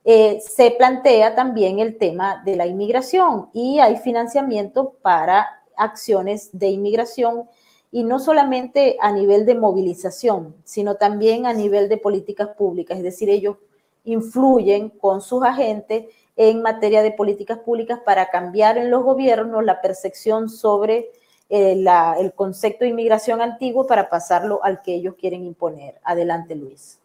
eh, 0.05 0.41
se 0.41 0.73
plantea 0.73 1.37
también 1.37 1.79
el 1.79 1.97
tema 1.97 2.43
de 2.45 2.57
la 2.57 2.67
inmigración 2.67 3.51
y 3.53 3.79
hay 3.79 3.99
financiamiento 3.99 4.97
para 5.01 5.63
acciones 5.77 6.51
de 6.53 6.71
inmigración 6.71 7.49
y 7.91 8.05
no 8.05 8.19
solamente 8.19 8.97
a 9.01 9.13
nivel 9.13 9.47
de 9.47 9.55
movilización, 9.55 10.55
sino 10.65 10.97
también 10.97 11.47
a 11.47 11.55
nivel 11.55 11.89
de 11.89 11.97
políticas 11.97 12.49
públicas, 12.49 12.99
es 12.99 13.05
decir, 13.05 13.31
ellos 13.31 13.57
influyen 14.05 14.91
con 14.91 15.21
sus 15.21 15.43
agentes 15.43 16.07
en 16.37 16.63
materia 16.63 17.03
de 17.03 17.11
políticas 17.11 17.59
públicas 17.59 18.01
para 18.05 18.31
cambiar 18.31 18.79
en 18.79 18.91
los 18.91 19.03
gobiernos 19.03 19.65
la 19.65 19.81
percepción 19.81 20.49
sobre 20.49 21.11
eh, 21.49 21.85
el 22.19 22.33
concepto 22.35 22.85
de 22.85 22.91
inmigración 22.91 23.41
antiguo 23.41 23.87
para 23.87 24.09
pasarlo 24.09 24.63
al 24.63 24.83
que 24.83 24.95
ellos 24.95 25.15
quieren 25.19 25.45
imponer. 25.45 25.99
Adelante, 26.05 26.55
Luis. 26.55 27.01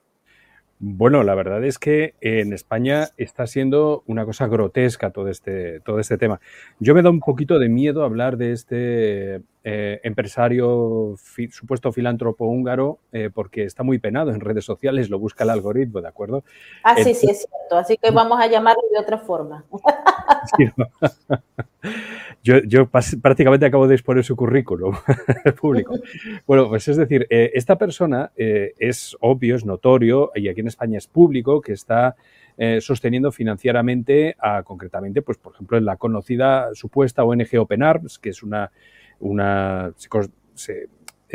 Bueno, 0.86 1.24
la 1.24 1.34
verdad 1.34 1.64
es 1.64 1.80
que 1.80 2.16
en 2.20 2.52
España 2.52 3.08
está 3.16 3.48
siendo 3.48 4.04
una 4.06 4.26
cosa 4.26 4.48
grotesca 4.48 5.12
todo 5.12 5.30
este, 5.30 5.80
todo 5.80 6.00
este 6.00 6.18
tema. 6.18 6.42
Yo 6.78 6.94
me 6.94 7.02
da 7.02 7.10
un 7.10 7.22
poquito 7.22 7.58
de 7.58 7.70
miedo 7.70 8.04
hablar 8.04 8.36
de 8.36 8.52
este 8.52 9.36
eh, 9.64 10.02
empresario, 10.04 11.16
supuesto 11.52 11.94
filántropo 11.94 12.48
húngaro, 12.48 13.00
eh, 13.14 13.30
porque 13.34 13.64
está 13.64 13.84
muy 13.84 13.98
penado 13.98 14.32
en 14.32 14.42
redes 14.42 14.66
sociales, 14.66 15.10
lo 15.10 15.20
busca 15.20 15.46
el 15.46 15.52
algoritmo, 15.52 16.02
¿de 16.02 16.10
acuerdo? 16.10 16.44
Ah, 16.84 16.98
sí, 16.98 17.14
sí, 17.14 17.30
es 17.30 17.48
cierto. 17.48 17.78
Así 17.78 17.96
que 17.96 18.12
vamos 18.12 18.38
a 18.42 18.48
llamarlo 18.48 18.84
de 18.92 19.00
otra 19.00 19.20
forma. 19.20 19.64
yo, 22.44 22.90
prácticamente 23.22 23.66
acabo 23.66 23.88
de 23.88 23.96
exponer 23.96 24.24
su 24.24 24.36
currículum 24.36 24.96
público. 25.62 25.96
Bueno, 26.46 26.68
pues 26.68 26.88
es 26.88 26.98
decir, 26.98 27.26
eh, 27.30 27.52
esta 27.54 27.78
persona 27.78 28.32
es 28.36 29.16
obvio, 29.22 29.56
es 29.56 29.66
notorio, 29.66 30.32
y 30.36 30.50
aquí 30.50 30.60
en 30.60 30.68
España 30.68 30.98
es 30.98 31.08
público, 31.08 31.62
que 31.62 31.74
está 31.74 32.16
sosteniendo 32.82 33.32
financieramente 33.32 34.36
a, 34.38 34.62
concretamente, 34.62 35.24
pues 35.24 35.40
por 35.40 35.56
ejemplo, 35.56 35.76
en 35.76 35.86
la 35.86 35.98
conocida 35.98 36.70
supuesta 36.76 37.24
ONG 37.24 37.58
Open 37.58 37.82
Arms, 37.82 38.20
que 38.20 38.30
es 38.30 38.44
una 38.44 38.70
una, 39.24 39.94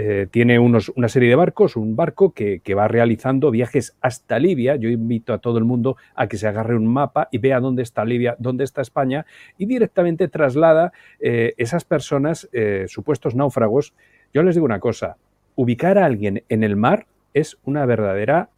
eh, 0.01 0.29
tiene 0.31 0.61
unos, 0.61 0.93
una 0.95 1.09
serie 1.09 1.29
de 1.29 1.35
barcos, 1.35 1.75
un 1.75 1.97
barco 1.97 2.33
que, 2.33 2.63
va 2.73 2.87
realizando 2.87 3.51
viajes 3.51 3.97
hasta 4.01 4.39
Libia. 4.39 4.77
Yo 4.77 4.91
invito 4.91 5.33
a 5.33 5.39
todo 5.39 5.59
el 5.59 5.65
mundo 5.65 5.97
a 6.15 6.29
que 6.29 6.37
se 6.37 6.47
agarre 6.47 6.77
un 6.77 6.87
mapa 6.87 7.27
y 7.33 7.39
vea 7.39 7.59
dónde 7.59 7.83
está 7.83 8.05
Libia, 8.05 8.37
dónde 8.39 8.63
está 8.63 8.81
España 8.81 9.27
y 9.57 9.67
directamente 9.67 10.29
traslada 10.29 10.93
eh, 11.19 11.55
esas 11.57 11.85
personas, 11.85 12.49
eh, 12.53 12.85
supuestos 12.87 13.35
náufragos. 13.35 13.93
Yo 14.33 14.45
les 14.45 14.55
digo 14.55 14.67
una 14.67 14.79
cosa, 14.79 15.17
ubicar 15.57 15.99
a 15.99 16.05
alguien 16.05 16.45
en 16.49 16.63
el 16.63 16.77
mar 16.77 17.09
es 17.35 17.59
una 17.65 17.85
verdadera 17.85 18.51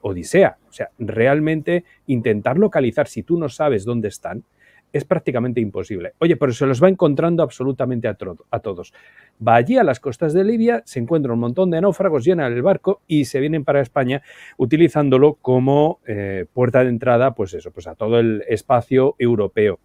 odisea. 0.00 0.56
O 0.68 0.72
sea, 0.72 0.90
realmente 0.98 1.84
intentar 2.06 2.58
localizar 2.58 3.06
si 3.06 3.22
tú 3.22 3.38
no 3.38 3.50
sabes 3.50 3.84
dónde 3.84 4.08
están, 4.08 4.42
es 4.92 5.04
prácticamente 5.04 5.60
imposible. 5.60 6.12
Oye, 6.18 6.36
pero 6.36 6.52
se 6.52 6.66
los 6.66 6.82
va 6.82 6.88
encontrando 6.88 7.42
absolutamente 7.42 8.08
a, 8.08 8.14
todos. 8.14 8.92
Va 9.46 9.56
allí 9.56 9.76
a 9.76 9.84
las 9.84 10.00
costas 10.00 10.32
de 10.34 10.44
Libia, 10.44 10.82
se 10.84 11.00
encuentra 11.00 11.32
un 11.32 11.40
montón 11.40 11.70
de 11.70 11.80
náufragos, 11.80 12.24
llenan 12.24 12.52
el 12.52 12.62
barco 12.62 13.00
y 13.06 13.24
se 13.24 13.40
vienen 13.40 13.64
para 13.64 13.80
España 13.80 14.22
utilizándolo 14.56 15.34
como 15.34 16.00
eh, 16.06 16.46
puerta 16.52 16.82
de 16.82 16.90
entrada, 16.90 17.34
pues 17.34 17.54
eso, 17.54 17.70
pues 17.70 17.86
a 17.86 17.94
todo 17.94 18.18
el 18.18 18.44
espacio 18.48 19.16
europeo. 19.18 19.78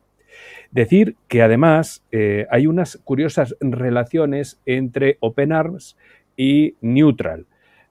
Decir 0.72 1.16
que 1.28 1.41
además 1.41 2.05
eh, 2.12 2.45
hay 2.49 2.68
unas 2.68 2.97
curiosas 2.97 3.55
relaciones 3.62 4.62
entre 4.66 5.18
Open 5.22 5.53
Arms 5.53 5.97
y 6.36 6.76
Neutral 6.82 7.47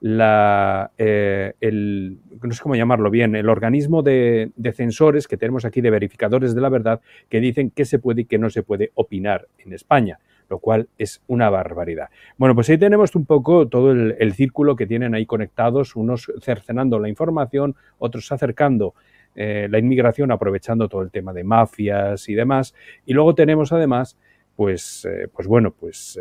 la, 0.06 0.92
eh, 0.98 1.54
el, 1.60 2.20
no 2.40 2.52
sé 2.52 2.62
cómo 2.62 2.76
llamarlo 2.76 3.10
bien, 3.10 3.34
el 3.34 3.48
organismo 3.48 4.02
de, 4.02 4.52
censores 4.72 5.26
que 5.26 5.36
tenemos 5.36 5.64
aquí, 5.64 5.80
de 5.80 5.90
verificadores 5.90 6.54
de 6.54 6.60
la 6.60 6.68
verdad, 6.68 7.00
que 7.28 7.40
dicen 7.40 7.72
qué 7.74 7.84
se 7.84 7.98
puede 7.98 8.22
y 8.22 8.24
qué 8.26 8.38
no 8.38 8.48
se 8.48 8.62
puede 8.62 8.92
opinar 8.94 9.48
en 9.58 9.72
España, 9.72 10.20
lo 10.48 10.60
cual 10.60 10.88
es 10.96 11.22
una 11.26 11.50
barbaridad. 11.50 12.08
Bueno, 12.38 12.54
pues 12.54 12.70
ahí 12.70 12.78
tenemos 12.78 13.16
un 13.16 13.26
poco 13.26 13.66
todo 13.66 13.90
el, 13.90 14.32
círculo 14.34 14.76
que 14.76 14.86
tienen 14.86 15.12
ahí 15.12 15.26
conectados, 15.26 15.96
unos 15.96 16.30
cercenando 16.40 17.00
la 17.00 17.08
información, 17.08 17.74
otros 17.98 18.30
acercando 18.30 18.94
eh, 19.34 19.66
la 19.68 19.80
inmigración, 19.80 20.30
aprovechando 20.30 20.88
todo 20.88 21.02
el 21.02 21.10
tema 21.10 21.32
de 21.32 21.42
mafias 21.42 22.28
y 22.28 22.34
demás. 22.34 22.74
Y 23.06 23.12
luego 23.12 23.34
tenemos 23.34 23.72
además, 23.72 24.16
pues, 24.54 25.04
eh, 25.04 25.26
pues 25.34 25.48
bueno, 25.48 25.72
pues 25.72 26.16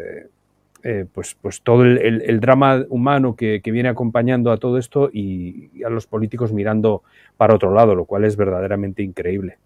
eh, 0.88 1.08
pues, 1.12 1.36
pues 1.42 1.64
todo 1.64 1.84
el, 1.84 2.40
drama 2.40 2.86
humano 2.90 3.36
que, 3.36 3.60
viene 3.66 3.90
acompañando 3.90 4.52
a 4.52 4.58
todo 4.58 4.78
esto 4.78 5.10
y, 5.12 5.84
a 5.84 5.90
los 5.90 6.06
políticos 6.06 6.54
mirando 6.54 7.02
para 7.38 7.56
otro 7.56 7.74
lado, 7.74 7.96
lo 7.96 8.06
cual 8.06 8.24
es 8.24 8.38
verdaderamente 8.38 9.02
increíble. 9.02 9.58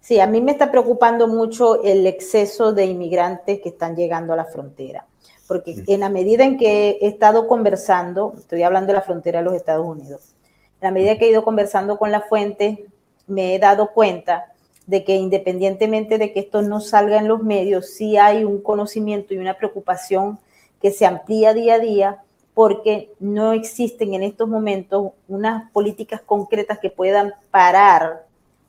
Sí, 0.00 0.18
a 0.18 0.26
mí 0.26 0.40
me 0.40 0.50
está 0.50 0.72
preocupando 0.72 1.28
mucho 1.28 1.84
el 1.84 2.04
exceso 2.04 2.72
de 2.72 2.86
inmigrantes 2.86 3.60
que 3.60 3.68
están 3.68 3.94
llegando 3.94 4.32
a 4.32 4.36
la 4.36 4.46
frontera, 4.46 5.06
porque 5.46 5.76
mm. 5.76 5.84
en 5.86 6.00
la 6.00 6.08
medida 6.08 6.42
en 6.42 6.58
que 6.58 6.98
he 7.00 7.06
estado 7.06 7.46
conversando, 7.46 8.34
estoy 8.36 8.64
hablando 8.64 8.88
de 8.88 8.94
la 8.94 9.02
frontera 9.02 9.38
de 9.38 9.44
los 9.44 9.54
Estados 9.54 9.86
Unidos, 9.86 10.34
en 10.80 10.88
la 10.88 10.90
medida 10.90 11.16
que 11.16 11.26
he 11.26 11.30
ido 11.30 11.44
conversando 11.44 11.96
con 11.96 12.10
la 12.10 12.22
fuente, 12.22 12.86
me 13.28 13.54
he 13.54 13.60
dado 13.60 13.92
cuenta 13.92 14.52
de 14.88 15.04
que 15.04 15.16
independientemente 15.16 16.16
de 16.16 16.32
que 16.32 16.40
esto 16.40 16.62
no 16.62 16.80
salga 16.80 17.18
en 17.18 17.28
los 17.28 17.42
medios, 17.42 17.90
sí 17.90 18.16
hay 18.16 18.44
un 18.44 18.62
conocimiento 18.62 19.34
y 19.34 19.36
una 19.36 19.58
preocupación 19.58 20.38
que 20.80 20.90
se 20.92 21.04
amplía 21.04 21.52
día 21.52 21.74
a 21.74 21.78
día 21.78 22.22
porque 22.54 23.12
no 23.20 23.52
existen 23.52 24.14
en 24.14 24.22
estos 24.22 24.48
momentos 24.48 25.12
unas 25.28 25.70
políticas 25.72 26.22
concretas 26.22 26.78
que 26.78 26.88
puedan 26.88 27.34
parar 27.50 28.24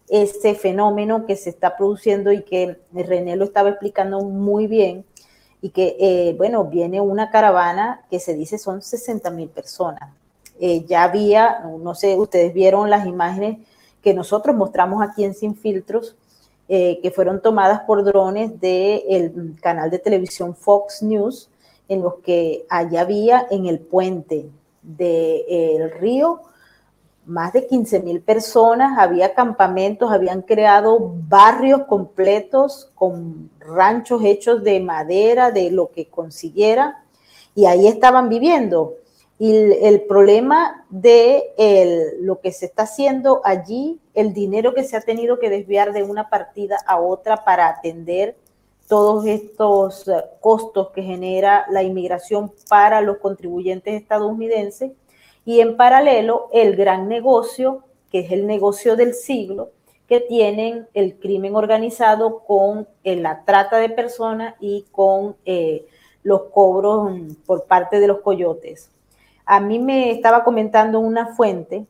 ese 0.09 0.55
fenómeno 0.55 1.25
que 1.25 1.37
se 1.37 1.51
está 1.51 1.77
produciendo 1.77 2.33
y 2.33 2.43
que 2.43 2.77
René 2.91 3.37
lo 3.37 3.45
estaba 3.45 3.69
explicando 3.69 4.19
muy 4.19 4.67
bien 4.67 5.05
y 5.61 5.69
que, 5.69 5.95
eh, 6.01 6.35
bueno, 6.37 6.65
viene 6.65 6.99
una 6.99 7.29
caravana 7.29 8.01
que 8.09 8.19
se 8.19 8.33
dice 8.33 8.57
son 8.57 8.81
60 8.81 9.29
mil 9.31 9.47
personas. 9.47 10.11
Eh, 10.59 10.83
ya 10.85 11.03
había, 11.03 11.61
no 11.61 11.95
sé, 11.95 12.17
ustedes 12.17 12.53
vieron 12.53 12.89
las 12.89 13.05
imágenes 13.05 13.59
que 14.01 14.13
nosotros 14.13 14.55
mostramos 14.55 15.01
aquí 15.01 15.23
en 15.23 15.33
Sin 15.33 15.55
Filtros, 15.55 16.15
eh, 16.67 16.99
que 17.01 17.11
fueron 17.11 17.41
tomadas 17.41 17.81
por 17.81 18.03
drones 18.03 18.59
del 18.59 19.55
canal 19.61 19.89
de 19.89 19.99
televisión 19.99 20.55
Fox 20.55 21.01
News, 21.01 21.49
en 21.87 22.01
los 22.01 22.15
que 22.15 22.65
allá 22.69 23.01
había 23.01 23.47
en 23.49 23.65
el 23.65 23.79
puente 23.79 24.49
del 24.81 25.91
río 25.91 26.41
más 27.29 27.53
de 27.53 27.67
15 27.67 27.99
mil 28.01 28.21
personas, 28.21 28.97
había 28.97 29.35
campamentos, 29.35 30.11
habían 30.11 30.41
creado 30.41 31.13
barrios 31.27 31.83
completos 31.85 32.89
con 32.95 33.51
ranchos 33.59 34.23
hechos 34.25 34.63
de 34.63 34.79
madera, 34.79 35.51
de 35.51 35.69
lo 35.69 35.91
que 35.91 36.07
consiguiera, 36.07 37.03
y 37.53 37.67
ahí 37.67 37.87
estaban 37.87 38.29
viviendo. 38.29 38.95
Y 39.41 39.55
el, 39.55 40.01
problema 40.01 40.85
de 40.89 42.17
lo 42.19 42.41
que 42.41 42.51
se 42.51 42.65
está 42.65 42.83
haciendo 42.83 43.39
allí, 43.45 44.01
el 44.13 44.33
dinero 44.33 44.73
que 44.73 44.83
se 44.83 44.97
ha 44.97 45.01
tenido 45.01 45.39
que 45.39 45.49
desviar 45.49 45.93
de 45.93 46.03
una 46.03 46.29
partida 46.29 46.77
a 46.85 46.99
otra 46.99 47.45
para 47.45 47.69
atender 47.69 48.35
todos 48.89 49.27
estos 49.27 50.07
eh, 50.07 50.23
costos 50.41 50.89
que 50.89 51.03
genera 51.03 51.67
la 51.69 51.83
inmigración 51.83 52.51
para 52.67 53.01
los 53.01 53.19
contribuyentes 53.19 53.93
estadounidenses 53.93 54.91
y 55.45 55.61
en 55.61 55.77
paralelo 55.77 56.49
el 56.51 56.75
gran 56.75 57.07
negocio, 57.07 57.83
que 58.11 58.21
es 58.21 58.31
el 58.31 58.47
negocio 58.47 58.95
del 58.95 59.13
siglo, 59.13 59.69
que 60.07 60.19
tienen 60.21 60.87
el 60.95 61.19
crimen 61.19 61.55
organizado 61.55 62.39
con 62.39 62.87
eh, 63.03 63.15
la 63.15 63.45
trata 63.45 63.77
de 63.77 63.89
personas 63.89 64.55
y 64.59 64.85
con 64.91 65.35
eh, 65.45 65.85
los 66.23 66.45
cobros 66.45 67.11
por 67.45 67.65
parte 67.65 67.99
de 67.99 68.07
los 68.07 68.21
coyotes. 68.21 68.89
A 69.51 69.59
mí 69.59 69.79
me 69.79 70.11
estaba 70.11 70.43
comentando 70.43 70.99
una 70.99 71.33
fuente 71.33 71.87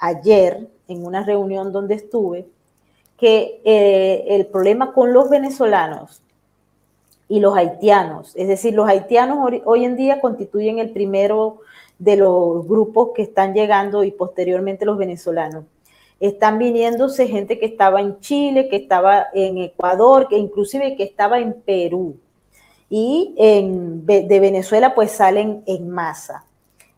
ayer 0.00 0.68
en 0.88 1.06
una 1.06 1.22
reunión 1.22 1.70
donde 1.70 1.94
estuve, 1.94 2.48
que 3.16 3.60
eh, 3.64 4.24
el 4.30 4.46
problema 4.46 4.92
con 4.92 5.12
los 5.12 5.30
venezolanos 5.30 6.22
y 7.28 7.38
los 7.38 7.56
haitianos, 7.56 8.34
es 8.34 8.48
decir, 8.48 8.74
los 8.74 8.88
haitianos 8.88 9.48
hoy 9.64 9.84
en 9.84 9.94
día 9.94 10.20
constituyen 10.20 10.80
el 10.80 10.90
primero 10.90 11.60
de 12.00 12.16
los 12.16 12.66
grupos 12.66 13.10
que 13.14 13.22
están 13.22 13.54
llegando 13.54 14.02
y 14.02 14.10
posteriormente 14.10 14.84
los 14.84 14.98
venezolanos. 14.98 15.62
Están 16.18 16.58
viniéndose 16.58 17.28
gente 17.28 17.60
que 17.60 17.66
estaba 17.66 18.00
en 18.00 18.18
Chile, 18.18 18.68
que 18.68 18.74
estaba 18.74 19.28
en 19.32 19.58
Ecuador, 19.58 20.26
que 20.26 20.36
inclusive 20.36 20.96
que 20.96 21.04
estaba 21.04 21.38
en 21.38 21.52
Perú. 21.62 22.16
Y 22.90 23.36
de 23.36 24.40
Venezuela 24.40 24.96
pues 24.96 25.12
salen 25.12 25.62
en 25.66 25.88
masa. 25.88 26.44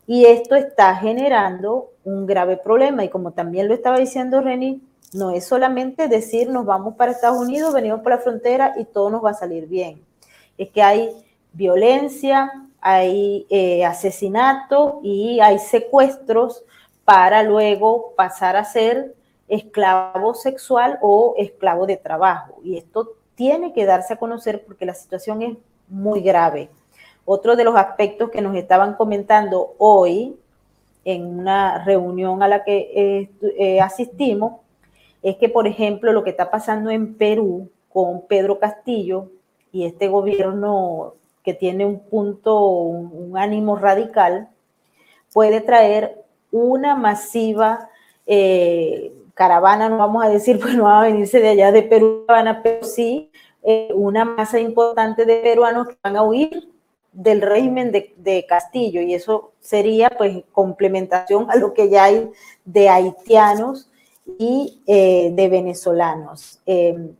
Y 0.06 0.26
esto 0.26 0.54
está 0.54 0.94
generando 0.96 1.90
un 2.04 2.26
grave 2.26 2.56
problema. 2.56 3.04
Y 3.04 3.08
como 3.08 3.32
también 3.32 3.68
lo 3.68 3.74
estaba 3.74 3.98
diciendo 3.98 4.40
Reni, 4.40 4.82
no 5.12 5.30
es 5.30 5.46
solamente 5.46 6.08
decir 6.08 6.50
nos 6.50 6.66
vamos 6.66 6.96
para 6.96 7.12
Estados 7.12 7.40
Unidos, 7.40 7.72
venimos 7.72 8.00
por 8.00 8.12
la 8.12 8.18
frontera 8.18 8.74
y 8.76 8.84
todo 8.84 9.10
nos 9.10 9.24
va 9.24 9.30
a 9.30 9.34
salir 9.34 9.66
bien. 9.66 10.02
Es 10.58 10.70
que 10.70 10.82
hay 10.82 11.10
violencia, 11.52 12.50
hay 12.80 13.46
eh, 13.48 13.84
asesinatos 13.84 14.94
y 15.02 15.40
hay 15.40 15.58
secuestros 15.58 16.64
para 17.04 17.42
luego 17.42 18.12
pasar 18.16 18.56
a 18.56 18.64
ser 18.64 19.14
esclavo 19.48 20.34
sexual 20.34 20.98
o 21.00 21.34
esclavo 21.38 21.86
de 21.86 21.96
trabajo. 21.96 22.60
Y 22.64 22.76
esto 22.76 23.12
tiene 23.34 23.72
que 23.72 23.84
darse 23.84 24.14
a 24.14 24.18
conocer 24.18 24.64
porque 24.64 24.86
la 24.86 24.94
situación 24.94 25.42
es 25.42 25.56
muy 25.88 26.20
grave. 26.20 26.70
Otro 27.24 27.56
de 27.56 27.64
los 27.64 27.74
aspectos 27.76 28.30
que 28.30 28.42
nos 28.42 28.54
estaban 28.54 28.94
comentando 28.94 29.74
hoy 29.78 30.36
en 31.04 31.26
una 31.26 31.84
reunión 31.84 32.42
a 32.42 32.48
la 32.48 32.64
que 32.64 32.90
eh, 32.94 33.30
eh, 33.58 33.80
asistimos 33.80 34.60
es 35.22 35.36
que, 35.36 35.48
por 35.48 35.66
ejemplo, 35.66 36.12
lo 36.12 36.22
que 36.22 36.30
está 36.30 36.50
pasando 36.50 36.90
en 36.90 37.14
Perú 37.14 37.70
con 37.90 38.26
Pedro 38.26 38.58
Castillo 38.58 39.30
y 39.72 39.84
este 39.84 40.08
gobierno 40.08 41.14
que 41.42 41.54
tiene 41.54 41.86
un 41.86 42.00
punto, 42.00 42.58
un, 42.62 43.36
ánimo 43.36 43.76
radical, 43.76 44.48
puede 45.32 45.60
traer 45.60 46.22
una 46.50 46.94
masiva 46.94 47.88
eh, 48.26 49.12
caravana, 49.34 49.88
no 49.88 49.96
vamos 49.98 50.24
a 50.24 50.28
decir, 50.28 50.58
pues 50.60 50.74
no 50.74 50.84
va 50.84 51.00
a 51.00 51.04
venirse 51.04 51.40
de 51.40 51.48
allá 51.48 51.72
de 51.72 51.82
Perú, 51.82 52.26
pero 52.62 52.84
sí 52.84 53.30
una 53.94 54.26
masa 54.26 54.60
importante 54.60 55.24
de 55.24 55.36
peruanos 55.36 55.88
que 55.88 55.96
van 56.02 56.16
a 56.16 56.22
huir 56.22 56.73
del 57.14 57.40
régimen 57.40 57.92
de, 57.92 58.46
Castillo 58.46 59.00
y 59.00 59.14
eso 59.14 59.52
sería 59.60 60.10
pues 60.10 60.42
complementación 60.52 61.50
a 61.50 61.56
lo 61.56 61.72
que 61.72 61.88
ya 61.88 62.04
hay 62.04 62.28
de 62.64 62.88
haitianos 62.88 63.88
y 64.38 64.82
eh, 64.86 65.30
de 65.32 65.48
venezolanos. 65.48 66.60
Eh, 66.66 67.12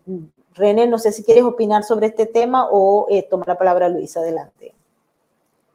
René, 0.55 0.87
no 0.87 0.99
sé 0.99 1.13
si 1.13 1.23
quieres 1.23 1.45
opinar 1.45 1.85
sobre 1.85 2.09
este 2.09 2.27
tema 2.27 2.69
o 2.71 3.07
eh, 3.09 3.23
tomar 3.23 3.49
la 3.49 3.59
palabra 3.59 3.89
Luis, 3.89 4.17
adelante. 4.17 4.73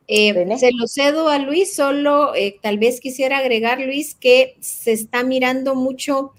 se 0.07 0.72
lo 0.74 0.88
cedo 0.88 1.30
a 1.30 1.39
Luis, 1.39 1.74
solo 1.74 2.34
tal 2.61 2.78
vez 2.78 2.99
quisiera 2.99 3.38
agregar, 3.38 3.80
Luis, 3.80 4.15
que 4.15 4.57
se 4.59 4.91
está 4.91 5.24
mirando 5.24 5.76
mucho 5.76 6.34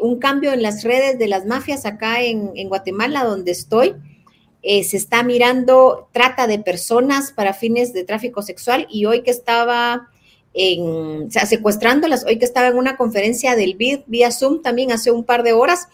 un 0.00 0.18
cambio 0.18 0.52
en 0.52 0.62
las 0.62 0.82
redes 0.82 1.18
de 1.18 1.28
las 1.28 1.46
mafias 1.46 1.86
acá 1.86 2.20
en, 2.20 2.50
en 2.56 2.68
Guatemala, 2.68 3.24
donde 3.24 3.52
estoy 3.52 3.94
eh, 4.68 4.82
se 4.82 4.96
está 4.96 5.22
mirando 5.22 6.08
trata 6.10 6.48
de 6.48 6.58
personas 6.58 7.30
para 7.30 7.54
fines 7.54 7.92
de 7.92 8.02
tráfico 8.02 8.42
sexual 8.42 8.88
y 8.90 9.04
hoy 9.04 9.22
que 9.22 9.30
estaba 9.30 10.08
en, 10.54 11.30
secuestrándolas, 11.30 12.24
hoy 12.24 12.40
que 12.40 12.46
estaba 12.46 12.66
en 12.66 12.76
una 12.76 12.96
conferencia 12.96 13.54
del 13.54 13.76
BID 13.76 14.00
vía 14.08 14.32
Zoom 14.32 14.62
también 14.62 14.90
hace 14.90 15.12
un 15.12 15.22
par 15.22 15.44
de 15.44 15.52
horas, 15.52 15.86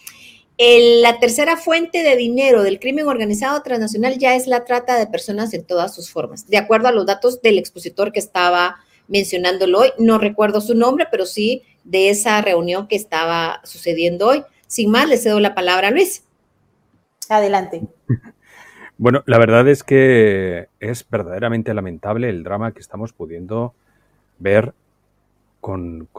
la 0.57 1.19
tercera 1.19 1.55
fuente 1.55 2.01
de 2.01 2.15
dinero 2.15 2.63
del 2.63 2.79
crimen 2.79 3.07
organizado 3.07 3.61
transnacional 3.61 4.17
ya 4.17 4.33
es 4.33 4.47
la 4.47 4.65
trata 4.65 4.97
de 4.97 5.05
personas 5.05 5.53
en 5.53 5.63
todas 5.65 5.93
sus 5.93 6.09
formas, 6.09 6.47
de 6.47 6.57
acuerdo 6.57 6.87
a 6.87 6.91
los 6.91 7.05
datos 7.05 7.43
del 7.43 7.59
expositor 7.59 8.11
que 8.11 8.19
estaba 8.19 8.77
mencionándolo 9.07 9.81
hoy. 9.81 9.89
No 9.99 10.17
recuerdo 10.17 10.61
su 10.61 10.73
nombre, 10.73 11.05
pero 11.11 11.27
sí 11.27 11.61
de 11.83 12.09
esa 12.09 12.41
reunión 12.41 12.87
que 12.87 12.95
estaba 12.95 13.61
sucediendo 13.65 14.29
hoy. 14.29 14.43
Sin 14.65 14.89
más, 14.89 15.07
le 15.07 15.17
cedo 15.19 15.39
la 15.39 15.53
palabra 15.53 15.89
a 15.89 15.91
Luis. 15.91 16.23
Adelante. 17.29 17.83
Bueno, 18.97 19.23
la 19.25 19.37
verdad 19.39 19.67
es 19.67 19.83
que 19.83 20.69
es 20.79 21.09
verdaderamente 21.09 21.73
lamentable 21.73 22.29
el 22.29 22.43
drama 22.43 22.71
que 22.73 22.79
estamos 22.79 23.11
pudiendo 23.11 23.73
ver 24.37 24.73
con, 25.59 26.09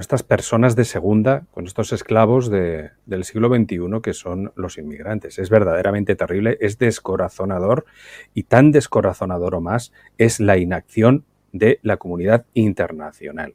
estas 0.00 0.22
personas 0.22 0.76
de 0.76 0.84
segunda, 0.84 1.44
con 1.52 1.66
estos 1.66 1.92
esclavos 1.92 2.50
del 2.50 3.24
siglo 3.24 3.48
XXI 3.54 4.00
que 4.02 4.14
son 4.14 4.52
los 4.56 4.78
inmigrantes. 4.78 5.38
Es 5.38 5.50
verdaderamente 5.50 6.16
terrible, 6.16 6.56
es 6.60 6.78
descorazonador 6.78 7.84
y 8.32 8.44
tan 8.44 8.72
descorazonador 8.72 9.54
o 9.56 9.60
más 9.60 9.92
es 10.16 10.40
la 10.40 10.56
inacción 10.56 11.24
de 11.52 11.78
la 11.82 11.98
comunidad 11.98 12.46
internacional 12.54 13.54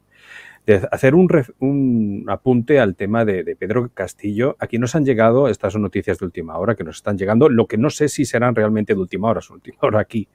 hacer 0.90 1.14
un, 1.14 2.24
apunte 2.28 2.80
al 2.80 2.94
tema 2.96 3.24
de, 3.24 3.56
Pedro 3.56 3.88
Castillo. 3.92 4.56
Aquí 4.58 4.78
nos 4.78 4.94
han 4.94 5.04
llegado, 5.04 5.48
estas 5.48 5.72
son 5.72 5.82
noticias 5.82 6.18
de 6.18 6.26
última 6.26 6.58
hora 6.58 6.74
que 6.74 6.84
nos 6.84 6.96
están 6.96 7.18
llegando, 7.18 7.48
lo 7.48 7.66
que 7.66 7.76
no 7.76 7.90
sé 7.90 8.08
si 8.08 8.24
serán 8.24 8.54
realmente 8.54 8.94
de 8.94 9.00
última 9.00 9.28
hora, 9.28 9.40
son 9.40 9.56
última 9.56 9.78
hora 9.82 10.00
aquí, 10.00 10.28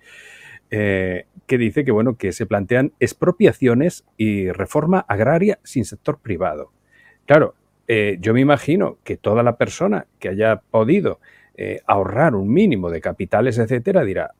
eh, 0.72 1.26
que 1.46 1.58
dice 1.58 1.86
que, 1.86 1.92
bueno, 1.92 2.18
que 2.18 2.32
se 2.32 2.46
plantean 2.46 2.94
expropiaciones 3.00 4.04
y 4.18 4.52
reforma 4.52 5.06
agraria 5.08 5.60
sin 5.64 5.86
sector 5.86 6.20
privado. 6.20 6.72
Claro, 7.26 7.56
eh, 7.88 8.18
yo 8.20 8.34
me 8.34 8.42
imagino 8.42 8.98
que 9.04 9.16
toda 9.18 9.44
la 9.44 9.58
persona 9.58 10.08
que 10.20 10.30
haya 10.30 10.58
podido 10.72 11.20
eh, 11.56 11.82
ahorrar 11.86 12.36
un 12.36 12.52
mínimo 12.52 12.90
de 12.90 13.00
capitales, 13.00 13.58
etcétera, 13.60 14.04
dirá, 14.04 14.34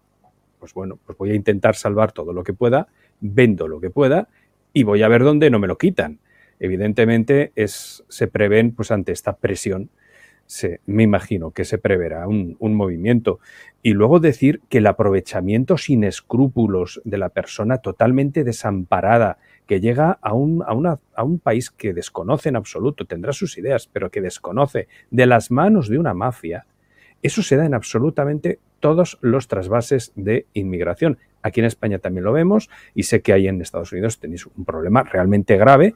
pues 0.60 0.74
bueno, 0.74 0.98
pues 1.06 1.18
voy 1.18 1.32
a 1.32 1.36
intentar 1.36 1.76
salvar 1.76 2.12
todo 2.12 2.34
lo 2.34 2.44
que 2.44 2.54
pueda, 2.54 2.88
vendo 3.22 3.68
lo 3.68 3.80
que 3.80 3.92
pueda 3.92 4.28
y 4.76 4.84
voy 4.84 5.04
a 5.04 5.08
ver 5.08 5.24
dónde 5.24 5.50
no 5.50 5.58
me 5.58 5.68
lo 5.68 5.78
quitan. 5.78 6.20
Evidentemente 6.60 7.54
es, 7.56 8.04
se 8.10 8.28
prevén, 8.28 8.76
pues 8.76 8.92
ante 8.92 9.14
esta 9.14 9.38
presión, 9.38 9.90
se, 10.48 10.82
me 10.86 11.04
imagino 11.04 11.52
que 11.52 11.64
se 11.64 11.78
preverá 11.78 12.28
un, 12.28 12.58
movimiento. 12.60 13.40
Y 13.82 13.94
luego 13.94 14.20
decir 14.20 14.62
que 14.68 14.80
el 14.80 14.88
aprovechamiento 14.88 15.78
sin 15.78 16.04
escrúpulos 16.04 17.02
de 17.06 17.18
la 17.18 17.30
persona 17.30 17.78
totalmente 17.78 18.44
desamparada, 18.44 19.38
que 19.66 19.80
llega 19.80 20.20
a 20.22 20.34
un, 20.34 20.62
a, 20.62 21.00
a 21.16 21.24
un 21.24 21.40
país 21.40 21.72
que 21.72 21.94
desconoce 21.94 22.50
en 22.50 22.58
absoluto, 22.58 23.06
tendrá 23.06 23.32
sus 23.32 23.58
ideas, 23.58 23.88
pero 23.88 24.12
que 24.12 24.20
desconoce, 24.20 24.90
de 25.10 25.26
las 25.26 25.52
manos 25.52 25.88
de 25.88 26.00
una 26.00 26.14
mafia, 26.14 26.66
eso 27.24 27.42
se 27.42 27.56
da 27.56 27.66
en 27.66 27.74
absolutamente 27.74 28.60
todos 28.86 29.18
los 29.22 29.48
trasvases 29.48 30.12
de 30.16 30.46
inmigración. 30.54 31.18
Aquí 31.42 31.60
en 31.60 31.66
España 31.66 31.98
también 31.98 32.24
lo 32.24 32.32
vemos 32.32 32.70
y 32.94 33.02
sé 33.02 33.24
que 33.24 33.34
ahí 33.34 33.48
en 33.48 33.60
Estados 33.60 33.92
Unidos 33.92 34.20
tenéis 34.20 34.46
un 34.46 34.64
problema 34.64 35.02
realmente 35.02 35.58
grave, 35.58 35.96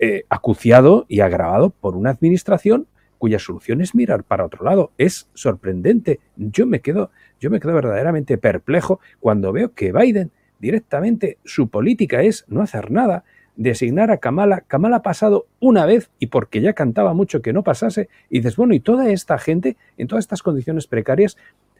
eh, 0.00 0.24
acuciado 0.28 1.06
y 1.08 1.20
agravado 1.20 1.70
por 1.70 1.94
una 1.94 2.10
administración 2.10 2.88
cuya 3.18 3.38
solución 3.38 3.82
es 3.82 3.94
mirar 3.94 4.24
para 4.24 4.44
otro 4.44 4.64
lado. 4.64 4.90
Es 4.98 5.28
sorprendente. 5.34 6.18
Yo 6.34 6.66
me 6.66 6.80
quedo, 6.80 7.12
yo 7.38 7.50
me 7.50 7.60
quedo 7.60 7.72
verdaderamente 7.72 8.36
perplejo 8.36 8.98
cuando 9.20 9.52
veo 9.52 9.72
que 9.74 9.92
Biden 9.92 10.32
directamente 10.58 11.38
su 11.44 11.68
política 11.68 12.22
es 12.22 12.44
no 12.48 12.62
hacer 12.62 12.90
nada, 12.90 13.22
designar 13.56 14.10
a 14.10 14.18
Kamala. 14.18 14.62
Kamala 14.62 14.96
ha 14.96 15.02
pasado 15.02 15.46
una 15.60 15.86
vez 15.86 16.10
y 16.18 16.26
porque 16.26 16.60
ya 16.60 16.72
cantaba 16.72 17.14
mucho 17.14 17.42
que 17.42 17.52
no 17.52 17.62
pasase, 17.62 18.08
y 18.28 18.38
dices, 18.38 18.56
bueno, 18.56 18.74
y 18.74 18.80
toda 18.80 19.08
esta 19.10 19.38
gente 19.38 19.76
en 19.96 20.08
todas 20.08 20.24
estas 20.24 20.42
condiciones 20.42 20.86
precarias 20.86 21.36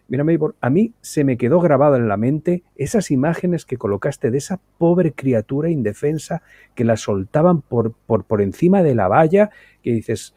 Mira, 0.06 0.24
a 0.60 0.70
mí 0.70 0.92
se 1.00 1.24
me 1.24 1.38
quedó 1.38 1.60
grabado 1.60 1.96
en 1.96 2.08
la 2.08 2.18
mente 2.18 2.62
esas 2.76 3.10
imágenes 3.10 3.64
que 3.64 3.78
colocaste 3.78 4.30
de 4.30 4.38
esa 4.38 4.60
pobre 4.76 5.12
criatura 5.12 5.70
indefensa 5.70 6.42
que 6.74 6.84
la 6.84 6.96
soltaban 6.96 7.62
por, 7.62 7.92
por, 7.92 8.24
por 8.24 8.42
encima 8.42 8.82
de 8.82 8.94
la 8.94 9.08
valla, 9.08 9.50
que 9.82 9.92
dices, 9.92 10.34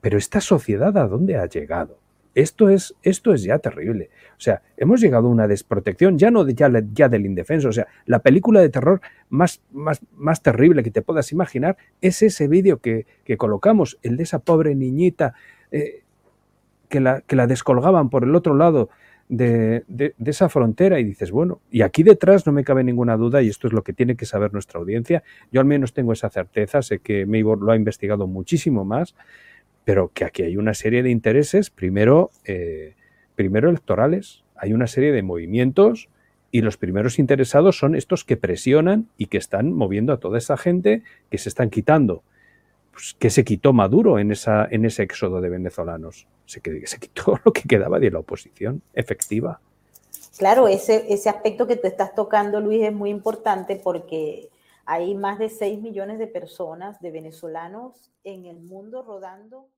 pero 0.00 0.18
esta 0.18 0.40
sociedad 0.40 0.96
a 0.96 1.08
dónde 1.08 1.36
ha 1.36 1.46
llegado? 1.46 1.98
Esto 2.34 2.68
es, 2.68 2.94
esto 3.02 3.34
es 3.34 3.42
ya 3.42 3.58
terrible. 3.58 4.10
O 4.36 4.40
sea, 4.40 4.62
hemos 4.76 5.00
llegado 5.00 5.26
a 5.26 5.30
una 5.30 5.48
desprotección, 5.48 6.18
ya 6.18 6.30
no 6.30 6.48
ya, 6.48 6.70
ya 6.92 7.08
del 7.08 7.26
indefenso. 7.26 7.68
O 7.68 7.72
sea, 7.72 7.88
la 8.06 8.20
película 8.20 8.60
de 8.60 8.68
terror 8.68 9.00
más, 9.28 9.60
más, 9.72 10.00
más 10.14 10.40
terrible 10.40 10.84
que 10.84 10.92
te 10.92 11.02
puedas 11.02 11.32
imaginar 11.32 11.76
es 12.00 12.22
ese 12.22 12.46
vídeo 12.46 12.78
que, 12.78 13.06
que 13.24 13.36
colocamos, 13.36 13.98
el 14.02 14.16
de 14.16 14.22
esa 14.22 14.38
pobre 14.38 14.76
niñita 14.76 15.34
eh, 15.72 16.04
que, 16.88 17.00
la, 17.00 17.22
que 17.22 17.34
la 17.34 17.48
descolgaban 17.48 18.08
por 18.08 18.22
el 18.22 18.36
otro 18.36 18.54
lado 18.54 18.88
de, 19.28 19.84
esa 20.24 20.48
frontera 20.48 21.00
y 21.00 21.04
dices, 21.04 21.30
bueno, 21.30 21.60
y 21.70 21.82
aquí 21.82 22.02
detrás 22.02 22.46
no 22.46 22.52
me 22.52 22.64
cabe 22.64 22.84
ninguna 22.84 23.16
duda 23.16 23.42
y 23.42 23.48
esto 23.48 23.66
es 23.66 23.72
lo 23.72 23.82
que 23.82 23.92
tiene 23.92 24.16
que 24.16 24.26
saber 24.26 24.52
nuestra 24.52 24.80
audiencia. 24.80 25.22
Yo 25.52 25.60
al 25.60 25.66
menos 25.66 25.92
tengo 25.92 26.12
esa 26.12 26.30
certeza, 26.30 26.82
sé 26.82 27.00
que 27.00 27.26
Maybor 27.26 27.60
lo 27.62 27.72
ha 27.72 27.76
investigado 27.76 28.26
muchísimo 28.26 28.84
más, 28.84 29.14
pero 29.84 30.10
que 30.12 30.24
aquí 30.24 30.42
hay 30.42 30.56
una 30.56 30.74
serie 30.74 31.02
de 31.02 31.10
intereses, 31.10 31.70
primero, 31.70 32.30
eh, 32.44 32.94
primero 33.34 33.68
electorales, 33.70 34.44
hay 34.56 34.72
una 34.72 34.86
serie 34.86 35.12
de 35.12 35.22
movimientos 35.22 36.08
y 36.50 36.62
los 36.62 36.76
primeros 36.76 37.18
interesados 37.18 37.78
son 37.78 37.94
estos 37.94 38.24
que 38.24 38.36
presionan 38.36 39.08
y 39.18 39.26
que 39.26 39.38
están 39.38 39.72
moviendo 39.72 40.12
a 40.12 40.18
toda 40.18 40.38
esa 40.38 40.56
gente 40.56 41.02
que 41.30 41.38
se 41.38 41.48
están 41.48 41.70
quitando 41.70 42.22
pues, 42.98 43.14
¿qué 43.16 43.30
se 43.30 43.44
quitó 43.44 43.72
Maduro 43.72 44.18
en, 44.18 44.32
esa, 44.32 44.66
en 44.68 44.84
ese 44.84 45.04
éxodo 45.04 45.40
de 45.40 45.48
venezolanos? 45.48 46.26
Se, 46.48 46.60
quitó 46.62 47.38
lo 47.44 47.52
que 47.52 47.62
quedaba 47.62 47.98
de 47.98 48.10
la 48.10 48.20
oposición 48.20 48.82
efectiva. 48.94 49.60
Claro, 50.38 50.66
ese, 50.66 51.12
ese 51.12 51.28
aspecto 51.28 51.66
que 51.66 51.76
tú 51.76 51.86
estás 51.86 52.14
tocando, 52.14 52.60
Luis, 52.60 52.82
es 52.82 52.92
muy 52.92 53.10
importante 53.10 53.76
porque 53.76 54.48
hay 54.86 55.14
más 55.14 55.38
de 55.38 55.50
6 55.50 55.82
millones 55.82 56.18
de 56.18 56.26
personas, 56.26 57.00
de 57.00 57.10
venezolanos 57.10 58.10
en 58.24 58.46
el 58.46 58.58
mundo 58.60 59.02
rodando. 59.02 59.68